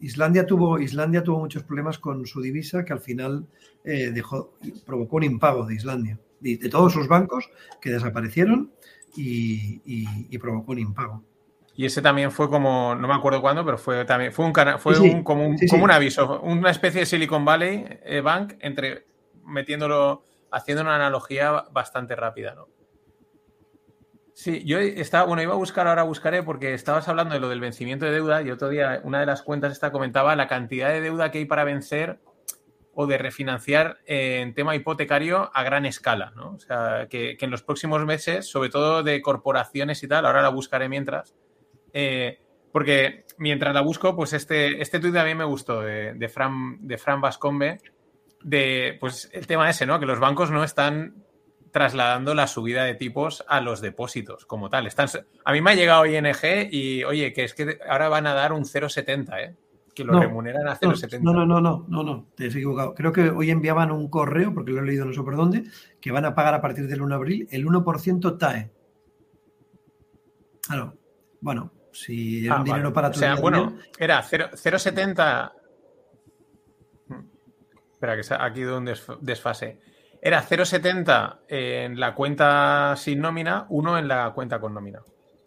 Islandia, 0.00 0.46
tuvo, 0.46 0.78
Islandia 0.78 1.22
tuvo 1.22 1.40
muchos 1.40 1.64
problemas 1.64 1.98
con 1.98 2.26
su 2.26 2.40
divisa 2.40 2.84
que 2.84 2.92
al 2.92 3.00
final 3.00 3.46
eh, 3.84 4.10
dejó, 4.12 4.56
provocó 4.86 5.16
un 5.16 5.24
impago 5.24 5.66
de 5.66 5.74
Islandia. 5.74 6.20
de 6.40 6.68
todos 6.68 6.92
sus 6.92 7.08
bancos 7.08 7.50
que 7.80 7.90
desaparecieron 7.90 8.70
y, 9.16 10.38
provocó 10.38 10.72
un 10.72 10.78
impago. 10.78 11.24
Y 11.74 11.86
ese 11.86 12.02
también 12.02 12.32
fue 12.32 12.50
como, 12.50 12.94
no 12.94 13.06
me 13.06 13.14
acuerdo 13.14 13.40
cuándo, 13.40 13.64
pero 13.64 13.78
fue 13.78 14.04
también, 14.04 14.32
fue 14.32 14.46
un 14.46 14.52
fue 14.78 14.98
un, 14.98 15.22
como, 15.22 15.46
un, 15.46 15.56
como 15.70 15.84
un 15.84 15.90
aviso, 15.90 16.40
una 16.40 16.70
especie 16.70 17.00
de 17.00 17.06
Silicon 17.06 17.44
Valley 17.44 17.84
eh, 18.04 18.20
Bank 18.20 18.54
entre 18.60 19.06
metiéndolo, 19.44 20.24
haciendo 20.50 20.82
una 20.82 20.96
analogía 20.96 21.66
bastante 21.70 22.16
rápida, 22.16 22.54
¿no? 22.54 22.68
Sí, 24.34 24.62
yo 24.64 24.78
estaba, 24.78 25.26
bueno, 25.26 25.42
iba 25.42 25.54
a 25.54 25.56
buscar, 25.56 25.88
ahora 25.88 26.04
buscaré, 26.04 26.44
porque 26.44 26.72
estabas 26.72 27.08
hablando 27.08 27.34
de 27.34 27.40
lo 27.40 27.48
del 27.48 27.60
vencimiento 27.60 28.06
de 28.06 28.12
deuda 28.12 28.40
y 28.40 28.52
otro 28.52 28.68
día 28.68 29.00
una 29.02 29.18
de 29.18 29.26
las 29.26 29.42
cuentas 29.42 29.72
esta 29.72 29.90
comentaba 29.90 30.36
la 30.36 30.46
cantidad 30.46 30.90
de 30.90 31.00
deuda 31.00 31.32
que 31.32 31.38
hay 31.38 31.44
para 31.44 31.64
vencer 31.64 32.20
o 33.00 33.06
de 33.06 33.16
refinanciar 33.16 33.98
en 34.06 34.54
tema 34.54 34.74
hipotecario 34.74 35.52
a 35.54 35.62
gran 35.62 35.86
escala, 35.86 36.32
¿no? 36.34 36.54
O 36.54 36.58
sea, 36.58 37.06
que, 37.08 37.36
en 37.40 37.48
los 37.48 37.62
próximos 37.62 38.04
meses, 38.04 38.50
sobre 38.50 38.70
todo 38.70 39.04
de 39.04 39.22
corporaciones 39.22 40.02
y 40.02 40.08
tal, 40.08 40.26
ahora 40.26 40.42
la 40.42 40.48
buscaré 40.48 40.88
mientras, 40.88 41.36
eh, 41.92 42.40
porque 42.72 43.24
mientras 43.36 43.72
la 43.72 43.82
busco, 43.82 44.16
pues 44.16 44.32
este, 44.32 44.82
este 44.82 44.98
tuit 44.98 45.14
también 45.14 45.38
me 45.38 45.44
gustó, 45.44 45.80
de, 45.82 46.28
Fran, 46.28 46.78
de 46.80 46.98
Fran 46.98 47.20
Vascombe, 47.20 47.78
de, 48.42 48.96
pues 48.98 49.30
el 49.32 49.46
tema 49.46 49.70
ese, 49.70 49.86
¿no? 49.86 50.00
Que 50.00 50.06
los 50.06 50.18
bancos 50.18 50.50
no 50.50 50.64
están 50.64 51.22
trasladando 51.70 52.34
la 52.34 52.48
subida 52.48 52.82
de 52.82 52.96
tipos 52.96 53.44
a 53.46 53.60
los 53.60 53.80
depósitos 53.80 54.44
como 54.44 54.70
tal. 54.70 54.88
Están, 54.88 55.06
a 55.44 55.52
mí 55.52 55.60
me 55.60 55.70
ha 55.70 55.74
llegado 55.76 56.04
ING 56.04 56.68
y, 56.72 57.04
oye, 57.04 57.32
que 57.32 57.44
es 57.44 57.54
que 57.54 57.78
ahora 57.88 58.08
van 58.08 58.26
a 58.26 58.34
dar 58.34 58.52
un 58.52 58.64
0,70, 58.64 59.40
¿eh? 59.40 59.56
Que 59.98 60.04
lo 60.04 60.20
remuneran 60.20 60.68
a 60.68 60.76
0,70. 60.78 61.20
No, 61.22 61.32
no, 61.32 61.44
no, 61.44 61.60
no, 61.60 61.84
no, 61.88 62.02
no, 62.04 62.28
te 62.36 62.46
has 62.46 62.54
equivocado. 62.54 62.94
Creo 62.94 63.12
que 63.12 63.30
hoy 63.30 63.50
enviaban 63.50 63.90
un 63.90 64.08
correo, 64.08 64.54
porque 64.54 64.70
lo 64.70 64.80
he 64.80 64.84
leído 64.86 65.04
no 65.04 65.12
sé 65.12 65.22
por 65.22 65.34
dónde, 65.36 65.64
que 66.00 66.12
van 66.12 66.24
a 66.24 66.34
pagar 66.36 66.54
a 66.54 66.60
partir 66.60 66.86
del 66.86 67.02
1 67.02 67.08
de 67.08 67.14
abril 67.16 67.48
el 67.50 67.66
1% 67.66 68.38
TAE. 68.38 68.70
Claro, 70.66 70.94
bueno, 71.40 71.72
si 71.92 72.46
era 72.46 72.56
Ah, 72.56 72.58
un 72.58 72.64
dinero 72.64 72.82
vale. 72.84 72.94
para 72.94 73.08
O 73.08 73.10
tu 73.10 73.18
sea, 73.18 73.30
día 73.30 73.38
a 73.38 73.40
bueno, 73.40 73.70
día, 73.72 73.80
era 73.98 74.22
0 74.22 74.46
0,70. 74.54 75.52
Hmm. 77.08 77.14
Espera, 77.92 78.16
que 78.20 78.34
aquí 78.38 78.60
de 78.62 78.72
un 78.76 78.86
desf- 78.86 79.18
desfase. 79.20 79.80
Era 80.20 80.42
0,70 80.42 81.40
en 81.48 81.98
la 81.98 82.14
cuenta 82.14 82.94
sin 82.96 83.20
nómina, 83.20 83.66
uno 83.70 83.98
en 83.98 84.06
la 84.08 84.32
cuenta 84.32 84.60
con 84.60 84.74
nómina. 84.74 85.00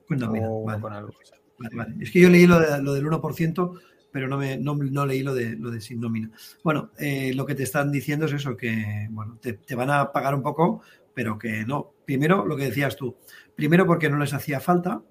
no, 0.10 0.30
mira, 0.30 0.48
O 0.50 0.64
vale. 0.66 0.82
con 0.82 0.92
algo. 0.94 1.14
Vale, 1.60 1.76
vale. 1.76 1.96
Es 2.02 2.12
que 2.12 2.20
yo 2.22 2.30
leí 2.30 2.48
lo, 2.48 2.60
de- 2.60 2.82
lo 2.82 2.94
del 2.94 3.06
1%, 3.06 3.80
pero 4.12 4.28
no, 4.28 4.38
me, 4.38 4.58
no, 4.58 4.76
no 4.76 5.06
leí 5.06 5.24
lo 5.24 5.34
de, 5.34 5.56
lo 5.56 5.72
de 5.72 5.82
sin 5.82 6.02
nómina. 6.02 6.32
Bueno, 6.64 6.92
eh, 6.98 7.34
lo 7.34 7.46
que 7.46 7.56
te 7.56 7.64
están 7.64 7.92
diciendo 7.92 8.26
es 8.26 8.34
eso, 8.34 8.58
que 8.58 9.08
bueno, 9.12 9.38
te, 9.42 9.54
te 9.54 9.76
van 9.76 9.90
a 9.90 10.12
pagar 10.12 10.36
un 10.36 10.42
poco, 10.42 10.82
pero 11.14 11.38
que 11.38 11.66
no. 11.66 11.94
Primero, 12.06 12.46
lo 12.46 12.58
que 12.58 12.66
decías 12.66 12.96
tú. 12.96 13.16
Primero 13.56 13.86
porque 13.86 14.10
no 14.10 14.18
les 14.18 14.34
hacía 14.34 14.60
falta. 14.60 15.02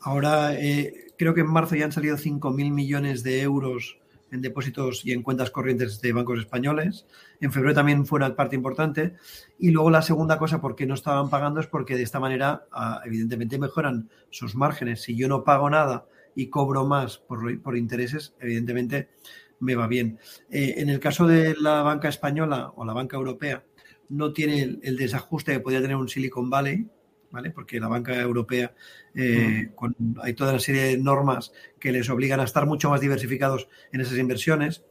Ahora, 0.00 0.54
eh, 0.54 1.12
creo 1.16 1.34
que 1.34 1.40
en 1.40 1.50
marzo 1.50 1.76
ya 1.76 1.84
han 1.84 1.92
salido 1.92 2.16
5.000 2.16 2.72
millones 2.72 3.22
de 3.22 3.42
euros 3.42 3.98
en 4.30 4.42
depósitos 4.42 5.04
y 5.04 5.12
en 5.12 5.22
cuentas 5.22 5.50
corrientes 5.50 6.00
de 6.00 6.12
bancos 6.12 6.38
españoles. 6.38 7.06
En 7.40 7.52
febrero 7.52 7.74
también 7.74 8.06
fue 8.06 8.18
una 8.18 8.34
parte 8.34 8.56
importante. 8.56 9.14
Y 9.58 9.70
luego 9.70 9.90
la 9.90 10.02
segunda 10.02 10.38
cosa, 10.38 10.60
por 10.60 10.74
qué 10.74 10.86
no 10.86 10.94
estaban 10.94 11.30
pagando, 11.30 11.60
es 11.60 11.66
porque 11.66 11.96
de 11.96 12.02
esta 12.02 12.20
manera, 12.20 12.66
ah, 12.72 13.00
evidentemente, 13.04 13.58
mejoran 13.58 14.10
sus 14.30 14.54
márgenes. 14.54 15.02
Si 15.02 15.16
yo 15.16 15.28
no 15.28 15.44
pago 15.44 15.70
nada 15.70 16.06
y 16.36 16.48
cobro 16.48 16.86
más 16.86 17.18
por, 17.18 17.60
por 17.60 17.76
intereses, 17.76 18.34
evidentemente 18.40 19.08
me 19.58 19.74
va 19.74 19.88
bien. 19.88 20.18
Eh, 20.50 20.74
en 20.76 20.90
el 20.90 21.00
caso 21.00 21.26
de 21.26 21.56
la 21.58 21.82
banca 21.82 22.08
española 22.08 22.72
o 22.76 22.84
la 22.84 22.92
banca 22.92 23.16
europea, 23.16 23.64
no 24.10 24.32
tiene 24.32 24.62
el, 24.62 24.80
el 24.84 24.96
desajuste 24.96 25.52
que 25.54 25.60
podría 25.60 25.80
tener 25.82 25.96
un 25.96 26.08
Silicon 26.08 26.48
Valley, 26.50 26.86
¿vale? 27.32 27.50
Porque 27.50 27.80
la 27.80 27.88
banca 27.88 28.14
europea 28.20 28.72
eh, 29.14 29.70
con- 29.74 29.96
hay 30.22 30.34
toda 30.34 30.50
una 30.50 30.60
serie 30.60 30.82
de 30.84 30.98
normas 30.98 31.52
que 31.80 31.90
les 31.90 32.08
obligan 32.10 32.38
a 32.38 32.44
estar 32.44 32.66
mucho 32.66 32.90
más 32.90 33.00
diversificados 33.00 33.68
en 33.92 34.02
esas 34.02 34.18
inversiones. 34.18 34.84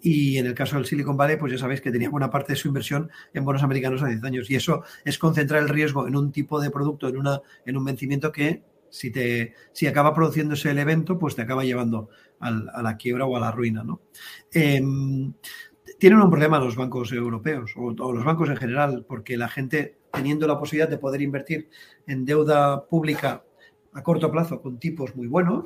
Y 0.00 0.36
en 0.38 0.46
el 0.46 0.54
caso 0.54 0.76
del 0.76 0.84
Silicon 0.86 1.16
Valley, 1.16 1.36
pues 1.38 1.52
ya 1.52 1.58
sabéis 1.58 1.80
que 1.80 1.90
tenía 1.90 2.10
buena 2.10 2.30
parte 2.30 2.52
de 2.52 2.56
su 2.56 2.68
inversión 2.68 3.10
en 3.34 3.44
bonos 3.44 3.62
americanos 3.64 4.02
a 4.02 4.06
10 4.08 4.22
años. 4.22 4.50
Y 4.50 4.54
eso 4.56 4.82
es 5.04 5.18
concentrar 5.18 5.62
el 5.62 5.68
riesgo 5.68 6.06
en 6.06 6.14
un 6.14 6.30
tipo 6.30 6.60
de 6.60 6.70
producto, 6.70 7.08
en, 7.08 7.16
una, 7.16 7.40
en 7.66 7.76
un 7.76 7.84
vencimiento 7.84 8.30
que 8.30 8.62
si, 8.90 9.10
te, 9.10 9.54
si 9.72 9.86
acaba 9.86 10.14
produciéndose 10.14 10.70
el 10.70 10.78
evento, 10.78 11.18
pues 11.18 11.34
te 11.36 11.42
acaba 11.42 11.64
llevando 11.64 12.08
a 12.40 12.82
la 12.82 12.96
quiebra 12.96 13.26
o 13.26 13.36
a 13.36 13.40
la 13.40 13.50
ruina. 13.50 13.82
¿no? 13.82 14.00
Em, 14.52 15.32
tienen 15.98 16.20
un 16.20 16.30
problema 16.30 16.58
los 16.58 16.76
bancos 16.76 17.12
europeos 17.12 17.72
o, 17.76 17.86
o 17.86 18.12
los 18.12 18.24
bancos 18.24 18.48
en 18.48 18.56
general, 18.56 19.04
porque 19.08 19.36
la 19.36 19.48
gente, 19.48 19.98
teniendo 20.12 20.46
la 20.46 20.58
posibilidad 20.58 20.88
de 20.88 20.98
poder 20.98 21.22
invertir 21.22 21.68
en 22.06 22.24
deuda 22.24 22.86
pública 22.86 23.44
a 23.92 24.02
corto 24.02 24.30
plazo 24.30 24.60
con 24.60 24.78
tipos 24.78 25.16
muy 25.16 25.26
buenos, 25.26 25.64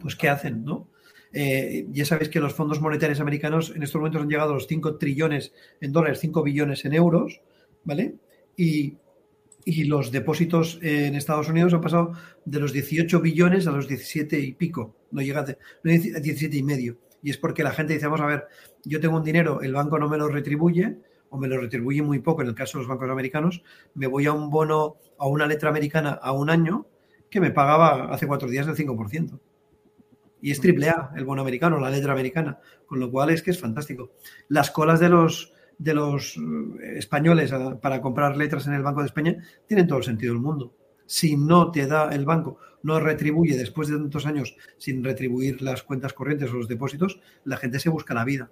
pues 0.00 0.16
¿qué 0.16 0.28
hacen? 0.28 0.64
¿no? 0.64 0.88
Eh, 1.36 1.88
ya 1.90 2.04
sabéis 2.04 2.28
que 2.28 2.38
los 2.38 2.54
fondos 2.54 2.80
monetarios 2.80 3.20
americanos 3.20 3.72
en 3.74 3.82
estos 3.82 4.00
momentos 4.00 4.22
han 4.22 4.28
llegado 4.28 4.52
a 4.52 4.54
los 4.54 4.68
5 4.68 4.98
trillones 4.98 5.52
en 5.80 5.92
dólares, 5.92 6.20
5 6.20 6.42
billones 6.44 6.84
en 6.84 6.94
euros, 6.94 7.40
¿vale? 7.82 8.14
Y, 8.56 8.98
y 9.64 9.84
los 9.84 10.10
depósitos 10.10 10.78
en 10.82 11.14
Estados 11.14 11.48
Unidos 11.48 11.72
han 11.74 11.80
pasado 11.80 12.12
de 12.44 12.60
los 12.60 12.72
18 12.72 13.20
billones 13.20 13.66
a 13.66 13.72
los 13.72 13.88
17 13.88 14.38
y 14.38 14.52
pico, 14.52 14.94
no 15.10 15.22
llega 15.22 15.40
a 15.40 15.44
17 15.84 16.56
y 16.56 16.62
medio. 16.62 16.98
Y 17.22 17.30
es 17.30 17.38
porque 17.38 17.64
la 17.64 17.72
gente 17.72 17.94
dice, 17.94 18.06
vamos 18.06 18.20
a 18.20 18.26
ver, 18.26 18.44
yo 18.84 19.00
tengo 19.00 19.16
un 19.16 19.24
dinero, 19.24 19.62
el 19.62 19.72
banco 19.72 19.98
no 19.98 20.08
me 20.08 20.18
lo 20.18 20.28
retribuye, 20.28 20.98
o 21.30 21.38
me 21.38 21.48
lo 21.48 21.58
retribuye 21.58 22.02
muy 22.02 22.20
poco 22.20 22.42
en 22.42 22.48
el 22.48 22.54
caso 22.54 22.78
de 22.78 22.82
los 22.82 22.88
bancos 22.88 23.10
americanos, 23.10 23.62
me 23.94 24.06
voy 24.06 24.26
a 24.26 24.32
un 24.32 24.50
bono, 24.50 24.98
a 25.18 25.26
una 25.26 25.46
letra 25.46 25.70
americana 25.70 26.10
a 26.10 26.32
un 26.32 26.50
año 26.50 26.86
que 27.30 27.40
me 27.40 27.50
pagaba 27.50 28.12
hace 28.14 28.26
cuatro 28.26 28.48
días 28.48 28.68
el 28.68 28.76
5%. 28.76 29.40
Y 30.42 30.50
es 30.50 30.60
triple 30.60 30.90
A, 30.90 31.10
el 31.16 31.24
bono 31.24 31.40
americano, 31.40 31.80
la 31.80 31.88
letra 31.88 32.12
americana, 32.12 32.60
con 32.86 33.00
lo 33.00 33.10
cual 33.10 33.30
es 33.30 33.42
que 33.42 33.50
es 33.50 33.58
fantástico. 33.58 34.12
Las 34.48 34.70
colas 34.70 35.00
de 35.00 35.08
los, 35.08 35.54
de 35.78 35.94
los 35.94 36.36
eh, 36.36 36.98
españoles 36.98 37.52
a- 37.52 37.80
para 37.80 38.00
comprar 38.00 38.36
letras 38.36 38.66
en 38.66 38.74
el 38.74 38.82
Banco 38.82 39.00
de 39.00 39.06
España 39.06 39.36
tienen 39.66 39.86
todo 39.86 39.98
el 39.98 40.04
sentido 40.04 40.32
del 40.34 40.42
mundo. 40.42 40.74
Si 41.06 41.36
no 41.36 41.70
te 41.70 41.86
da 41.86 42.14
el 42.14 42.24
banco, 42.24 42.58
no 42.82 43.00
retribuye 43.00 43.56
después 43.56 43.88
de 43.88 43.96
tantos 43.96 44.26
años 44.26 44.56
sin 44.78 45.02
retribuir 45.04 45.60
las 45.62 45.82
cuentas 45.82 46.12
corrientes 46.12 46.50
o 46.50 46.54
los 46.56 46.68
depósitos, 46.68 47.20
la 47.44 47.56
gente 47.56 47.78
se 47.78 47.88
busca 47.90 48.14
la 48.14 48.24
vida. 48.24 48.50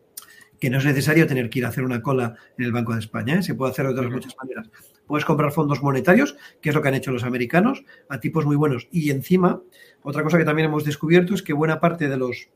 Que 0.61 0.71
no 0.71 0.79
es 0.79 0.85
necesario 0.85 1.27
tener 1.27 1.51
que 1.51 1.59
ir 1.59 1.65
a 1.65 1.69
hacer 1.69 1.83
una 1.85 2.03
cola 2.03 2.37
en 2.57 2.65
el 2.65 2.73
Banco 2.73 2.93
de 2.93 3.01
España, 3.01 3.37
¿eh? 3.39 3.43
se 3.43 3.55
puede 3.55 3.73
hacer 3.73 3.87
de 3.87 3.93
otras 3.93 4.11
muchas 4.11 4.37
maneras. 4.41 4.71
Puedes 5.07 5.25
comprar 5.25 5.51
fondos 5.53 5.83
monetarios, 5.83 6.37
que 6.61 6.69
es 6.69 6.75
lo 6.75 6.81
que 6.83 6.89
han 6.89 6.95
hecho 6.95 7.11
los 7.11 7.25
americanos, 7.25 7.85
a 8.09 8.21
tipos 8.21 8.47
muy 8.47 8.55
buenos. 8.57 8.87
Y 8.93 9.11
encima, 9.11 9.61
otra 10.03 10.23
cosa 10.23 10.39
que 10.39 10.45
también 10.45 10.69
hemos 10.69 10.85
descubierto 10.85 11.35
es 11.35 11.43
que 11.43 11.53
buena 11.53 11.81
parte 11.81 12.09
de 12.09 12.17
los 12.17 12.49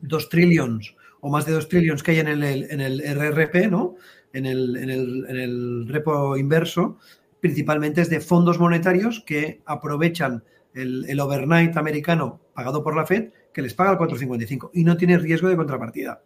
2 0.00 0.28
trillions 0.28 0.96
o 1.24 1.30
más 1.30 1.46
de 1.46 1.52
2 1.52 1.68
trillions 1.70 2.02
que 2.02 2.10
hay 2.10 2.18
en 2.18 2.28
el, 2.28 2.42
en 2.44 2.80
el 2.82 3.00
RRP, 3.00 3.70
¿no? 3.70 3.96
En 4.34 4.44
el, 4.44 4.76
en, 4.76 4.90
el, 4.90 5.24
en 5.26 5.36
el 5.36 5.88
repo 5.88 6.36
inverso, 6.36 6.98
principalmente 7.40 8.02
es 8.02 8.10
de 8.10 8.20
fondos 8.20 8.58
monetarios 8.58 9.24
que 9.24 9.62
aprovechan 9.64 10.44
el, 10.74 11.06
el, 11.08 11.18
overnight 11.20 11.78
americano 11.78 12.42
pagado 12.52 12.84
por 12.84 12.94
la 12.94 13.06
Fed, 13.06 13.30
que 13.54 13.62
les 13.62 13.72
paga 13.72 13.92
el 13.92 13.96
4,55 13.96 14.68
y 14.74 14.84
no 14.84 14.98
tiene 14.98 15.16
riesgo 15.16 15.48
de 15.48 15.56
contrapartida. 15.56 16.22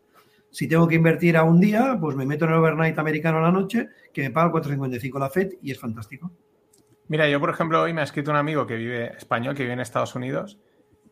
Si 0.50 0.66
tengo 0.66 0.88
que 0.88 0.96
invertir 0.96 1.36
a 1.36 1.44
un 1.44 1.60
día, 1.60 1.96
pues 2.00 2.16
me 2.16 2.26
meto 2.26 2.46
en 2.46 2.50
el 2.50 2.56
overnight 2.56 2.98
americano 2.98 3.38
a 3.38 3.42
la 3.42 3.52
noche, 3.52 3.90
que 4.12 4.22
me 4.22 4.32
paga 4.32 4.46
el 4.58 4.64
4,55 4.64 5.20
la 5.20 5.30
Fed 5.30 5.52
y 5.62 5.70
es 5.70 5.78
fantástico. 5.78 6.32
Mira, 7.06 7.28
yo 7.28 7.38
por 7.38 7.50
ejemplo 7.50 7.80
hoy 7.80 7.92
me 7.92 8.00
ha 8.00 8.04
escrito 8.04 8.32
un 8.32 8.36
amigo 8.36 8.66
que 8.66 8.74
vive 8.74 9.16
español, 9.16 9.54
que 9.54 9.62
vive 9.62 9.74
en 9.74 9.80
Estados 9.80 10.16
Unidos, 10.16 10.58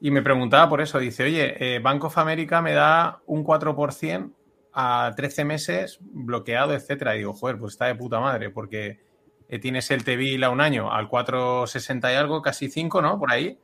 y 0.01 0.11
me 0.11 0.23
preguntaba 0.23 0.69
por 0.69 0.81
eso. 0.81 0.99
Dice, 0.99 1.25
oye, 1.25 1.77
eh, 1.77 1.79
Bank 1.79 2.05
of 2.05 2.19
America 2.19 2.61
me 2.63 2.73
da 2.73 3.21
un 3.27 3.45
4% 3.45 4.33
a 4.73 5.13
13 5.17 5.45
meses 5.45 5.99
bloqueado, 6.01 6.75
etcétera. 6.75 7.15
Y 7.15 7.19
digo, 7.19 7.33
joder, 7.33 7.59
pues 7.59 7.75
está 7.75 7.87
de 7.87 7.95
puta 7.95 8.21
madre, 8.21 8.51
porque 8.51 9.01
eh, 9.49 9.59
tienes 9.59 9.91
el 9.91 10.05
T-bill 10.05 10.45
a 10.45 10.51
un 10.51 10.61
año 10.61 10.93
al 10.93 11.09
4,60 11.09 12.13
y 12.13 12.17
algo, 12.17 12.43
casi 12.43 12.69
5, 12.69 13.01
¿no? 13.03 13.19
Por 13.19 13.33
ahí. 13.33 13.59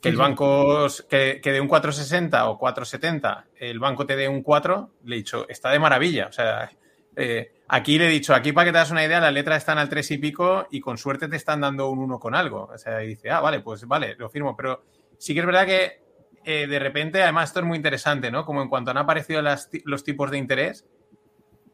Que 0.00 0.08
el 0.08 0.16
banco, 0.16 0.88
que, 1.08 1.40
que 1.40 1.52
de 1.52 1.60
un 1.60 1.68
4,60 1.68 2.48
o 2.48 2.58
4,70, 2.58 3.44
el 3.54 3.78
banco 3.78 4.04
te 4.04 4.16
dé 4.16 4.28
un 4.28 4.42
4, 4.42 4.90
le 5.04 5.14
he 5.14 5.18
dicho, 5.18 5.48
está 5.48 5.70
de 5.70 5.78
maravilla. 5.78 6.26
O 6.26 6.32
sea, 6.32 6.68
eh, 7.14 7.52
aquí 7.68 7.98
le 7.98 8.06
he 8.06 8.10
dicho, 8.10 8.34
aquí 8.34 8.52
para 8.52 8.64
que 8.64 8.72
te 8.72 8.78
das 8.78 8.90
una 8.90 9.04
idea, 9.04 9.20
las 9.20 9.32
letras 9.32 9.58
están 9.58 9.78
al 9.78 9.88
3 9.88 10.10
y 10.10 10.18
pico 10.18 10.66
y 10.72 10.80
con 10.80 10.98
suerte 10.98 11.28
te 11.28 11.36
están 11.36 11.60
dando 11.60 11.88
un 11.88 12.00
1 12.00 12.18
con 12.18 12.34
algo. 12.34 12.68
O 12.72 12.78
sea, 12.78 13.04
y 13.04 13.08
dice, 13.08 13.30
ah, 13.30 13.40
vale, 13.40 13.60
pues 13.60 13.86
vale, 13.86 14.16
lo 14.16 14.28
firmo. 14.28 14.56
Pero 14.56 14.82
sí 15.22 15.34
que 15.34 15.40
es 15.40 15.46
verdad 15.46 15.66
que 15.66 16.02
eh, 16.44 16.66
de 16.66 16.78
repente, 16.80 17.22
además 17.22 17.50
esto 17.50 17.60
es 17.60 17.66
muy 17.66 17.76
interesante, 17.76 18.32
¿no? 18.32 18.44
Como 18.44 18.60
en 18.60 18.68
cuanto 18.68 18.90
han 18.90 18.98
aparecido 18.98 19.40
las, 19.40 19.70
los 19.84 20.02
tipos 20.02 20.32
de 20.32 20.38
interés, 20.38 20.84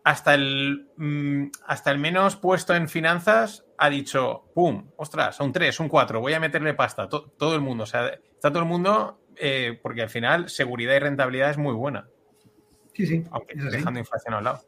hasta 0.05 0.35
el, 0.35 0.89
mmm, 0.97 1.47
hasta 1.67 1.91
el 1.91 1.99
menos 1.99 2.37
puesto 2.37 2.75
en 2.75 2.91
finanzas 2.91 3.65
ha 3.79 3.89
dicho, 3.89 4.51
¡pum! 4.55 4.91
¡Ostras! 4.97 5.41
Un 5.41 5.53
3, 5.53 5.81
un 5.81 5.89
4, 5.89 6.21
voy 6.21 6.35
a 6.35 6.41
meterle 6.41 6.75
pasta. 6.75 7.09
To 7.09 7.31
todo 7.39 7.55
el 7.55 7.63
mundo, 7.63 7.85
o 7.85 7.87
sea, 7.87 8.09
está 8.09 8.51
todo 8.51 8.59
el 8.59 8.69
mundo, 8.69 9.19
eh, 9.37 9.79
porque 9.83 10.03
al 10.03 10.11
final 10.11 10.51
seguridad 10.51 10.95
y 10.95 10.99
rentabilidad 10.99 11.51
es 11.51 11.57
muy 11.57 11.73
buena. 11.73 12.07
Sí, 12.93 13.07
sí. 13.07 13.25
Aunque 13.31 13.55
dejando 13.55 13.99
inflación 13.99 14.35
a 14.35 14.39
un 14.39 14.45
lado. 14.45 14.61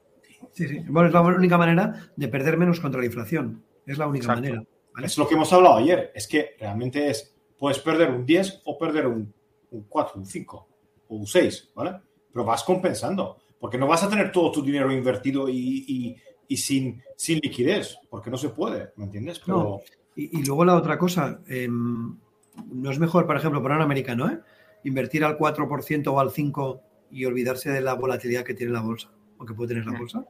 Sí, 0.53 0.67
sí. 0.67 0.83
Bueno, 0.89 1.09
es 1.09 1.13
la 1.13 1.21
única 1.21 1.59
manera 1.59 2.11
de 2.17 2.29
perder 2.29 2.57
menos 2.57 2.81
contra 2.81 3.01
la 3.01 3.07
inflación. 3.07 3.63
Es 3.85 3.99
la 3.99 4.07
única 4.07 4.25
Exacto. 4.25 4.41
manera. 4.43 4.65
¿vale? 4.95 5.07
Es 5.07 5.19
lo 5.19 5.29
que 5.29 5.35
hemos 5.35 5.53
hablado 5.53 5.77
ayer. 5.77 6.13
Es 6.15 6.27
que 6.27 6.57
realmente 6.59 7.11
es, 7.11 7.35
puedes 7.61 7.79
perder 7.79 8.11
un 8.11 8.25
10 8.25 8.63
o 8.65 8.79
perder 8.79 9.07
un, 9.07 9.33
un 9.71 9.85
4, 9.85 10.19
un 10.19 10.27
5 10.27 10.69
o 11.09 11.15
un 11.15 11.27
6, 11.27 11.73
¿vale? 11.75 12.01
Pero 12.33 12.45
vas 12.45 12.65
compensando. 12.65 13.37
Porque 13.61 13.77
no 13.77 13.87
vas 13.87 14.03
a 14.03 14.09
tener 14.09 14.33
todo 14.33 14.51
tu 14.51 14.63
dinero 14.63 14.91
invertido 14.91 15.47
y, 15.47 15.85
y, 15.87 16.17
y 16.49 16.57
sin, 16.57 17.03
sin, 17.15 17.39
liquidez, 17.41 17.99
porque 18.09 18.31
no 18.31 18.39
se 18.39 18.49
puede, 18.49 18.93
¿me 18.97 19.05
entiendes? 19.05 19.39
Pero... 19.45 19.57
No. 19.57 19.81
Y, 20.17 20.41
y, 20.41 20.43
luego 20.43 20.65
la 20.65 20.75
otra 20.75 20.97
cosa, 20.99 21.41
eh, 21.47 21.69
no 21.69 22.91
es 22.91 22.99
mejor, 22.99 23.27
por 23.27 23.37
ejemplo, 23.37 23.63
para 23.63 23.77
un 23.77 23.83
americano, 23.83 24.31
¿eh? 24.31 24.41
invertir 24.85 25.25
al 25.25 25.37
4% 25.37 26.09
o 26.09 26.19
al 26.19 26.31
5% 26.31 26.81
y 27.11 27.27
olvidarse 27.27 27.71
de 27.71 27.83
la 27.83 27.95
volatilidad 27.95 28.45
que 28.45 28.55
tiene 28.55 28.73
la 28.73 28.81
bolsa, 28.81 29.11
o 29.37 29.45
que 29.45 29.53
puede 29.53 29.75
tener 29.75 29.87
la 29.87 29.99
bolsa. 29.99 30.25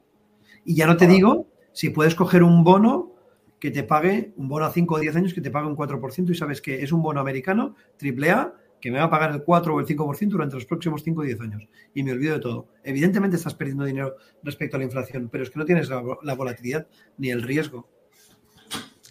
Y 0.65 0.75
ya 0.75 0.85
no 0.85 0.97
te 0.97 1.07
digo 1.07 1.47
si 1.71 1.89
puedes 1.89 2.15
coger 2.15 2.43
un 2.43 2.63
bono 2.63 3.10
que 3.61 3.71
te 3.71 3.83
pague, 3.83 4.33
un 4.35 4.49
bono 4.49 4.65
a 4.65 4.71
5 4.71 4.95
o 4.95 4.99
10 4.99 5.15
años 5.15 5.33
que 5.33 5.39
te 5.39 5.51
pague 5.51 5.67
un 5.67 5.77
4% 5.77 6.29
y 6.29 6.35
sabes 6.35 6.61
que 6.61 6.83
es 6.83 6.91
un 6.91 7.01
bono 7.01 7.21
americano, 7.21 7.75
triple 7.95 8.31
A, 8.31 8.53
que 8.81 8.91
me 8.91 8.97
va 8.97 9.05
a 9.05 9.09
pagar 9.09 9.31
el 9.31 9.43
4 9.43 9.73
o 9.73 9.79
el 9.79 9.85
5% 9.85 10.29
durante 10.29 10.55
los 10.55 10.65
próximos 10.65 11.03
5 11.03 11.21
o 11.21 11.23
10 11.23 11.41
años. 11.41 11.67
Y 11.93 12.03
me 12.03 12.11
olvido 12.11 12.33
de 12.33 12.39
todo. 12.39 12.67
Evidentemente 12.83 13.37
estás 13.37 13.53
perdiendo 13.53 13.85
dinero 13.85 14.15
respecto 14.43 14.75
a 14.75 14.79
la 14.79 14.85
inflación, 14.85 15.29
pero 15.31 15.43
es 15.43 15.51
que 15.51 15.59
no 15.59 15.65
tienes 15.65 15.89
la, 15.89 16.03
la 16.23 16.33
volatilidad 16.33 16.87
ni 17.17 17.29
el 17.29 17.43
riesgo. 17.43 17.87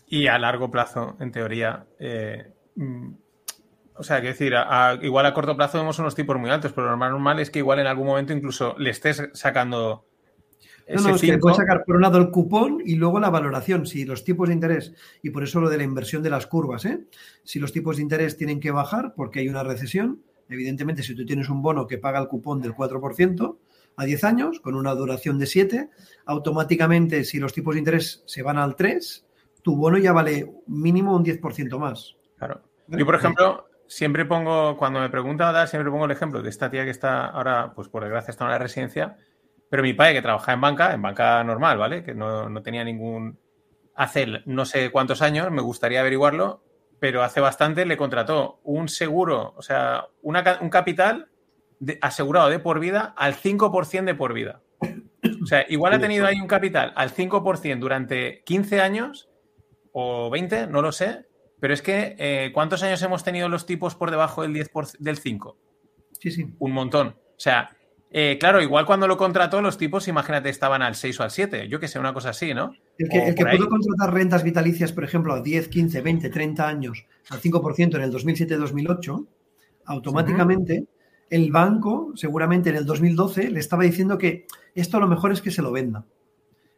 Y 0.09 0.27
a 0.27 0.37
largo 0.39 0.69
plazo, 0.69 1.17
en 1.21 1.31
teoría, 1.31 1.87
eh, 2.01 2.53
mm, 2.75 3.13
o 3.95 4.03
sea, 4.03 4.21
que 4.21 4.29
decir, 4.29 4.55
igual 5.03 5.27
a 5.27 5.35
corto 5.35 5.57
plazo 5.57 5.79
vemos 5.79 5.99
unos 6.01 6.15
tipos 6.15 6.37
muy 6.39 6.51
altos, 6.51 6.73
pero 6.73 6.91
lo 6.91 6.97
normal 6.97 7.39
es 7.39 7.51
que 7.51 7.61
igual 7.61 7.79
en 7.79 7.87
algún 7.87 8.07
momento 8.07 8.33
incluso 8.33 8.75
le 8.79 8.91
estés 8.91 9.29
sacando. 9.35 10.07
No, 10.95 11.03
no, 11.03 11.15
es 11.15 11.21
que 11.21 11.39
puedes 11.39 11.57
sacar 11.57 11.85
por 11.85 11.97
un 11.97 12.03
lado 12.03 12.19
el 12.19 12.31
cupón 12.31 12.83
y 12.85 12.97
luego 12.97 13.21
la 13.21 13.31
valoración. 13.31 13.87
Si 13.87 14.05
los 14.05 14.25
tipos 14.25 14.49
de 14.49 14.55
interés, 14.55 14.95
y 15.23 15.31
por 15.31 15.43
eso 15.43 15.61
lo 15.61 15.69
de 15.69 15.77
la 15.77 15.85
inversión 15.85 16.23
de 16.23 16.31
las 16.31 16.47
curvas, 16.47 16.85
¿eh? 16.85 17.07
si 17.45 17.59
los 17.59 17.73
tipos 17.73 17.97
de 17.97 18.03
interés 18.03 18.37
tienen 18.37 18.61
que 18.61 18.71
bajar 18.71 19.15
porque 19.15 19.41
hay 19.41 19.49
una 19.49 19.63
recesión, 19.63 20.23
evidentemente 20.49 21.03
si 21.03 21.15
tú 21.15 21.25
tienes 21.25 21.49
un 21.49 21.63
bono 21.63 21.87
que 21.87 21.99
paga 21.99 22.19
el 22.19 22.29
cupón 22.29 22.61
del 22.61 22.75
4% 22.75 23.57
a 23.97 24.05
10 24.05 24.25
años, 24.25 24.61
con 24.61 24.75
una 24.75 24.95
duración 24.95 25.39
de 25.39 25.47
7, 25.47 25.91
automáticamente 26.27 27.25
si 27.25 27.39
los 27.39 27.53
tipos 27.53 27.75
de 27.75 27.81
interés 27.81 28.23
se 28.27 28.43
van 28.43 28.59
al 28.59 28.77
3, 28.77 29.27
tu 29.63 29.77
bono 29.77 29.99
ya 29.99 30.13
vale 30.13 30.53
mínimo 30.67 31.15
un 31.15 31.25
10% 31.25 31.79
más. 31.79 32.17
Claro. 32.39 32.63
Yo, 32.89 33.05
por 33.05 33.15
ejemplo, 33.15 33.69
siempre 33.87 34.25
pongo, 34.25 34.77
cuando 34.77 35.01
me 35.01 35.11
pregunta 35.11 35.67
siempre 35.67 35.91
pongo 35.91 36.07
el 36.07 36.11
ejemplo 36.11 36.43
de 36.43 36.49
esta 36.49 36.71
tía 36.71 36.85
que 36.85 36.91
está 36.91 37.27
ahora, 37.27 37.73
pues 37.75 37.89
por 37.89 38.03
desgracia 38.03 38.31
está 38.31 38.45
en 38.45 38.51
la 38.51 38.59
residencia, 38.59 39.17
pero 39.71 39.83
mi 39.85 39.95
padre 39.95 40.15
que 40.15 40.23
trabajaba 40.23 40.55
en 40.55 40.61
banca, 40.61 40.93
en 40.93 41.01
banca 41.01 41.43
normal, 41.45 41.79
¿vale? 41.79 42.05
Que 42.05 42.15
no, 42.15 42.49
no 42.49 42.63
tenía 42.63 42.85
ningún... 42.85 43.39
Hace 43.95 44.27
no 44.47 44.65
sé 44.65 44.91
cuántos 44.91 45.23
años, 45.23 45.51
me 45.51 45.63
gustaría 45.63 46.01
averiguarlo, 46.01 46.63
pero 46.99 47.23
hace 47.23 47.41
bastante 47.41 47.87
le 47.87 47.97
contrató 47.97 48.61
un 48.65 48.89
seguro, 48.89 49.55
o 49.57 49.63
sea, 49.63 50.07
una, 50.23 50.59
un 50.61 50.71
capital 50.71 51.29
de, 51.79 51.99
asegurado 52.01 52.51
de 52.51 52.59
por 52.59 52.81
vida 52.81 53.15
al 53.17 53.35
5% 53.35 54.05
de 54.05 54.15
por 54.15 54.35
vida. 54.35 54.63
O 55.43 55.47
sea, 55.47 55.65
igual 55.69 55.95
ha 55.95 55.99
tenido 55.99 56.27
ahí 56.27 56.41
un 56.41 56.47
capital 56.47 56.93
al 56.97 57.11
5% 57.11 57.79
durante 57.79 58.43
15 58.45 58.81
años 58.81 59.31
o 59.93 60.31
20, 60.31 60.67
no 60.67 60.83
lo 60.83 60.93
sé, 60.93 61.27
pero 61.61 61.75
es 61.75 61.83
que 61.83 62.17
eh, 62.19 62.51
¿cuántos 62.53 62.83
años 62.83 63.03
hemos 63.03 63.23
tenido 63.23 63.49
los 63.49 63.67
tipos 63.67 63.95
por 63.95 64.11
debajo 64.11 64.43
del 64.43 64.53
10 64.53 64.69
por, 64.71 64.87
del 64.99 65.19
5? 65.19 65.57
Sí, 66.19 66.31
sí. 66.31 66.47
Un 66.59 66.73
montón. 66.73 67.09
O 67.09 67.41
sea, 67.41 67.77
eh, 68.13 68.39
claro, 68.41 68.61
igual 68.61 68.87
cuando 68.87 69.07
lo 69.07 69.17
contrató, 69.17 69.63
los 69.63 69.79
tipos, 69.79 70.09
imagínate, 70.09 70.49
estaban 70.49 70.83
al 70.83 70.97
6 70.97 71.21
o 71.21 71.23
al 71.23 71.31
7. 71.31 71.69
Yo 71.69 71.79
que 71.79 71.87
sé, 71.87 72.01
una 72.01 72.13
cosa 72.13 72.31
así, 72.31 72.53
¿no? 72.53 72.75
El 72.99 73.09
que, 73.09 73.29
el 73.29 73.35
que 73.37 73.47
pudo 73.47 73.69
contratar 73.69 74.13
rentas 74.13 74.43
vitalicias, 74.43 74.93
por 74.93 75.05
ejemplo, 75.05 75.33
a 75.33 75.41
10, 75.41 75.69
15, 75.69 76.01
20, 76.01 76.29
30 76.29 76.69
años, 76.69 77.07
al 77.29 77.41
5% 77.41 77.95
en 77.95 78.03
el 78.03 78.13
2007-2008, 78.13 79.27
automáticamente 79.85 80.81
uh 80.81 80.83
-huh. 80.83 80.89
el 81.31 81.53
banco, 81.53 82.13
seguramente 82.17 82.71
en 82.71 82.77
el 82.77 82.85
2012, 82.85 83.51
le 83.51 83.61
estaba 83.61 83.85
diciendo 83.85 84.19
que 84.19 84.47
esto 84.75 84.99
lo 84.99 85.07
mejor 85.07 85.31
es 85.31 85.41
que 85.41 85.53
se 85.53 85.63
lo 85.63 85.71
venda. 85.71 86.05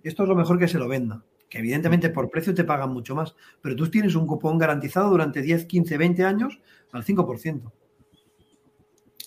Esto 0.03 0.25
es 0.25 0.29
lo 0.29 0.35
mejor 0.35 0.59
que 0.59 0.69
se 0.69 0.79
lo 0.79 0.89
venda 0.89 1.25
que 1.49 1.59
evidentemente 1.59 2.09
por 2.09 2.31
precio 2.31 2.55
te 2.55 2.65
pagan 2.65 2.95
mucho 2.95 3.15
más, 3.15 3.37
pero 3.61 3.77
tú 3.77 3.91
tienes 3.91 4.15
un 4.15 4.27
cupón 4.27 4.57
garantizado 4.57 5.11
durante 5.11 5.43
10, 5.43 5.67
15, 5.67 5.99
20 5.99 6.25
años 6.25 6.59
al 6.93 7.05
5%. 7.05 7.71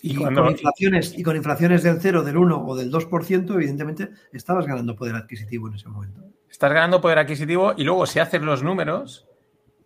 Y, 0.02 0.12
y 0.12 0.16
cuando... 0.16 0.42
con, 0.42 0.52
inflaciones, 0.52 1.18
y 1.18 1.22
con 1.22 1.36
inflaciones 1.36 1.82
del 1.82 1.98
0, 2.00 2.22
del 2.22 2.36
1 2.36 2.66
o 2.66 2.76
del 2.76 2.92
2%, 2.92 3.54
evidentemente 3.54 4.10
estabas 4.32 4.66
ganando 4.66 4.96
poder 4.96 5.14
adquisitivo 5.14 5.68
en 5.68 5.74
ese 5.74 5.88
momento. 5.88 6.22
Estás 6.50 6.72
ganando 6.72 7.00
poder 7.00 7.18
adquisitivo 7.18 7.74
y 7.76 7.84
luego 7.84 8.06
si 8.06 8.18
haces 8.18 8.42
los 8.42 8.62
números, 8.62 9.26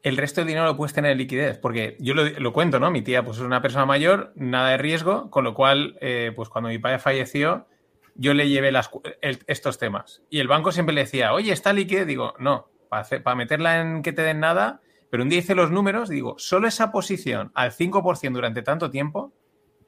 el 0.02 0.16
resto 0.16 0.40
del 0.40 0.48
dinero 0.48 0.66
lo 0.66 0.76
puedes 0.76 0.94
tener 0.94 1.12
en 1.12 1.18
liquidez, 1.18 1.58
porque 1.58 1.96
yo 2.00 2.14
lo, 2.14 2.24
lo, 2.24 2.52
cuento, 2.52 2.80
¿no? 2.80 2.90
Mi 2.90 3.02
tía 3.02 3.24
pues 3.24 3.38
es 3.38 3.42
una 3.42 3.60
persona 3.60 3.86
mayor, 3.86 4.32
nada 4.34 4.70
de 4.70 4.78
riesgo, 4.78 5.30
con 5.30 5.44
lo 5.44 5.54
cual, 5.54 5.96
eh, 6.00 6.32
pues 6.34 6.48
cuando 6.48 6.70
mi 6.70 6.78
padre 6.78 6.98
falleció, 6.98 7.66
yo 8.14 8.34
le 8.34 8.48
llevé 8.48 8.72
las, 8.72 8.90
el, 9.20 9.38
estos 9.46 9.78
temas. 9.78 10.22
Y 10.30 10.40
el 10.40 10.48
banco 10.48 10.72
siempre 10.72 10.94
le 10.94 11.02
decía, 11.02 11.32
oye, 11.32 11.52
¿está 11.52 11.72
líquido? 11.72 12.04
Digo, 12.04 12.34
no, 12.38 12.68
para, 12.88 13.02
hacer, 13.02 13.22
para 13.22 13.36
meterla 13.36 13.80
en 13.80 14.02
que 14.02 14.12
te 14.12 14.22
den 14.22 14.40
nada, 14.40 14.80
pero 15.10 15.22
un 15.22 15.28
día 15.28 15.40
hice 15.40 15.54
los 15.54 15.70
números, 15.70 16.08
digo, 16.08 16.34
solo 16.38 16.68
esa 16.68 16.92
posición 16.92 17.50
al 17.54 17.72
5% 17.72 18.32
durante 18.32 18.62
tanto 18.62 18.90
tiempo 18.90 19.32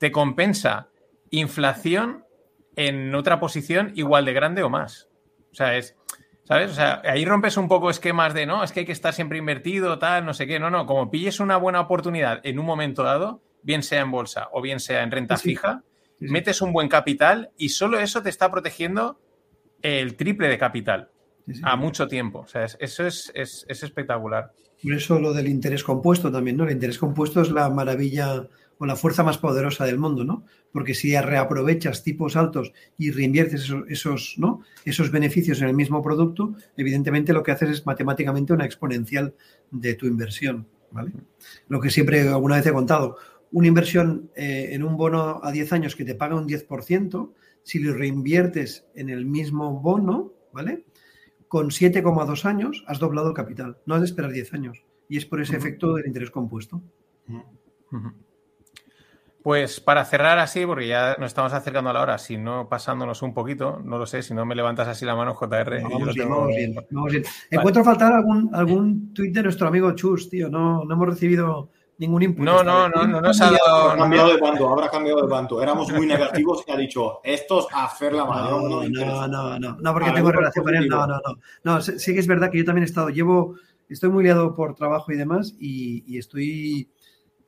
te 0.03 0.11
compensa 0.11 0.89
inflación 1.31 2.25
en 2.75 3.15
otra 3.15 3.39
posición 3.39 3.93
igual 3.95 4.25
de 4.25 4.33
grande 4.33 4.65
o 4.65 4.69
más. 4.69 5.09
O 5.53 5.55
sea, 5.55 5.77
es, 5.77 5.95
¿sabes? 6.43 6.73
O 6.73 6.75
sea, 6.75 7.03
ahí 7.05 7.25
rompes 7.25 7.57
un 7.57 7.69
poco 7.69 7.89
esquemas 7.89 8.35
de, 8.35 8.45
no, 8.45 8.65
es 8.65 8.73
que 8.73 8.81
hay 8.81 8.87
que 8.87 8.91
estar 8.91 9.15
siempre 9.15 9.39
invertido, 9.39 10.01
tal, 10.01 10.27
no 10.27 10.35
sé 10.35 10.49
qué. 10.49 10.59
No, 10.59 10.71
no, 10.71 10.87
como 10.87 11.09
pilles 11.09 11.39
una 11.39 11.57
buena 11.57 11.81
oportunidad 11.81 12.41
en 12.43 12.59
un 12.59 12.67
momento 12.67 13.05
dado, 13.05 13.45
bien 13.63 13.85
sea 13.85 14.01
en 14.01 14.11
bolsa 14.11 14.49
o 14.51 14.61
bien 14.61 14.81
sea 14.81 15.05
en 15.05 15.13
renta 15.13 15.37
sí. 15.37 15.51
fija, 15.51 15.85
sí, 16.19 16.27
sí. 16.27 16.33
metes 16.33 16.61
un 16.63 16.73
buen 16.73 16.89
capital 16.89 17.53
y 17.57 17.69
solo 17.69 18.01
eso 18.01 18.25
te 18.25 18.29
está 18.29 18.51
protegiendo 18.51 19.21
el 19.83 20.17
triple 20.17 20.49
de 20.49 20.59
capital 20.59 21.13
a 21.63 21.77
mucho 21.77 22.09
tiempo. 22.09 22.41
O 22.41 22.49
sea, 22.49 22.65
es, 22.65 22.77
eso 22.81 23.07
es, 23.07 23.31
es, 23.37 23.65
es, 23.69 23.85
espectacular. 23.85 24.53
Por 24.83 24.95
eso 24.95 25.21
lo 25.21 25.33
del 25.33 25.47
interés 25.47 25.85
compuesto 25.85 26.33
también, 26.33 26.57
¿no? 26.57 26.65
El 26.65 26.73
interés 26.73 26.99
compuesto 26.99 27.41
es 27.41 27.53
la 27.53 27.71
maravilla 27.71 28.49
o 28.83 28.87
la 28.87 28.97
fuerza 28.97 29.23
más 29.23 29.39
poderosa 29.39 29.85
del 29.85 29.97
mundo, 29.97 30.25
¿no? 30.25 30.45
Porque 30.73 30.95
si 30.95 31.17
reaprovechas 31.17 32.03
tipos 32.03 32.35
altos 32.35 32.73
y 32.99 33.13
reinviertes 33.13 33.63
esos, 33.63 33.85
esos, 33.89 34.35
¿no? 34.39 34.63
esos 34.85 35.13
beneficios 35.13 35.63
en 35.63 35.69
el 35.69 35.75
mismo 35.77 36.03
producto, 36.03 36.57
evidentemente 36.77 37.33
lo 37.33 37.45
que 37.45 37.53
haces 37.53 37.71
es 37.71 37.87
matemáticamente 37.87 38.53
una 38.53 38.65
exponencial 38.65 39.37
de 39.71 39.95
tu 39.95 40.07
inversión, 40.07 40.67
¿vale? 40.91 41.13
Lo 41.69 41.81
que 41.81 41.91
siempre 41.91 42.29
alguna 42.29 42.57
vez 42.57 42.67
he 42.67 42.73
contado, 42.73 43.19
una 43.53 43.69
inversión 43.69 44.33
eh, 44.35 44.71
en 44.73 44.83
un 44.83 44.97
bono 44.97 45.39
a 45.45 45.53
10 45.53 45.73
años 45.75 45.95
que 45.95 46.05
te 46.05 46.17
paga 46.17 46.35
un 46.35 46.49
10%, 46.49 47.33
si 47.63 47.79
lo 47.79 47.95
reinviertes 47.95 48.85
en 48.97 49.11
el 49.11 49.27
mismo 49.27 49.81
bono, 49.81 50.33
¿vale? 50.53 50.87
Con 51.47 51.71
7,2 51.71 52.45
años 52.47 52.83
has 52.89 52.99
doblado 52.99 53.29
el 53.29 53.35
capital. 53.35 53.79
No 53.87 53.95
has 53.95 54.01
de 54.01 54.07
esperar 54.07 54.33
10 54.33 54.55
años. 54.55 54.85
Y 55.09 55.19
es 55.19 55.25
por 55.25 55.41
ese 55.41 55.53
uh 55.53 55.55
-huh. 55.55 55.59
efecto 55.59 55.95
del 55.95 56.09
interés 56.09 56.33
compuesto. 56.33 56.83
Uh 57.29 57.43
-huh. 57.93 58.13
Pues 59.43 59.81
para 59.81 60.05
cerrar 60.05 60.39
así, 60.39 60.65
porque 60.65 60.87
ya 60.87 61.17
nos 61.19 61.29
estamos 61.29 61.53
acercando 61.53 61.91
a 61.91 61.93
la 61.93 62.01
hora, 62.01 62.19
si 62.19 62.37
no 62.37 62.69
pasándonos 62.69 63.23
un 63.23 63.35
poquito, 63.35 63.81
no 63.83 63.99
lo 63.99 64.07
sé, 64.07 64.23
si 64.23 64.35
no 64.35 64.47
me 64.47 64.55
levantas 64.55 64.87
así 64.87 65.05
la 65.05 65.17
mano, 65.17 65.35
JR. 65.35 65.83
No, 65.83 65.91
vamos, 65.91 66.15
bien, 66.15 66.17
tengo... 66.17 66.41
vamos, 66.41 66.55
bien, 66.55 66.75
vamos 66.91 67.11
bien, 67.11 67.23
Vale. 67.23 67.47
Encuentro 67.51 67.85
faltar 67.85 68.13
algún, 68.13 68.51
algún 68.55 69.13
tuit 69.13 69.35
de 69.35 69.43
nuestro 69.43 69.67
amigo 69.67 69.93
Chus, 69.93 70.29
tío. 70.29 70.49
No, 70.49 70.85
no 70.85 70.95
hemos 70.95 71.09
recibido 71.09 71.71
ningún 71.99 72.23
input. 72.23 72.45
No, 72.45 72.63
no, 72.63 72.89
no, 72.89 73.07
no, 73.07 73.21
nos 73.21 73.41
ha 73.41 73.51
dado. 73.51 73.91
Habrá 73.91 74.03
cambiado 74.03 74.29
de 74.29 74.37
bando, 74.41 74.69
habrá 74.69 74.91
cambiado 74.91 75.23
de 75.23 75.29
bando. 75.29 75.63
Éramos 75.63 75.93
muy 75.93 76.07
negativos 76.07 76.65
y 76.67 76.71
ha 76.71 76.77
dicho, 76.77 77.21
estos 77.25 77.67
a 77.73 77.87
hacer 77.87 78.13
la 78.13 78.25
mano. 78.25 78.61
No, 78.61 78.83
no, 78.89 79.29
no, 79.29 79.59
no, 79.59 79.77
no, 79.77 79.93
porque 79.93 80.13
tengo 80.13 80.31
relación 80.31 80.65
con 80.65 80.75
él. 80.75 80.89
No, 80.89 81.07
no, 81.07 81.15
no. 81.17 81.39
No, 81.65 81.81
sí 81.81 82.15
que 82.15 82.21
es 82.21 82.27
verdad 82.27 82.51
que 82.51 82.59
yo 82.59 82.65
también 82.65 82.85
he 82.85 82.87
estado, 82.87 83.09
llevo, 83.09 83.57
estoy 83.89 84.11
muy 84.11 84.25
liado 84.25 84.55
por 84.55 84.75
trabajo 84.75 85.13
y 85.13 85.17
demás 85.17 85.55
y, 85.59 86.17
estoy 86.17 86.89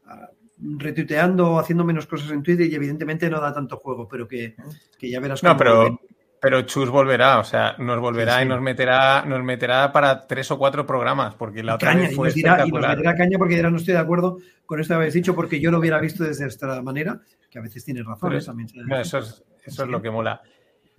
uh, 0.07 0.44
retuiteando, 0.79 1.59
haciendo 1.59 1.85
menos 1.85 2.07
cosas 2.07 2.31
en 2.31 2.43
Twitter 2.43 2.67
y 2.67 2.75
evidentemente 2.75 3.29
no 3.29 3.41
da 3.41 3.53
tanto 3.53 3.77
juego, 3.77 4.09
pero 4.09 4.27
que, 4.27 4.57
que 4.99 5.11
ya 5.11 5.21
verás. 5.21 5.43
No, 5.43 5.57
pero, 5.57 6.01
pero 6.41 6.63
Chus 6.63 6.89
volverá, 6.89 7.39
o 7.39 7.45
sea, 7.45 7.77
nos 7.79 8.01
volverá 8.01 8.35
sí, 8.35 8.39
sí. 8.41 8.45
y 8.45 8.49
nos 8.49 8.61
meterá, 8.61 9.25
nos 9.25 9.43
meterá 9.43 9.93
para 9.93 10.27
tres 10.27 10.51
o 10.51 10.59
cuatro 10.59 10.87
programas, 10.87 11.35
porque 11.35 11.63
la 11.63 11.75
otra 11.75 11.93
caña, 11.93 12.09
vez 12.09 12.17
fue 12.17 12.29
y 12.29 12.31
nos, 12.31 12.35
dirá, 12.35 12.67
y 12.67 12.71
nos 12.71 12.89
meterá 12.89 13.15
caña 13.15 13.39
porque 13.39 13.57
dirá 13.57 13.71
no 13.71 13.77
estoy 13.77 13.95
de 13.95 14.01
acuerdo 14.01 14.39
con 14.67 14.81
esto 14.81 14.93
que 14.93 14.97
habéis 14.97 15.15
dicho, 15.15 15.35
porque 15.35 15.61
yo 15.61 15.71
lo 15.71 15.79
hubiera 15.79 16.01
visto 16.01 16.25
desde 16.25 16.47
esta 16.47 16.81
manera, 16.83 17.21
que 17.51 17.59
a 17.59 17.63
veces 17.63 17.85
tienes 17.85 18.05
razón. 18.07 18.35
Eso, 18.35 18.47
también 18.53 18.69
no, 18.87 18.99
eso, 18.99 19.19
es, 19.19 19.45
eso 19.65 19.85
es 19.85 19.89
lo 19.89 20.01
que 20.01 20.11
mola. 20.11 20.43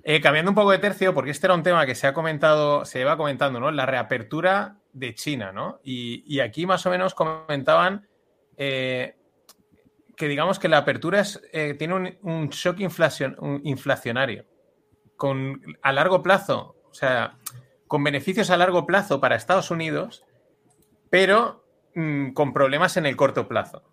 Eh, 0.04 0.22
cambiando 0.22 0.52
un 0.52 0.56
poco 0.56 0.70
de 0.70 0.78
tercio, 0.78 1.16
porque 1.16 1.32
este 1.32 1.48
era 1.48 1.56
un 1.56 1.64
tema 1.64 1.84
que 1.88 1.96
se 1.96 2.06
ha 2.06 2.14
comentado, 2.14 2.86
se 2.86 3.00
iba 3.02 3.18
comentando, 3.18 3.60
¿no? 3.60 3.72
La 3.72 3.88
reapertura 3.88 4.78
de 4.94 5.16
China, 5.16 5.52
¿no? 5.52 5.80
Y, 5.84 6.24
y 6.28 6.42
aquí 6.42 6.68
más 6.68 6.86
o 6.86 6.92
menos 6.92 7.16
comentaban 7.16 8.08
eh, 8.58 9.16
que 10.16 10.28
digamos 10.28 10.60
que 10.60 10.70
la 10.70 10.78
apertura 10.78 11.20
es, 11.22 11.42
eh, 11.52 11.76
tiene 11.78 12.18
un, 12.22 12.50
shock 12.50 12.80
inflacion, 12.80 13.62
inflacionario 13.64 14.46
con, 15.18 15.62
a 15.82 15.92
largo 15.92 16.22
plazo, 16.24 16.76
o 16.90 16.94
sea, 16.94 17.38
con 17.88 18.04
beneficios 18.04 18.50
a 18.50 18.58
largo 18.58 18.86
plazo 18.86 19.20
para 19.20 19.36
Estados 19.36 19.72
Unidos, 19.72 20.24
pero 21.10 21.66
mmm, 21.96 22.32
con 22.32 22.54
problemas 22.54 22.98
en 22.98 23.06
el 23.06 23.16
corto 23.16 23.48
plazo. 23.48 23.84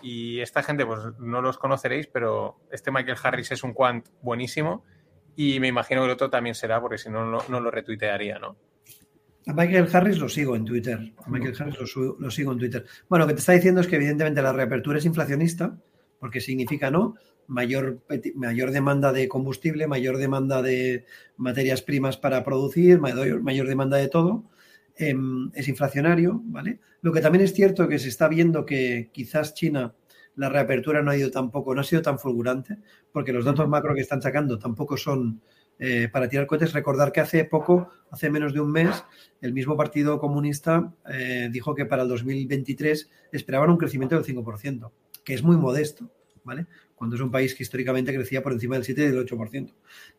Y 0.00 0.40
esta 0.40 0.62
gente, 0.62 0.86
pues 0.86 1.00
no 1.18 1.42
los 1.42 1.58
conoceréis, 1.58 2.06
pero 2.06 2.60
este 2.70 2.90
Michael 2.92 3.18
Harris 3.20 3.50
es 3.50 3.64
un 3.64 3.74
quant 3.74 4.08
buenísimo 4.22 4.84
y 5.34 5.58
me 5.60 5.68
imagino 5.68 6.02
que 6.02 6.06
el 6.06 6.12
otro 6.12 6.30
también 6.30 6.54
será, 6.54 6.80
porque 6.80 6.98
si 6.98 7.10
no, 7.10 7.24
no 7.24 7.60
lo 7.60 7.70
retuitearía, 7.70 8.38
¿no? 8.38 8.56
A 9.48 9.54
Michael 9.54 9.88
Harris 9.90 10.18
lo 10.18 10.28
sigo 10.28 10.54
en 10.56 10.66
Twitter. 10.66 11.14
A 11.24 11.30
Michael 11.30 11.56
Harris 11.58 11.96
lo, 11.96 12.16
lo, 12.18 12.30
sigo 12.30 12.52
en 12.52 12.58
Twitter. 12.58 12.84
Bueno, 13.08 13.24
lo 13.24 13.28
que 13.28 13.34
te 13.34 13.40
está 13.40 13.52
diciendo 13.52 13.80
es 13.80 13.86
que 13.86 13.96
evidentemente 13.96 14.42
la 14.42 14.52
reapertura 14.52 14.98
es 14.98 15.06
inflacionista, 15.06 15.74
porque 16.20 16.42
significa 16.42 16.90
no 16.90 17.14
mayor, 17.46 18.02
mayor 18.34 18.72
demanda 18.72 19.10
de 19.10 19.26
combustible, 19.26 19.86
mayor 19.86 20.18
demanda 20.18 20.60
de 20.60 21.06
materias 21.38 21.80
primas 21.80 22.18
para 22.18 22.44
producir, 22.44 23.00
mayor, 23.00 23.42
mayor 23.42 23.66
demanda 23.66 23.96
de 23.96 24.08
todo, 24.08 24.44
eh, 24.96 25.16
es 25.54 25.66
inflacionario, 25.66 26.42
¿vale? 26.44 26.80
Lo 27.00 27.10
que 27.10 27.22
también 27.22 27.42
es 27.42 27.54
cierto 27.54 27.88
que 27.88 27.98
se 27.98 28.08
está 28.08 28.28
viendo 28.28 28.66
que 28.66 29.08
quizás 29.12 29.54
China 29.54 29.94
la 30.36 30.50
reapertura 30.50 31.02
no 31.02 31.10
ha 31.10 31.16
ido 31.16 31.30
tampoco, 31.30 31.74
no 31.74 31.80
ha 31.80 31.84
sido 31.84 32.02
tan 32.02 32.18
fulgurante, 32.18 32.76
porque 33.12 33.32
los 33.32 33.46
datos 33.46 33.66
macro 33.66 33.94
que 33.94 34.02
están 34.02 34.20
sacando 34.20 34.58
tampoco 34.58 34.98
son 34.98 35.40
eh, 35.78 36.08
para 36.10 36.28
tirar 36.28 36.46
cohetes. 36.46 36.72
Recordar 36.72 37.12
que 37.12 37.20
hace 37.20 37.44
poco, 37.44 37.90
hace 38.10 38.30
menos 38.30 38.52
de 38.52 38.60
un 38.60 38.72
mes, 38.72 39.04
el 39.40 39.52
mismo 39.52 39.76
Partido 39.76 40.18
Comunista 40.18 40.92
eh, 41.08 41.48
dijo 41.52 41.74
que 41.74 41.86
para 41.86 42.02
el 42.02 42.08
2023 42.08 43.08
esperaban 43.32 43.70
un 43.70 43.76
crecimiento 43.76 44.20
del 44.20 44.24
5%, 44.24 44.90
que 45.24 45.34
es 45.34 45.42
muy 45.42 45.56
modesto, 45.56 46.10
¿vale? 46.42 46.66
Cuando 46.94 47.14
es 47.14 47.22
un 47.22 47.30
país 47.30 47.54
que 47.54 47.62
históricamente 47.62 48.12
crecía 48.12 48.42
por 48.42 48.52
encima 48.52 48.74
del 48.74 48.84
7 48.84 49.02
y 49.02 49.06
del 49.06 49.26
8%. 49.26 49.72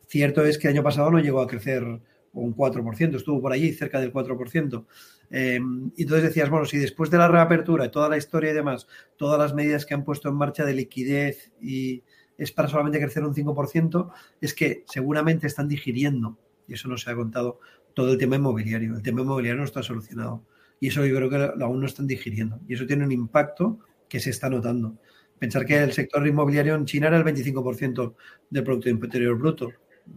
Cierto 0.07 0.45
es 0.45 0.57
que 0.57 0.67
el 0.67 0.75
año 0.75 0.83
pasado 0.83 1.11
no 1.11 1.19
llegó 1.19 1.41
a 1.41 1.47
crecer 1.47 1.83
un 2.31 2.55
4%, 2.55 3.15
estuvo 3.15 3.41
por 3.41 3.51
allí 3.51 3.73
cerca 3.73 3.99
del 3.99 4.13
4%. 4.13 4.85
Eh, 5.31 5.59
y 5.95 6.01
entonces 6.01 6.23
decías, 6.23 6.49
bueno, 6.49 6.65
si 6.65 6.77
después 6.77 7.09
de 7.09 7.17
la 7.17 7.27
reapertura 7.27 7.91
toda 7.91 8.09
la 8.09 8.17
historia 8.17 8.51
y 8.51 8.53
demás, 8.53 8.87
todas 9.17 9.37
las 9.39 9.53
medidas 9.53 9.85
que 9.85 9.93
han 9.93 10.03
puesto 10.03 10.29
en 10.29 10.35
marcha 10.35 10.65
de 10.65 10.73
liquidez 10.73 11.51
y, 11.61 12.03
es 12.39 12.51
para 12.51 12.69
solamente 12.69 12.99
crecer 12.99 13.23
un 13.23 13.35
5%, 13.35 14.11
es 14.41 14.53
que 14.53 14.83
seguramente 14.87 15.45
están 15.45 15.67
digiriendo, 15.67 16.37
y 16.67 16.73
eso 16.73 16.87
no 16.87 16.97
se 16.97 17.11
ha 17.11 17.15
contado, 17.15 17.59
todo 17.93 18.13
el 18.13 18.17
tema 18.17 18.37
inmobiliario. 18.37 18.95
El 18.95 19.01
tema 19.01 19.21
inmobiliario 19.21 19.59
no 19.59 19.65
está 19.65 19.83
solucionado. 19.83 20.43
Y 20.79 20.87
eso 20.87 21.05
yo 21.05 21.15
creo 21.15 21.29
que 21.29 21.63
aún 21.63 21.81
no 21.81 21.85
están 21.85 22.07
digiriendo. 22.07 22.59
Y 22.67 22.75
eso 22.75 22.85
tiene 22.85 23.03
un 23.03 23.11
impacto 23.11 23.79
que 24.07 24.19
se 24.19 24.29
está 24.29 24.49
notando. 24.49 24.97
Pensar 25.37 25.65
que 25.65 25.77
el 25.77 25.91
sector 25.91 26.25
inmobiliario 26.25 26.75
en 26.75 26.85
China 26.85 27.07
era 27.07 27.17
el 27.17 27.25
25% 27.25 28.15
del 28.49 28.63
Producto 28.63 28.89
Interior 28.89 29.37
Bruto. 29.37 29.71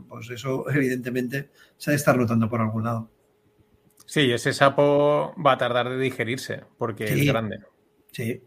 Pues 0.09 0.31
eso, 0.31 0.71
evidentemente, 0.71 1.51
se 1.77 1.91
ha 1.91 1.93
de 1.93 1.97
estar 1.97 2.17
notando 2.17 2.49
por 2.49 2.61
algún 2.61 2.85
lado. 2.85 3.11
Sí, 4.07 4.31
ese 4.31 4.53
sapo 4.53 5.35
va 5.45 5.53
a 5.53 5.59
tardar 5.59 5.89
de 5.89 5.99
digerirse 5.99 6.65
porque 6.79 7.05
es 7.05 7.27
grande. 7.27 7.61
Sí, 8.13 8.43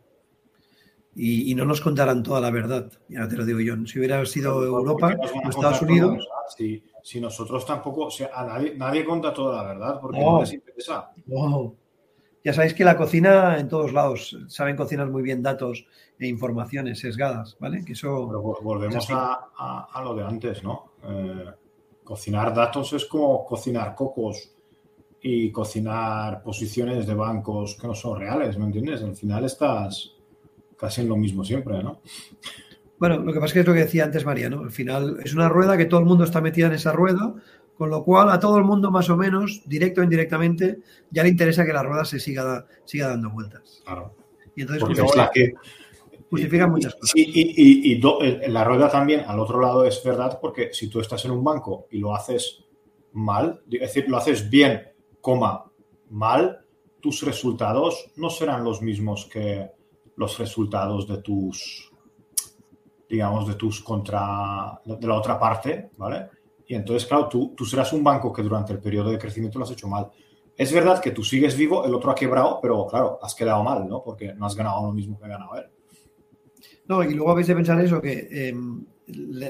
y, 1.18 1.56
no 1.56 1.64
nos 1.64 1.80
contarán 1.80 2.24
toda 2.24 2.42
la 2.42 2.52
verdad, 2.52 2.92
ya 3.08 3.28
te 3.28 3.38
lo 3.38 3.46
digo 3.46 3.62
yo. 3.62 3.74
Si 3.86 4.00
hubiera 4.00 4.26
sido 4.26 4.62
Europa 4.64 5.16
o 5.46 5.50
Estados 5.50 5.82
Unidos. 5.82 6.28
Si, 6.58 6.84
si, 7.02 7.22
nosotros 7.22 7.66
tampoco, 7.66 8.08
o 8.08 8.12
sea, 8.12 8.32
a 8.34 8.46
nadie, 8.46 8.76
nadie 8.76 9.06
cuenta 9.06 9.34
toda 9.34 9.64
la 9.64 9.70
verdad 9.70 10.00
porque 10.02 10.20
no, 10.20 10.42
les 10.42 10.54
interesa. 10.54 11.12
Ya 12.44 12.54
sabéis 12.54 12.74
que 12.74 12.84
la 12.84 12.98
cocina 12.98 13.58
en 13.58 13.70
todos 13.70 13.94
lados, 13.94 14.38
saben 14.50 14.76
cocinar 14.76 15.10
muy 15.10 15.24
bien 15.24 15.42
datos 15.42 15.88
e 16.20 16.28
informaciones 16.28 17.00
sesgadas, 17.00 17.58
¿vale? 17.60 17.84
Que 17.86 17.94
eso. 17.94 18.28
volvemos 18.62 19.10
a, 19.10 19.88
a, 19.92 20.04
lo 20.04 20.14
de 20.16 20.24
antes, 20.24 20.64
¿no? 20.64 20.92
Eh, 21.02 21.46
cocinar 22.04 22.54
datos 22.54 22.92
es 22.94 23.06
como 23.06 23.46
cocinar 23.46 23.96
cocos 23.96 24.52
y 25.22 25.50
cocinar 25.52 26.44
posiciones 26.44 27.08
de 27.08 27.16
bancos 27.16 27.78
que 27.80 27.88
no 27.88 27.96
son 27.96 28.20
reales, 28.20 28.58
¿me 28.60 28.66
entiendes? 28.66 29.02
Al 29.02 29.16
final 29.16 29.46
estás 29.46 30.15
casi 30.78 31.02
en 31.02 31.10
lo 31.10 31.16
mismo 31.16 31.44
siempre, 31.44 31.82
¿no? 31.84 32.02
Bueno, 32.98 33.18
lo 33.18 33.34
que 33.34 33.40
pasa 33.40 33.48
es 33.48 33.54
que 33.54 33.60
es 33.60 33.68
lo 33.68 33.74
que 33.74 33.80
decía 33.80 34.06
antes 34.06 34.26
María, 34.26 34.50
¿no? 34.50 34.62
Al 34.62 34.72
final 34.72 35.18
es 35.24 35.34
una 35.34 35.50
rueda 35.50 35.78
que 35.78 35.86
todo 35.86 36.00
el 36.00 36.06
mundo 36.06 36.24
está 36.24 36.42
metido 36.42 36.68
en 36.68 36.74
esa 36.74 36.94
rueda, 36.94 37.34
con 37.78 37.90
lo 37.90 38.04
cual 38.04 38.30
a 38.30 38.40
todo 38.40 38.58
el 38.58 38.64
mundo 38.64 38.90
más 38.90 39.10
o 39.10 39.18
menos, 39.18 39.62
directo 39.66 40.02
o 40.02 40.04
indirectamente, 40.04 40.80
ya 41.12 41.24
le 41.24 41.30
interesa 41.30 41.66
que 41.66 41.74
la 41.74 41.84
rueda 41.84 42.06
se 42.06 42.20
siga, 42.20 42.66
siga 42.86 43.10
dando 43.10 43.30
vueltas. 43.32 43.82
Claro. 43.84 44.16
Y 44.56 44.62
entonces 44.62 44.84
pues, 44.88 45.30
que, 45.34 45.54
justifica 46.30 46.68
muchas 46.68 46.96
cosas. 46.96 47.14
Y, 47.16 47.92
y, 47.94 48.02
la 48.48 48.64
rueda 48.64 48.90
también, 48.90 49.24
al 49.28 49.40
otro 49.40 49.60
lado, 49.60 49.86
es 49.86 50.02
verdad, 50.04 50.40
porque 50.42 50.74
si 50.74 50.88
tú 50.88 51.02
estás 51.02 51.26
en 51.26 51.32
un 51.32 51.44
banco 51.44 51.88
y 51.92 52.00
lo 52.00 52.16
haces 52.16 52.64
mal, 53.12 53.62
es 53.70 53.82
decir, 53.82 54.06
lo 54.08 54.18
haces 54.18 54.50
bien, 54.50 54.84
coma, 55.20 55.66
mal, 56.10 56.66
tus 57.02 57.24
resultados 57.24 58.12
no 58.16 58.30
serán 58.30 58.64
los 58.64 58.82
mismos 58.82 59.26
que, 59.26 59.70
los 60.16 60.38
resultados 60.38 61.08
de 61.08 61.18
tus, 61.18 61.92
digamos, 63.10 63.48
de 63.48 63.56
tus 63.56 63.82
contra, 63.82 64.82
de 64.86 65.08
la 65.08 65.16
otra 65.16 65.40
parte, 65.40 65.92
¿vale? 65.98 66.30
Y 66.68 66.76
entonces, 66.76 67.08
claro, 67.08 67.28
tú, 67.28 67.54
tú 67.56 67.66
serás 67.66 67.94
un 67.94 68.04
banco 68.04 68.34
que 68.34 68.42
durante 68.42 68.74
el 68.74 68.80
periodo 68.80 69.12
de 69.12 69.20
crecimiento 69.20 69.60
lo 69.60 69.66
has 69.66 69.72
hecho 69.72 69.88
mal. 69.88 70.10
Es 70.58 70.72
verdad 70.72 71.02
que 71.02 71.12
tú 71.12 71.24
sigues 71.24 71.56
vivo, 71.56 71.86
el 71.86 71.94
otro 71.94 72.12
ha 72.12 72.16
quebrado, 72.16 72.60
pero 72.62 72.88
claro, 72.88 73.20
has 73.22 73.36
quedado 73.36 73.64
mal, 73.64 73.88
¿no? 73.88 74.02
Porque 74.04 74.34
no 74.34 74.46
has 74.46 74.56
ganado 74.56 74.88
lo 74.88 74.94
mismo 74.94 75.20
que 75.20 75.26
ha 75.26 75.30
ganado 75.30 75.56
él. 75.56 75.66
No, 76.88 77.04
y 77.04 77.14
luego 77.14 77.32
habéis 77.32 77.48
de 77.48 77.56
pensar 77.56 77.80
eso, 77.82 78.02
que 78.02 78.28
em, 78.32 78.86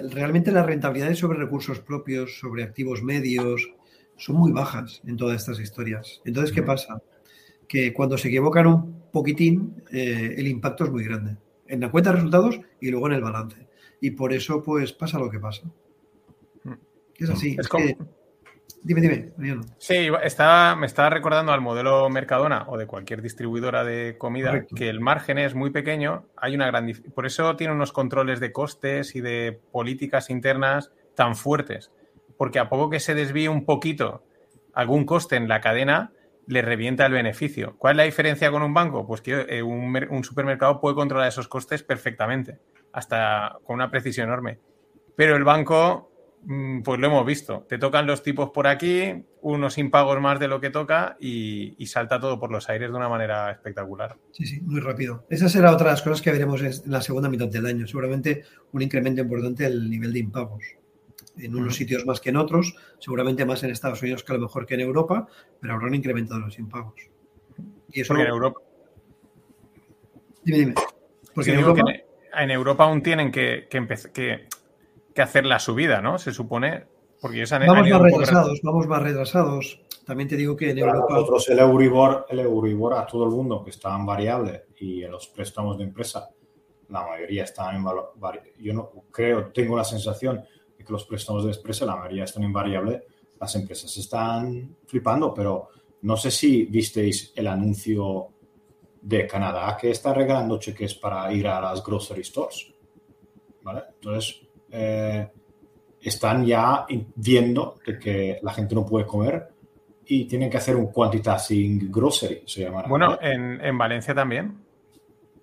realmente 0.09 0.51
las 0.51 0.65
rentabilidades 0.65 1.19
sobre 1.19 1.37
recursos 1.37 1.79
propios, 1.79 2.39
sobre 2.39 2.63
activos 2.63 3.03
medios, 3.03 3.69
son 4.17 4.37
muy 4.37 4.51
bajas 4.51 5.01
en 5.05 5.17
todas 5.17 5.41
estas 5.41 5.59
historias. 5.59 6.21
Entonces, 6.25 6.53
¿qué 6.53 6.63
pasa? 6.63 7.01
Que 7.67 7.93
cuando 7.93 8.17
se 8.17 8.27
equivocan 8.27 8.67
un 8.67 9.09
poquitín, 9.11 9.83
eh, 9.91 10.35
el 10.37 10.47
impacto 10.47 10.85
es 10.85 10.91
muy 10.91 11.03
grande. 11.03 11.37
En 11.67 11.81
la 11.81 11.89
cuenta 11.89 12.11
de 12.11 12.17
resultados 12.17 12.59
y 12.79 12.91
luego 12.91 13.07
en 13.07 13.13
el 13.13 13.21
balance. 13.21 13.67
Y 14.01 14.11
por 14.11 14.33
eso, 14.33 14.61
pues, 14.61 14.93
pasa 14.93 15.19
lo 15.19 15.29
que 15.29 15.39
pasa. 15.39 15.63
Mm. 16.63 16.73
Es 17.17 17.29
así. 17.29 17.57
Dime, 18.85 19.01
dime, 19.01 19.61
Sí, 19.79 20.09
estaba, 20.21 20.75
me 20.75 20.85
estaba 20.85 21.09
recordando 21.09 21.51
al 21.51 21.59
modelo 21.59 22.07
Mercadona 22.07 22.65
o 22.67 22.77
de 22.77 22.85
cualquier 22.85 23.23
distribuidora 23.23 23.83
de 23.83 24.15
comida 24.19 24.67
que 24.67 24.89
el 24.89 24.99
margen 24.99 25.39
es 25.39 25.55
muy 25.55 25.71
pequeño, 25.71 26.27
hay 26.37 26.53
una 26.53 26.67
gran 26.67 26.91
por 27.15 27.25
eso 27.25 27.55
tiene 27.55 27.73
unos 27.73 27.91
controles 27.91 28.39
de 28.39 28.51
costes 28.51 29.15
y 29.15 29.21
de 29.21 29.59
políticas 29.71 30.29
internas 30.29 30.91
tan 31.15 31.35
fuertes, 31.35 31.91
porque 32.37 32.59
a 32.59 32.69
poco 32.69 32.91
que 32.91 32.99
se 32.99 33.15
desvíe 33.15 33.47
un 33.47 33.65
poquito 33.65 34.23
algún 34.71 35.05
coste 35.05 35.35
en 35.35 35.47
la 35.47 35.61
cadena, 35.61 36.11
le 36.47 36.61
revienta 36.61 37.05
el 37.05 37.13
beneficio. 37.13 37.75
¿Cuál 37.77 37.93
es 37.93 37.97
la 37.97 38.03
diferencia 38.03 38.51
con 38.51 38.61
un 38.61 38.73
banco? 38.73 39.05
Pues 39.05 39.21
que 39.21 39.45
eh, 39.49 39.63
un, 39.63 40.23
supermercado 40.23 40.79
puede 40.79 40.95
controlar 40.95 41.27
esos 41.27 41.47
costes 41.47 41.83
perfectamente, 41.83 42.59
hasta 42.91 43.57
con 43.63 43.75
una 43.75 43.89
precisión 43.89 44.27
enorme. 44.27 44.59
Pero 45.15 45.35
el 45.35 45.43
banco, 45.43 46.11
mm, 46.43 46.81
pues 46.81 46.99
lo 46.99 47.07
hemos 47.07 47.25
visto. 47.25 47.65
Te 47.67 47.77
tocan 47.77 48.05
los 48.05 48.21
tipos 48.21 48.51
por 48.51 48.67
aquí, 48.67 49.25
unos 49.41 49.77
impagos 49.77 50.19
más 50.19 50.39
de 50.39 50.47
lo 50.47 50.59
que 50.59 50.69
toca 50.69 51.17
y, 51.19 51.85
salta 51.87 52.19
todo 52.19 52.39
por 52.39 52.51
los 52.51 52.69
aires 52.69 52.89
de 52.89 52.97
una 52.97 53.09
manera 53.09 53.51
espectacular. 53.51 54.17
Sí, 54.31 54.45
sí, 54.45 54.61
muy 54.61 54.81
rápido. 54.81 55.25
Esa 55.29 55.49
será 55.49 55.71
otra 55.71 55.87
de 55.87 55.93
las 55.93 56.01
cosas 56.01 56.21
que 56.21 56.31
veremos 56.31 56.61
en 56.61 56.91
la 56.91 57.01
segunda 57.01 57.29
mitad 57.29 57.47
del 57.47 57.65
año. 57.65 57.87
Seguramente 57.87 58.43
un 58.71 58.81
incremento 58.81 59.21
importante 59.21 59.63
del 59.63 59.89
nivel 59.89 60.13
de 60.13 60.19
impagos 60.19 60.63
en 61.37 61.55
unos 61.55 61.75
sitios 61.75 62.05
más 62.05 62.19
que 62.21 62.29
en 62.29 62.37
otros, 62.37 62.75
seguramente 62.99 63.45
más 63.45 63.63
en 63.63 63.71
Estados 63.71 64.01
Unidos 64.01 64.23
que 64.23 64.33
a 64.33 64.35
lo 64.35 64.41
mejor 64.41 64.65
que 64.65 64.75
en 64.75 64.81
Europa, 64.81 65.27
pero 65.59 65.73
habrán 65.73 65.93
incrementado 65.93 66.39
los 66.39 66.57
impagos. 66.59 67.09
Y 67.91 68.01
eso 68.01 68.13
Porque 68.13 68.23
en 68.23 68.29
Europa. 68.29 68.61
Dime, 70.43 70.57
dime. 70.59 70.73
Porque 71.33 71.51
en, 71.51 71.59
Europa... 71.59 71.81
en, 72.37 72.51
Europa... 72.51 72.83
aún 72.85 73.01
tienen 73.01 73.31
que, 73.31 73.67
que, 73.69 74.47
que, 75.13 75.21
hacer 75.21 75.45
la 75.45 75.59
subida, 75.59 76.01
¿no? 76.01 76.17
Se 76.17 76.31
supone. 76.31 76.85
Porque 77.21 77.43
vamos 77.49 77.89
más 77.89 78.01
retrasados, 78.01 78.59
vamos 78.61 78.87
más 78.87 79.01
retrasados. 79.01 79.81
También 80.05 80.29
te 80.29 80.35
digo 80.35 80.55
que 80.55 80.69
en 80.69 80.77
Europa. 80.77 81.07
Nosotros 81.09 81.49
el 81.49 81.59
Euribor, 81.59 82.27
el 82.29 82.39
Euribor 82.39 82.93
a 82.93 83.07
todo 83.07 83.25
el 83.25 83.31
mundo 83.31 83.63
que 83.63 83.71
está 83.71 83.95
en 83.95 84.05
variable 84.05 84.65
y 84.77 85.03
en 85.03 85.11
los 85.11 85.27
préstamos 85.27 85.77
de 85.77 85.85
empresa, 85.85 86.29
la 86.89 87.07
mayoría 87.07 87.43
están 87.43 87.75
en 87.75 87.83
variable. 87.83 88.53
Yo 88.59 88.73
no 88.73 88.91
creo, 89.11 89.47
tengo 89.47 89.75
la 89.75 89.83
sensación 89.83 90.43
que 90.85 90.93
los 90.93 91.05
préstamos 91.05 91.43
de 91.43 91.51
empresa, 91.51 91.85
la 91.85 91.95
mayoría 91.95 92.23
están 92.23 92.43
invariable, 92.43 93.03
las 93.39 93.55
empresas 93.55 93.95
están 93.97 94.77
flipando, 94.85 95.33
pero 95.33 95.69
no 96.03 96.15
sé 96.15 96.31
si 96.31 96.65
visteis 96.65 97.33
el 97.35 97.47
anuncio 97.47 98.29
de 99.01 99.27
Canadá 99.27 99.77
que 99.79 99.91
está 99.91 100.13
regalando 100.13 100.59
cheques 100.59 100.95
para 100.95 101.31
ir 101.31 101.47
a 101.47 101.59
las 101.59 101.83
grocery 101.83 102.23
stores. 102.23 102.73
¿Vale? 103.61 103.83
Entonces, 103.95 104.41
eh, 104.71 105.27
están 106.01 106.45
ya 106.45 106.85
viendo 107.15 107.79
que 108.01 108.39
la 108.41 108.53
gente 108.53 108.75
no 108.75 108.85
puede 108.85 109.05
comer 109.05 109.47
y 110.05 110.25
tienen 110.25 110.49
que 110.49 110.57
hacer 110.57 110.75
un 110.75 110.91
quantitating 110.91 111.91
grocery, 111.91 112.43
se 112.45 112.61
llamará. 112.61 112.87
Bueno, 112.87 113.17
en, 113.21 113.59
en, 113.61 113.77
Valencia 113.77 114.13
también. 114.13 114.59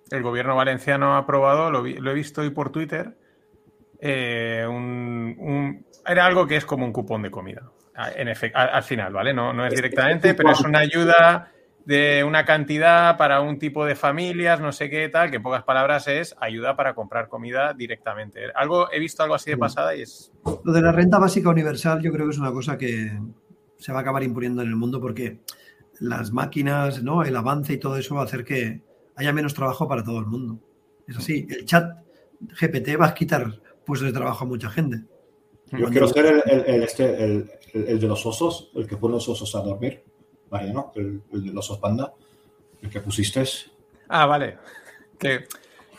El 0.09 0.23
gobierno 0.23 0.55
valenciano 0.55 1.15
ha 1.15 1.19
aprobado, 1.19 1.69
lo, 1.71 1.81
lo 1.81 2.11
he 2.11 2.13
visto 2.13 2.41
hoy 2.41 2.51
por 2.51 2.71
Twitter, 2.71 3.17
eh, 4.05 4.67
un, 4.67 5.85
era 6.05 6.25
algo 6.25 6.45
que 6.45 6.57
es 6.57 6.65
como 6.65 6.85
un 6.85 6.91
cupón 6.91 7.21
de 7.21 7.31
comida. 7.31 7.71
En 8.15 8.27
al, 8.27 8.83
final, 8.83 9.13
¿vale? 9.13 9.33
No, 9.33 9.53
no 9.53 9.65
es 9.65 9.73
directamente, 9.73 10.33
pero 10.33 10.51
es 10.51 10.59
una 10.61 10.79
ayuda 10.79 11.51
de 11.85 12.23
una 12.25 12.43
cantidad 12.43 13.17
para 13.17 13.39
un 13.39 13.59
tipo 13.59 13.85
de 13.85 13.95
familias, 13.95 14.59
no 14.59 14.73
sé 14.73 14.89
qué 14.89 15.07
tal, 15.07 15.29
que 15.29 15.37
en 15.37 15.43
pocas 15.43 15.63
palabras 15.63 16.07
es 16.09 16.35
ayuda 16.41 16.75
para 16.75 16.95
comprar 16.95 17.29
comida 17.29 17.73
directamente. 17.73 18.41
Algo, 18.55 18.91
he 18.91 18.99
visto 18.99 19.23
algo 19.23 19.35
así 19.35 19.51
de 19.51 19.57
pasada 19.57 19.95
y 19.95 20.01
es. 20.01 20.33
Lo 20.65 20.73
de 20.73 20.81
la 20.81 20.91
renta 20.91 21.17
básica 21.17 21.49
universal, 21.49 22.01
yo 22.01 22.11
creo 22.11 22.25
que 22.25 22.33
es 22.33 22.39
una 22.39 22.51
cosa 22.51 22.77
que 22.77 23.17
se 23.77 23.91
va 23.93 23.99
a 23.99 24.01
acabar 24.01 24.23
imponiendo 24.23 24.61
en 24.63 24.67
el 24.67 24.75
mundo 24.75 24.99
porque 24.99 25.39
las 26.01 26.33
máquinas, 26.33 27.03
¿no? 27.03 27.23
El 27.23 27.37
avance 27.37 27.71
y 27.71 27.77
todo 27.77 27.95
eso 27.95 28.15
va 28.15 28.21
a 28.21 28.25
hacer 28.25 28.43
que 28.43 28.81
haya 29.15 29.31
menos 29.31 29.53
trabajo 29.53 29.87
para 29.87 30.03
todo 30.03 30.19
el 30.19 30.25
mundo. 30.25 30.59
Es 31.07 31.17
así, 31.17 31.47
el 31.49 31.63
chat 31.65 32.03
GPT 32.59 32.99
va 32.99 33.07
a 33.07 33.13
quitar 33.13 33.62
puestos 33.85 34.07
de 34.07 34.13
trabajo 34.13 34.45
a 34.45 34.47
mucha 34.47 34.69
gente. 34.69 35.01
Yo 35.71 35.89
quiero 35.89 36.07
ser 36.07 36.43
el, 36.45 36.83
este, 36.83 37.23
el, 37.23 37.99
de 37.99 38.07
los 38.07 38.25
osos, 38.25 38.71
el 38.75 38.87
que 38.87 38.97
pone 38.97 39.15
los 39.15 39.27
osos 39.27 39.55
a 39.55 39.61
dormir, 39.61 40.03
¿no? 40.51 40.91
El, 40.95 41.21
de 41.31 41.51
los 41.51 41.65
osos 41.65 41.79
panda, 41.79 42.13
el 42.81 42.89
que 42.89 42.99
pusiste. 42.99 43.43
Ah, 44.07 44.25
vale. 44.25 44.57
Que, 45.17 45.45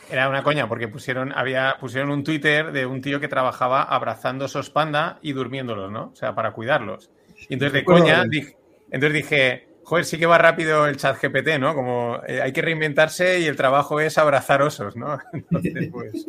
Era 0.09 0.29
una 0.29 0.43
coña, 0.43 0.69
porque 0.69 0.87
pusieron, 0.87 1.33
había, 1.33 1.75
pusieron 1.79 2.11
un 2.11 2.23
Twitter 2.23 2.71
de 2.71 2.85
un 2.85 3.01
tío 3.01 3.19
que 3.19 3.27
trabajaba 3.27 3.83
abrazando 3.83 4.45
esos 4.45 4.69
panda 4.69 5.19
y 5.21 5.33
durmiéndolos, 5.33 5.91
¿no? 5.91 6.11
O 6.13 6.15
sea, 6.15 6.35
para 6.35 6.53
cuidarlos. 6.53 7.09
Y 7.49 7.55
entonces 7.55 7.73
de 7.73 7.83
coña, 7.83 8.23
dije, 8.23 8.55
entonces 8.91 9.13
dije, 9.13 9.67
joder, 9.83 10.05
sí 10.05 10.17
que 10.17 10.25
va 10.25 10.37
rápido 10.37 10.87
el 10.87 10.97
chat 10.97 11.21
GPT, 11.21 11.59
¿no? 11.59 11.75
Como 11.75 12.19
eh, 12.27 12.41
hay 12.41 12.53
que 12.53 12.61
reinventarse 12.61 13.39
y 13.39 13.45
el 13.45 13.55
trabajo 13.55 13.99
es 13.99 14.17
abrazar 14.17 14.61
osos, 14.61 14.95
¿no? 14.95 15.17
Entonces, 15.33 15.89
pues. 15.91 16.25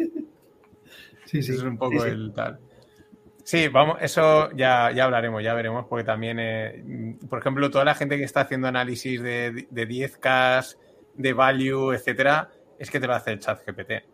Sí, 1.27 1.43
sí. 1.43 1.53
Eso 1.53 1.63
es 1.63 1.69
un 1.69 1.79
poco 1.79 2.05
el 2.05 2.33
tal. 2.35 2.59
Sí, 3.45 3.69
vamos, 3.69 3.99
eso 4.01 4.51
ya, 4.57 4.91
ya 4.91 5.05
hablaremos, 5.05 5.41
ya 5.43 5.55
veremos, 5.55 5.87
porque 5.89 6.03
también, 6.03 6.39
eh, 6.41 7.17
por 7.31 7.39
ejemplo, 7.39 7.71
toda 7.71 7.85
la 7.85 7.95
gente 7.95 8.17
que 8.17 8.25
está 8.25 8.41
haciendo 8.41 8.67
análisis 8.67 9.23
de, 9.23 9.69
de 9.71 9.89
10K, 9.89 10.77
de 11.15 11.33
value, 11.33 11.93
etcétera, 11.93 12.51
es 12.79 12.91
que 12.91 12.99
te 12.99 13.07
lo 13.07 13.15
hace 13.15 13.33
el 13.33 13.39
chat 13.39 13.61
GPT. 13.65 14.05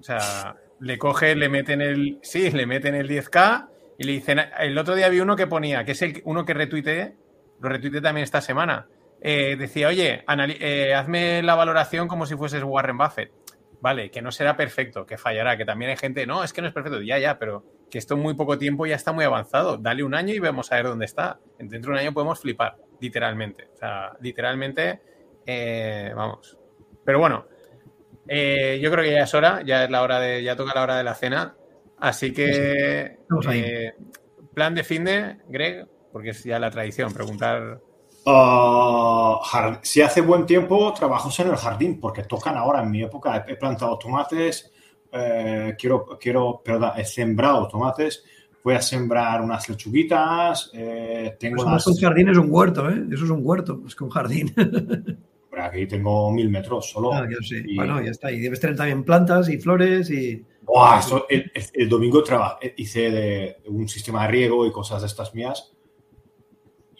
O 0.00 0.02
sea, 0.02 0.56
le 0.80 0.98
coge, 0.98 1.34
le 1.34 1.48
meten 1.48 1.80
el. 1.80 2.18
Sí, 2.22 2.50
le 2.50 2.66
meten 2.66 2.94
el 2.94 3.08
10K 3.08 3.68
y 3.98 4.04
le 4.04 4.12
dicen. 4.12 4.40
El 4.58 4.76
otro 4.78 4.94
día 4.94 5.08
vi 5.08 5.20
uno 5.20 5.36
que 5.36 5.46
ponía, 5.46 5.84
que 5.84 5.92
es 5.92 6.02
el 6.02 6.20
uno 6.24 6.44
que 6.44 6.54
retuiteé, 6.54 7.16
lo 7.60 7.68
retuiteé 7.68 8.00
también 8.00 8.24
esta 8.24 8.40
semana. 8.40 8.86
Eh, 9.20 9.56
decía, 9.58 9.88
oye, 9.88 10.24
eh, 10.60 10.94
hazme 10.94 11.42
la 11.42 11.56
valoración 11.56 12.06
como 12.06 12.26
si 12.26 12.36
fueses 12.36 12.62
Warren 12.62 12.98
Buffett. 12.98 13.32
Vale, 13.80 14.10
que 14.10 14.20
no 14.22 14.32
será 14.32 14.56
perfecto, 14.56 15.06
que 15.06 15.16
fallará, 15.16 15.56
que 15.56 15.64
también 15.64 15.92
hay 15.92 15.96
gente, 15.96 16.26
no, 16.26 16.42
es 16.42 16.52
que 16.52 16.60
no 16.60 16.68
es 16.68 16.74
perfecto, 16.74 17.00
ya, 17.00 17.18
ya, 17.18 17.38
pero 17.38 17.64
que 17.90 17.98
esto 17.98 18.14
en 18.14 18.20
muy 18.20 18.34
poco 18.34 18.58
tiempo 18.58 18.86
ya 18.86 18.96
está 18.96 19.12
muy 19.12 19.24
avanzado. 19.24 19.76
Dale 19.76 20.02
un 20.02 20.14
año 20.14 20.34
y 20.34 20.40
vemos 20.40 20.72
a 20.72 20.76
ver 20.76 20.86
dónde 20.86 21.04
está. 21.04 21.38
Dentro 21.58 21.92
de 21.92 21.98
un 21.98 21.98
año 21.98 22.12
podemos 22.12 22.40
flipar, 22.40 22.76
literalmente. 23.00 23.68
O 23.74 23.76
sea, 23.76 24.12
literalmente, 24.20 25.00
eh, 25.46 26.12
vamos. 26.14 26.58
Pero 27.04 27.20
bueno, 27.20 27.46
eh, 28.26 28.78
yo 28.82 28.90
creo 28.90 29.04
que 29.04 29.12
ya 29.12 29.22
es 29.22 29.34
hora, 29.34 29.62
ya 29.64 29.84
es 29.84 29.90
la 29.90 30.02
hora 30.02 30.20
de, 30.20 30.42
ya 30.42 30.56
toca 30.56 30.74
la 30.74 30.82
hora 30.82 30.96
de 30.98 31.04
la 31.04 31.14
cena. 31.14 31.56
Así 31.98 32.32
que, 32.32 33.18
eh, 33.52 33.94
plan 34.54 34.74
de 34.74 34.84
fin 34.84 35.04
de, 35.04 35.36
Greg, 35.48 35.86
porque 36.12 36.30
es 36.30 36.44
ya 36.44 36.58
la 36.58 36.70
tradición, 36.70 37.12
preguntar. 37.12 37.80
Uh, 38.30 39.38
si 39.80 40.02
hace 40.02 40.20
buen 40.20 40.44
tiempo, 40.44 40.92
trabajos 40.92 41.38
en 41.40 41.48
el 41.48 41.56
jardín, 41.56 41.98
porque 41.98 42.24
tocan 42.24 42.56
ahora. 42.58 42.82
En 42.82 42.90
mi 42.90 43.02
época 43.02 43.44
he 43.48 43.56
plantado 43.56 43.98
tomates, 43.98 44.70
eh, 45.10 45.74
quiero, 45.78 46.18
quiero, 46.20 46.60
perdón, 46.62 46.92
he 46.98 47.06
sembrado 47.06 47.66
tomates, 47.68 48.22
voy 48.62 48.74
a 48.74 48.82
sembrar 48.82 49.40
unas 49.40 49.66
lechuguitas. 49.70 50.70
Eh, 50.74 51.36
tengo 51.40 51.64
pues 51.64 51.86
un 51.86 51.96
jardín 51.96 52.28
es 52.28 52.36
un 52.36 52.48
huerto, 52.50 52.90
¿eh? 52.90 53.02
Eso 53.10 53.24
es 53.24 53.30
un 53.30 53.40
huerto, 53.42 53.82
es 53.86 53.94
que 53.94 54.04
un 54.04 54.10
jardín. 54.10 54.54
aquí 55.58 55.86
tengo 55.86 56.30
mil 56.30 56.50
metros 56.50 56.90
solo. 56.90 57.12
Ah, 57.12 57.26
bueno, 57.74 58.02
ya 58.02 58.10
está. 58.10 58.30
Y 58.30 58.40
debes 58.40 58.60
tener 58.60 58.76
también 58.76 59.04
plantas 59.04 59.48
y 59.48 59.58
flores 59.58 60.10
y. 60.10 60.44
el, 61.72 61.88
domingo 61.88 62.22
hice 62.76 63.10
de, 63.10 63.56
un 63.68 63.88
sistema 63.88 64.22
de 64.22 64.28
riego 64.28 64.66
y 64.66 64.70
cosas 64.70 65.00
de 65.00 65.06
estas 65.06 65.34
mías. 65.34 65.72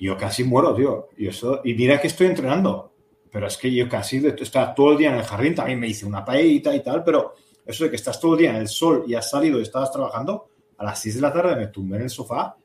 Yo 0.00 0.16
casi 0.16 0.44
muero, 0.44 0.74
tío. 0.74 1.08
Y, 1.16 1.28
eso, 1.28 1.60
y 1.64 1.74
mira 1.74 2.00
que 2.00 2.06
estoy 2.06 2.28
entrenando. 2.28 2.92
Pero 3.30 3.46
es 3.46 3.56
que 3.56 3.72
yo 3.72 3.88
casi 3.88 4.24
estaba 4.26 4.74
todo 4.74 4.92
el 4.92 4.98
día 4.98 5.10
en 5.10 5.16
el 5.16 5.24
jardín. 5.24 5.54
También 5.54 5.80
me 5.80 5.88
hice 5.88 6.06
una 6.06 6.24
paellita 6.24 6.74
y 6.74 6.82
tal, 6.82 7.04
pero 7.04 7.34
eso 7.66 7.84
de 7.84 7.90
que 7.90 7.96
estás 7.96 8.18
todo 8.18 8.32
el 8.34 8.40
día 8.40 8.50
en 8.50 8.56
el 8.56 8.68
sol 8.68 9.04
y 9.06 9.14
has 9.14 9.28
salido 9.28 9.58
y 9.58 9.62
estabas 9.62 9.92
trabajando, 9.92 10.48
a 10.78 10.84
las 10.84 11.00
6 11.00 11.16
de 11.16 11.20
la 11.20 11.32
tarde 11.32 11.56
me 11.56 11.66
tumbé 11.66 11.96
en 11.96 12.04
el 12.04 12.10
sofá 12.10 12.56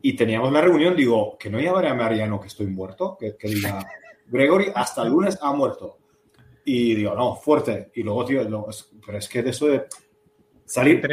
y 0.00 0.14
teníamos 0.14 0.52
la 0.52 0.60
reunión, 0.60 0.96
digo, 0.96 1.36
que 1.38 1.48
no 1.48 1.60
llamaré 1.60 1.88
a 1.88 1.94
Mariano 1.94 2.40
que 2.40 2.48
estoy 2.48 2.66
muerto, 2.66 3.16
que, 3.18 3.36
diga, 3.48 3.86
Gregory 4.26 4.72
hasta 4.74 5.02
el 5.02 5.10
lunes 5.10 5.38
ha 5.40 5.52
muerto. 5.52 5.98
Y 6.64 6.94
digo, 6.94 7.14
no, 7.14 7.36
fuerte. 7.36 7.92
Y 7.94 8.02
luego, 8.02 8.24
tío, 8.24 8.42
pero 9.06 9.18
es 9.18 9.28
que 9.28 9.42
de 9.42 9.50
eso 9.50 9.66
de 9.66 9.84
salir... 10.64 11.06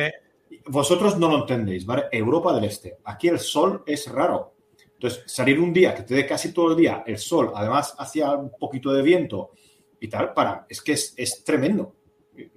Vosotros 0.66 1.18
no 1.18 1.30
lo 1.30 1.42
entendéis, 1.42 1.86
¿vale? 1.86 2.06
Europa 2.12 2.54
del 2.54 2.64
Este. 2.64 2.98
Aquí 3.04 3.28
el 3.28 3.40
sol 3.40 3.84
es 3.86 4.12
raro. 4.12 4.54
Entonces, 5.00 5.24
salir 5.28 5.58
un 5.62 5.72
día 5.72 5.96
que 5.96 6.04
te 6.04 6.14
dé 6.14 6.26
casi 6.28 6.52
todo 6.52 6.72
el 6.72 6.78
día 6.78 7.06
el 7.08 7.18
sol, 7.18 7.54
además 7.56 7.96
hacía 7.98 8.32
un 8.32 8.52
poquito 8.52 8.92
de 8.92 9.02
viento 9.02 9.52
y 9.98 10.10
tal, 10.10 10.34
para, 10.34 10.66
es 10.68 10.82
que 10.82 10.92
es, 10.92 11.14
es 11.16 11.42
tremendo 11.46 11.96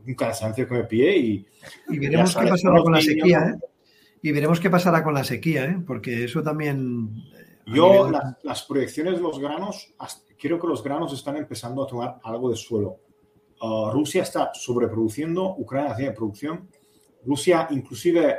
un 0.04 0.14
cansancio 0.14 0.66
que 0.66 0.74
me 0.74 0.84
pide 0.84 1.16
y... 1.16 1.46
Y 1.88 1.98
veremos 1.98 2.34
qué 2.34 2.48
pasará 2.48 2.82
con 2.82 2.92
la 2.92 3.00
sequía, 3.00 3.38
¿eh? 3.38 3.68
Y 4.22 4.32
veremos 4.32 4.58
qué 4.58 4.70
pasará 4.70 5.04
con 5.04 5.14
la 5.14 5.22
sequía, 5.22 5.66
¿eh? 5.66 5.76
Porque 5.86 6.24
eso 6.24 6.42
también... 6.42 7.10
Eh, 7.32 7.74
Yo, 7.74 8.10
las, 8.42 8.62
proyecciones 8.64 9.14
de 9.14 9.20
los 9.20 9.38
granos, 9.38 9.94
creo 10.36 10.58
que 10.58 10.66
los 10.66 10.82
granos 10.82 11.12
están 11.12 11.36
empezando 11.36 11.84
a 11.84 11.86
tomar 11.86 12.18
algo 12.24 12.50
de 12.50 12.56
suelo. 12.56 12.98
Uh, 13.60 13.90
Rusia 13.92 14.24
está 14.24 14.50
sobreproduciendo, 14.52 15.54
Ucrania 15.56 15.94
tiene 15.94 16.10
producción. 16.10 16.68
Rusia 17.24 17.68
inclusive 17.70 18.36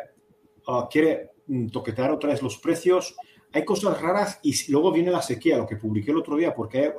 uh, 0.67 0.89
quiere 0.89 1.31
mm, 1.47 1.67
toquetear 1.67 2.11
otra 2.11 2.31
vez 2.31 2.41
los 2.41 2.57
precios. 2.57 3.15
Hay 3.53 3.63
cosas 3.63 4.01
raras 4.01 4.39
y 4.41 4.53
luego 4.71 4.91
viene 4.91 5.11
la 5.11 5.21
sequía, 5.21 5.57
lo 5.57 5.67
que 5.67 5.77
publiqué 5.77 6.11
el 6.11 6.17
otro 6.17 6.35
día, 6.35 6.53
porque 6.53 6.91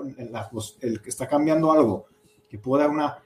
el 0.80 1.02
que 1.02 1.10
está 1.10 1.26
cambiando 1.26 1.72
algo 1.72 2.06
que 2.48 2.58
puede 2.58 2.84
dar 2.84 2.90
una 2.90 3.18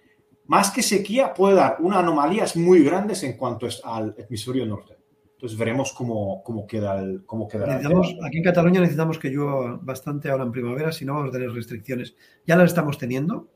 más 0.47 0.70
que 0.70 0.83
sequía, 0.83 1.35
puede 1.35 1.57
dar 1.57 1.76
unas 1.81 1.99
anomalías 1.99 2.57
muy 2.57 2.83
grandes 2.83 3.22
en 3.22 3.35
cuanto 3.35 3.68
al 3.85 4.14
hemisferio 4.16 4.64
norte. 4.64 4.97
Entonces 5.35 5.57
veremos 5.57 5.93
cómo, 5.93 6.43
cómo 6.43 6.66
queda 6.66 6.99
el 6.99 7.24
cómo 7.24 7.47
queda 7.47 7.76
Aquí 7.76 8.39
en 8.39 8.43
Cataluña 8.43 8.81
necesitamos 8.81 9.18
que 9.18 9.29
llueva 9.29 9.79
bastante 9.81 10.31
ahora 10.31 10.45
en 10.45 10.51
primavera, 10.51 10.91
si 10.91 11.05
no 11.05 11.14
vamos 11.14 11.29
a 11.29 11.33
tener 11.33 11.53
restricciones. 11.53 12.16
Ya 12.47 12.57
las 12.57 12.70
estamos 12.70 12.99
teniendo 12.99 13.47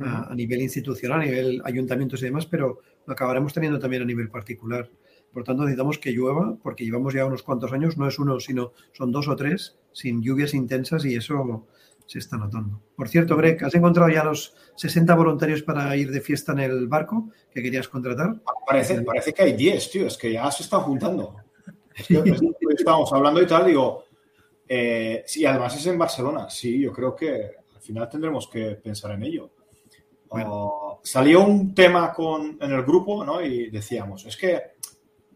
a, 0.00 0.34
nivel 0.34 0.60
institucional, 0.60 1.20
a 1.20 1.24
nivel 1.24 1.62
ayuntamientos 1.64 2.20
y 2.20 2.26
demás, 2.26 2.46
pero 2.46 2.80
lo 3.06 3.12
acabaremos 3.12 3.54
teniendo 3.54 3.78
también 3.78 4.02
a 4.02 4.04
nivel 4.06 4.28
particular. 4.28 4.90
Por 5.32 5.44
tanto, 5.44 5.62
necesitamos 5.62 5.98
que 5.98 6.12
llueva, 6.12 6.56
porque 6.62 6.84
llevamos 6.84 7.14
ya 7.14 7.24
unos 7.24 7.42
cuantos 7.42 7.72
años, 7.72 7.96
no 7.96 8.06
es 8.06 8.18
uno, 8.18 8.38
sino 8.38 8.72
son 8.92 9.12
dos 9.12 9.28
o 9.28 9.36
tres, 9.36 9.76
sin 9.92 10.22
lluvias 10.22 10.52
intensas 10.54 11.04
y 11.04 11.14
eso 11.14 11.66
se 12.06 12.18
está 12.18 12.36
notando. 12.36 12.80
Por 12.94 13.08
cierto, 13.08 13.36
Greg, 13.36 13.64
¿has 13.64 13.74
encontrado 13.74 14.10
ya 14.10 14.24
los 14.24 14.54
60 14.76 15.14
voluntarios 15.14 15.62
para 15.62 15.96
ir 15.96 16.10
de 16.10 16.20
fiesta 16.20 16.52
en 16.52 16.60
el 16.60 16.86
barco 16.86 17.30
que 17.52 17.62
querías 17.62 17.88
contratar? 17.88 18.40
Parece, 18.66 19.00
parece 19.02 19.32
que 19.32 19.42
hay 19.42 19.52
10, 19.54 19.90
tío, 19.90 20.06
es 20.06 20.18
que 20.18 20.32
ya 20.32 20.50
se 20.50 20.62
están 20.64 20.80
juntando. 20.80 21.36
Estamos 22.78 23.12
hablando 23.12 23.40
y 23.40 23.46
tal, 23.46 23.66
digo, 23.66 24.04
eh, 24.68 25.22
sí, 25.26 25.44
además 25.44 25.76
es 25.76 25.86
en 25.86 25.98
Barcelona, 25.98 26.48
sí, 26.48 26.80
yo 26.80 26.92
creo 26.92 27.14
que 27.14 27.50
al 27.74 27.80
final 27.80 28.08
tendremos 28.08 28.48
que 28.48 28.76
pensar 28.76 29.12
en 29.12 29.22
ello. 29.22 29.50
salió 31.02 31.44
un 31.44 31.74
tema 31.74 32.12
con, 32.12 32.58
en 32.60 32.72
el 32.72 32.82
grupo, 32.82 33.24
¿no? 33.24 33.42
Y 33.42 33.70
decíamos, 33.70 34.24
es 34.24 34.36
que 34.36 34.72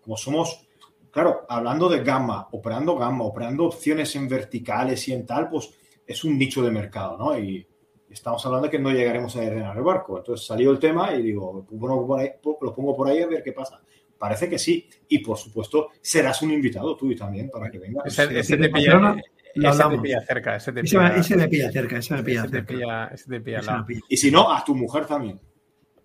como 0.06 0.16
somos, 0.16 0.64
claro, 1.10 1.44
hablando 1.48 1.88
de 1.88 2.04
gamma, 2.04 2.46
operando 2.52 2.96
gamma, 2.96 3.24
operando 3.24 3.64
opciones 3.64 4.14
en 4.14 4.28
verticales 4.28 5.08
y 5.08 5.12
en 5.12 5.26
tal, 5.26 5.48
pues 5.48 5.68
es 6.06 6.22
un 6.22 6.38
nicho 6.38 6.62
de 6.62 6.70
mercado, 6.70 7.18
¿no? 7.18 7.36
Y 7.36 7.66
estamos 8.08 8.46
hablando 8.46 8.68
de 8.68 8.70
que 8.70 8.78
no 8.78 8.92
llegaremos 8.92 9.34
a 9.34 9.40
llenar 9.40 9.76
el 9.76 9.82
barco. 9.82 10.18
Entonces 10.18 10.46
salió 10.46 10.70
el 10.70 10.78
tema 10.78 11.12
y 11.12 11.22
digo, 11.22 11.66
lo 11.68 12.72
pongo 12.72 12.96
por 12.96 13.08
ahí 13.08 13.20
a 13.20 13.26
ver 13.26 13.42
qué 13.42 13.52
pasa. 13.52 13.80
Parece 14.16 14.48
que 14.48 14.60
sí. 14.60 14.88
Y 15.08 15.18
por 15.18 15.36
supuesto, 15.36 15.88
serás 16.00 16.40
un 16.42 16.52
invitado 16.52 16.96
tú 16.96 17.10
y 17.10 17.16
también 17.16 17.50
para 17.50 17.68
que 17.68 17.80
vengas. 17.80 18.06
Ese, 18.06 18.38
ese 18.38 18.56
te 18.56 18.68
pilla, 18.68 19.16
ese 19.56 19.88
te 19.88 19.98
pilla 19.98 20.20
cerca. 20.20 20.56
Ese 20.56 20.72
te 20.72 20.82
pilla, 20.82 21.16
ese 21.16 21.36
me 21.36 21.48
pilla 21.48 21.72
cerca. 21.72 21.98
Ese 21.98 22.14
me 22.14 22.22
pilla 22.22 22.40
ese 22.44 22.50
cerca. 22.50 22.66
Te 22.66 22.74
pilla, 22.74 23.06
ese 23.08 23.28
te 23.28 23.40
pilla 23.40 23.86
Y 24.08 24.16
si 24.16 24.30
no, 24.30 24.52
a 24.54 24.64
tu 24.64 24.76
mujer 24.76 25.04
también. 25.04 25.40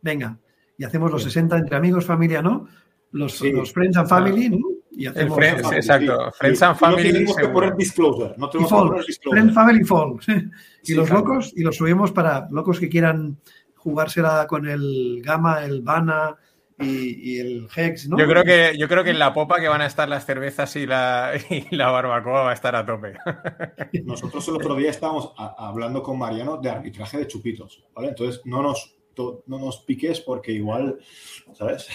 Venga. 0.02 0.40
Y 0.78 0.84
hacemos 0.84 1.12
los 1.12 1.22
60 1.22 1.60
entre 1.60 1.76
amigos, 1.76 2.06
familia, 2.06 2.42
¿no? 2.42 2.68
Los, 3.12 3.42
los 3.42 3.74
Friends 3.74 3.98
and 3.98 4.08
Family, 4.08 4.50
¿no? 4.50 4.58
Y 4.92 5.08
hacemos 5.08 5.38
el 5.38 5.44
friends, 5.44 5.72
exacto. 5.72 6.32
Friends 6.38 6.62
and 6.62 6.78
Family. 6.78 7.08
No 7.08 7.14
tenemos 7.14 7.36
que 7.36 7.48
poner 7.48 7.76
disclosure. 7.76 8.34
No 8.38 8.50
tenemos 8.50 8.72
que 8.72 8.78
poner 8.78 9.06
disclosure. 9.06 9.42
Friends, 9.42 9.56
Family, 9.56 9.84
Folks. 9.84 10.28
Y 10.84 10.94
los 10.94 11.10
locos, 11.10 11.54
y 11.56 11.62
los 11.62 11.78
subimos 11.78 12.12
para 12.12 12.48
locos 12.52 12.80
que 12.80 12.90
quieran 12.90 13.38
jugársela 13.76 14.46
con 14.48 14.68
el 14.68 15.22
Gamma, 15.24 15.64
el 15.66 15.82
Bana 15.82 16.36
y, 16.80 17.40
el 17.40 17.68
Hex, 17.76 18.10
¿no? 18.10 18.18
Yo 18.18 18.28
creo, 18.28 18.44
que, 18.44 18.76
yo 18.78 18.88
creo 18.88 19.04
que 19.04 19.12
en 19.12 19.20
la 19.20 19.34
popa 19.34 19.60
que 19.60 19.68
van 19.68 19.82
a 19.82 19.86
estar 19.86 20.10
las 20.10 20.26
cervezas 20.26 20.76
y 20.76 20.86
la, 20.86 21.34
y 21.50 21.76
la 21.76 21.90
barbacoa 21.90 22.44
va 22.44 22.52
a 22.52 22.54
estar 22.54 22.76
a 22.76 22.86
tope. 22.86 23.14
Nosotros 24.04 24.48
el 24.48 24.56
otro 24.56 24.76
día 24.76 24.90
estábamos 24.90 25.34
hablando 25.38 26.02
con 26.02 26.18
Mariano 26.18 26.58
de 26.58 26.70
arbitraje 26.70 27.18
de 27.18 27.28
chupitos, 27.28 27.84
¿vale? 27.94 28.10
Entonces 28.10 28.42
no 28.46 28.62
nos 28.62 28.96
no 29.18 29.60
nos 29.60 29.80
piques 29.80 30.22
porque 30.22 30.52
igual, 30.52 31.00
¿sabes? 31.54 31.88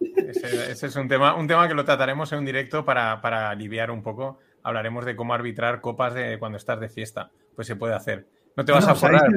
Ese, 0.00 0.86
es 0.86 0.96
un 0.96 1.08
tema, 1.08 1.34
un 1.34 1.46
tema 1.46 1.68
que 1.68 1.74
lo 1.74 1.84
trataremos 1.84 2.32
en 2.32 2.40
un 2.40 2.44
directo 2.44 2.84
para, 2.84 3.50
aliviar 3.50 3.90
un 3.90 4.02
poco. 4.02 4.38
Hablaremos 4.62 5.04
de 5.04 5.16
cómo 5.16 5.34
arbitrar 5.34 5.80
copas 5.80 6.14
de 6.14 6.38
cuando 6.38 6.58
estás 6.58 6.80
de 6.80 6.88
fiesta. 6.88 7.30
Pues 7.54 7.66
se 7.66 7.76
puede 7.76 7.94
hacer. 7.94 8.26
No 8.56 8.64
te 8.64 8.72
vas 8.72 8.86
a 8.86 8.94
forrar. 8.94 9.28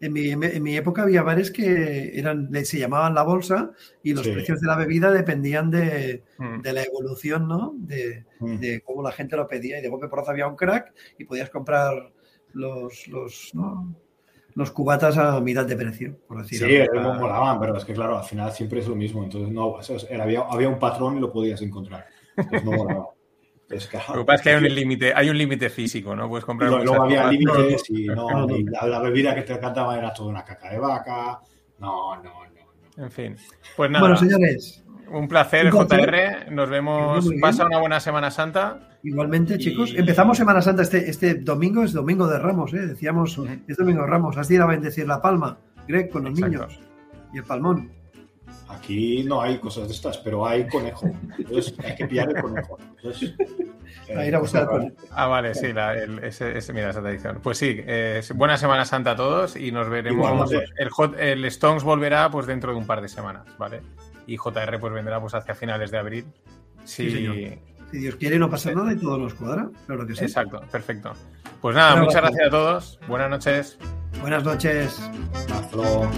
En 0.00 0.12
mi, 0.12 0.76
época 0.76 1.02
había 1.02 1.22
bares 1.22 1.52
que 1.52 2.18
eran, 2.18 2.52
se 2.64 2.78
llamaban 2.78 3.14
la 3.14 3.22
bolsa 3.22 3.70
y 4.02 4.14
los 4.14 4.26
precios 4.26 4.60
de 4.60 4.66
la 4.66 4.76
bebida 4.76 5.12
dependían 5.12 5.70
de, 5.70 6.24
mm. 6.38 6.60
la 6.64 6.82
evolución, 6.82 7.46
¿no? 7.46 7.72
Mm. 7.72 8.58
De, 8.58 8.82
cómo 8.84 9.02
la 9.02 9.12
gente 9.12 9.36
lo 9.36 9.46
pedía. 9.46 9.78
Y 9.78 9.82
de 9.82 9.88
golpe 9.88 10.08
por 10.08 10.28
había 10.28 10.48
un 10.48 10.56
crack 10.56 10.92
y 11.18 11.24
podías 11.24 11.50
comprar 11.50 12.12
los, 12.52 13.06
los 13.06 13.52
los 14.54 14.70
cubatas 14.70 15.16
a 15.18 15.40
mitad 15.40 15.64
de 15.66 15.76
precio, 15.76 16.16
por 16.26 16.42
decir 16.42 16.58
Sí, 16.58 16.64
me 16.94 17.00
molaban, 17.18 17.58
pero 17.60 17.76
es 17.76 17.84
que 17.84 17.94
claro, 17.94 18.18
al 18.18 18.24
final 18.24 18.52
siempre 18.52 18.80
es 18.80 18.88
lo 18.88 18.94
mismo. 18.94 19.22
Entonces, 19.24 19.50
no, 19.52 19.76
era- 20.08 20.24
había, 20.24 20.40
había 20.40 20.68
un 20.68 20.78
patrón 20.78 21.16
y 21.16 21.20
lo 21.20 21.32
podías 21.32 21.60
encontrar. 21.62 22.06
Entonces, 22.36 22.64
no 22.64 22.72
molaba. 22.72 23.06
Entonces, 23.70 24.08
Lo 24.10 24.18
que 24.20 24.24
pasa 24.24 24.34
es 24.36 24.42
que 24.42 24.50
hay 24.50 24.56
un 24.56 24.74
límite, 24.74 25.12
hay 25.14 25.30
un 25.30 25.38
límite 25.38 25.70
físico, 25.70 26.14
¿no? 26.14 26.28
Puedes 26.28 26.44
comprar 26.44 26.70
muchas 26.70 26.84
luego 26.84 27.04
había 27.04 27.26
límites 27.26 27.84
y, 27.88 28.06
no, 28.06 28.46
y 28.50 28.64
la, 28.64 28.86
la 28.86 28.98
bebida 29.00 29.34
que 29.34 29.42
te 29.42 29.58
cantaba 29.58 29.96
era 29.96 30.12
toda 30.12 30.28
una 30.28 30.44
caca 30.44 30.70
de 30.70 30.78
vaca. 30.78 31.40
No, 31.78 32.16
no, 32.16 32.22
no. 32.22 32.44
no. 32.96 33.04
En 33.04 33.10
fin. 33.10 33.36
Pues 33.74 33.90
nada, 33.90 34.02
Bueno, 34.02 34.16
señores, 34.16 34.84
un 35.10 35.26
placer, 35.26 35.74
un. 35.74 35.86
JR. 35.88 36.50
Nos 36.50 36.68
vemos. 36.68 37.30
Pasa 37.40 37.64
una 37.64 37.78
buena 37.78 37.98
Semana 38.00 38.30
Santa. 38.30 38.91
Igualmente, 39.02 39.54
Y- 39.54 39.58
chicos, 39.58 39.94
empezamos 39.96 40.36
Semana 40.36 40.62
Santa. 40.62 40.82
Este, 40.82 41.08
este 41.10 41.34
domingo 41.34 41.82
es 41.84 41.92
domingo 41.92 42.26
de 42.26 42.38
Ramos, 42.38 42.72
¿eh? 42.74 42.86
Decíamos, 42.86 43.38
es 43.68 43.76
domingo 43.76 44.02
de 44.02 44.06
Ramos. 44.08 44.36
Has 44.36 44.48
de 44.48 44.54
ir 44.56 44.60
a 44.62 44.66
bendecir 44.66 45.06
la 45.06 45.20
palma, 45.22 45.58
Greg, 45.88 46.10
con 46.10 46.24
los 46.24 46.32
Exacto. 46.38 46.58
niños. 46.58 46.80
Y 47.34 47.38
el 47.38 47.44
palmón. 47.44 47.90
Aquí 48.68 49.22
no 49.24 49.42
hay 49.42 49.58
cosas 49.58 49.88
de 49.88 49.94
estas, 49.94 50.16
pero 50.18 50.46
hay 50.46 50.66
conejo. 50.66 51.10
Entonces 51.38 51.74
hay 51.84 51.94
que 51.94 52.06
pillar 52.06 52.28
el 52.34 52.40
conejo. 52.42 52.78
Entonces, 52.96 53.34
eh, 54.08 54.16
A 54.16 54.26
ir 54.26 54.34
a 54.34 54.38
buscar 54.38 54.66
pues, 54.66 54.78
conejo. 54.80 54.96
Ah, 55.10 55.26
vale, 55.26 55.54
sí, 55.54 55.72
la- 55.74 55.94
el- 55.94 56.18
ese, 56.24 56.56
ese- 56.56 56.72
mira 56.72 56.88
esa 56.90 57.02
tradición. 57.02 57.40
Pues 57.42 57.58
sí, 57.58 57.76
eh, 57.78 58.22
buena 58.34 58.56
Semana 58.56 58.84
Santa 58.86 59.10
a 59.10 59.16
todos 59.16 59.56
y 59.56 59.72
nos 59.72 59.88
veremos. 59.90 60.50
El, 60.78 60.88
Hot- 60.90 61.16
el 61.18 61.44
Stones 61.46 61.82
volverá 61.84 62.30
pues 62.30 62.46
dentro 62.46 62.72
de 62.72 62.78
un 62.78 62.86
par 62.86 63.02
de 63.02 63.08
semanas, 63.08 63.44
¿vale? 63.58 63.82
Y 64.26 64.36
JR 64.38 64.78
pues 64.78 64.92
vendrá 64.94 65.20
pues 65.20 65.34
hacia 65.34 65.54
finales 65.54 65.90
de 65.90 65.98
abril. 65.98 66.24
Sí. 66.84 67.58
Si 67.92 67.98
Dios 67.98 68.16
quiere, 68.16 68.38
no 68.38 68.48
pasa 68.50 68.72
nada 68.72 68.90
y 68.92 68.96
todo 68.96 69.18
nos 69.18 69.34
cuadra. 69.34 69.68
Claro 69.86 70.06
que 70.06 70.14
sí. 70.14 70.24
Exacto, 70.24 70.62
perfecto. 70.72 71.12
Pues 71.60 71.76
nada, 71.76 71.96
muchas 71.96 72.22
pues, 72.22 72.32
gracias. 72.32 72.46
a 72.46 72.50
todos. 72.50 72.98
Buenas 73.06 73.30
noches. 73.30 73.78
Buenas 74.20 74.44
noches. 74.44 75.10
Hasta 75.52 75.76
luego. 75.76 76.10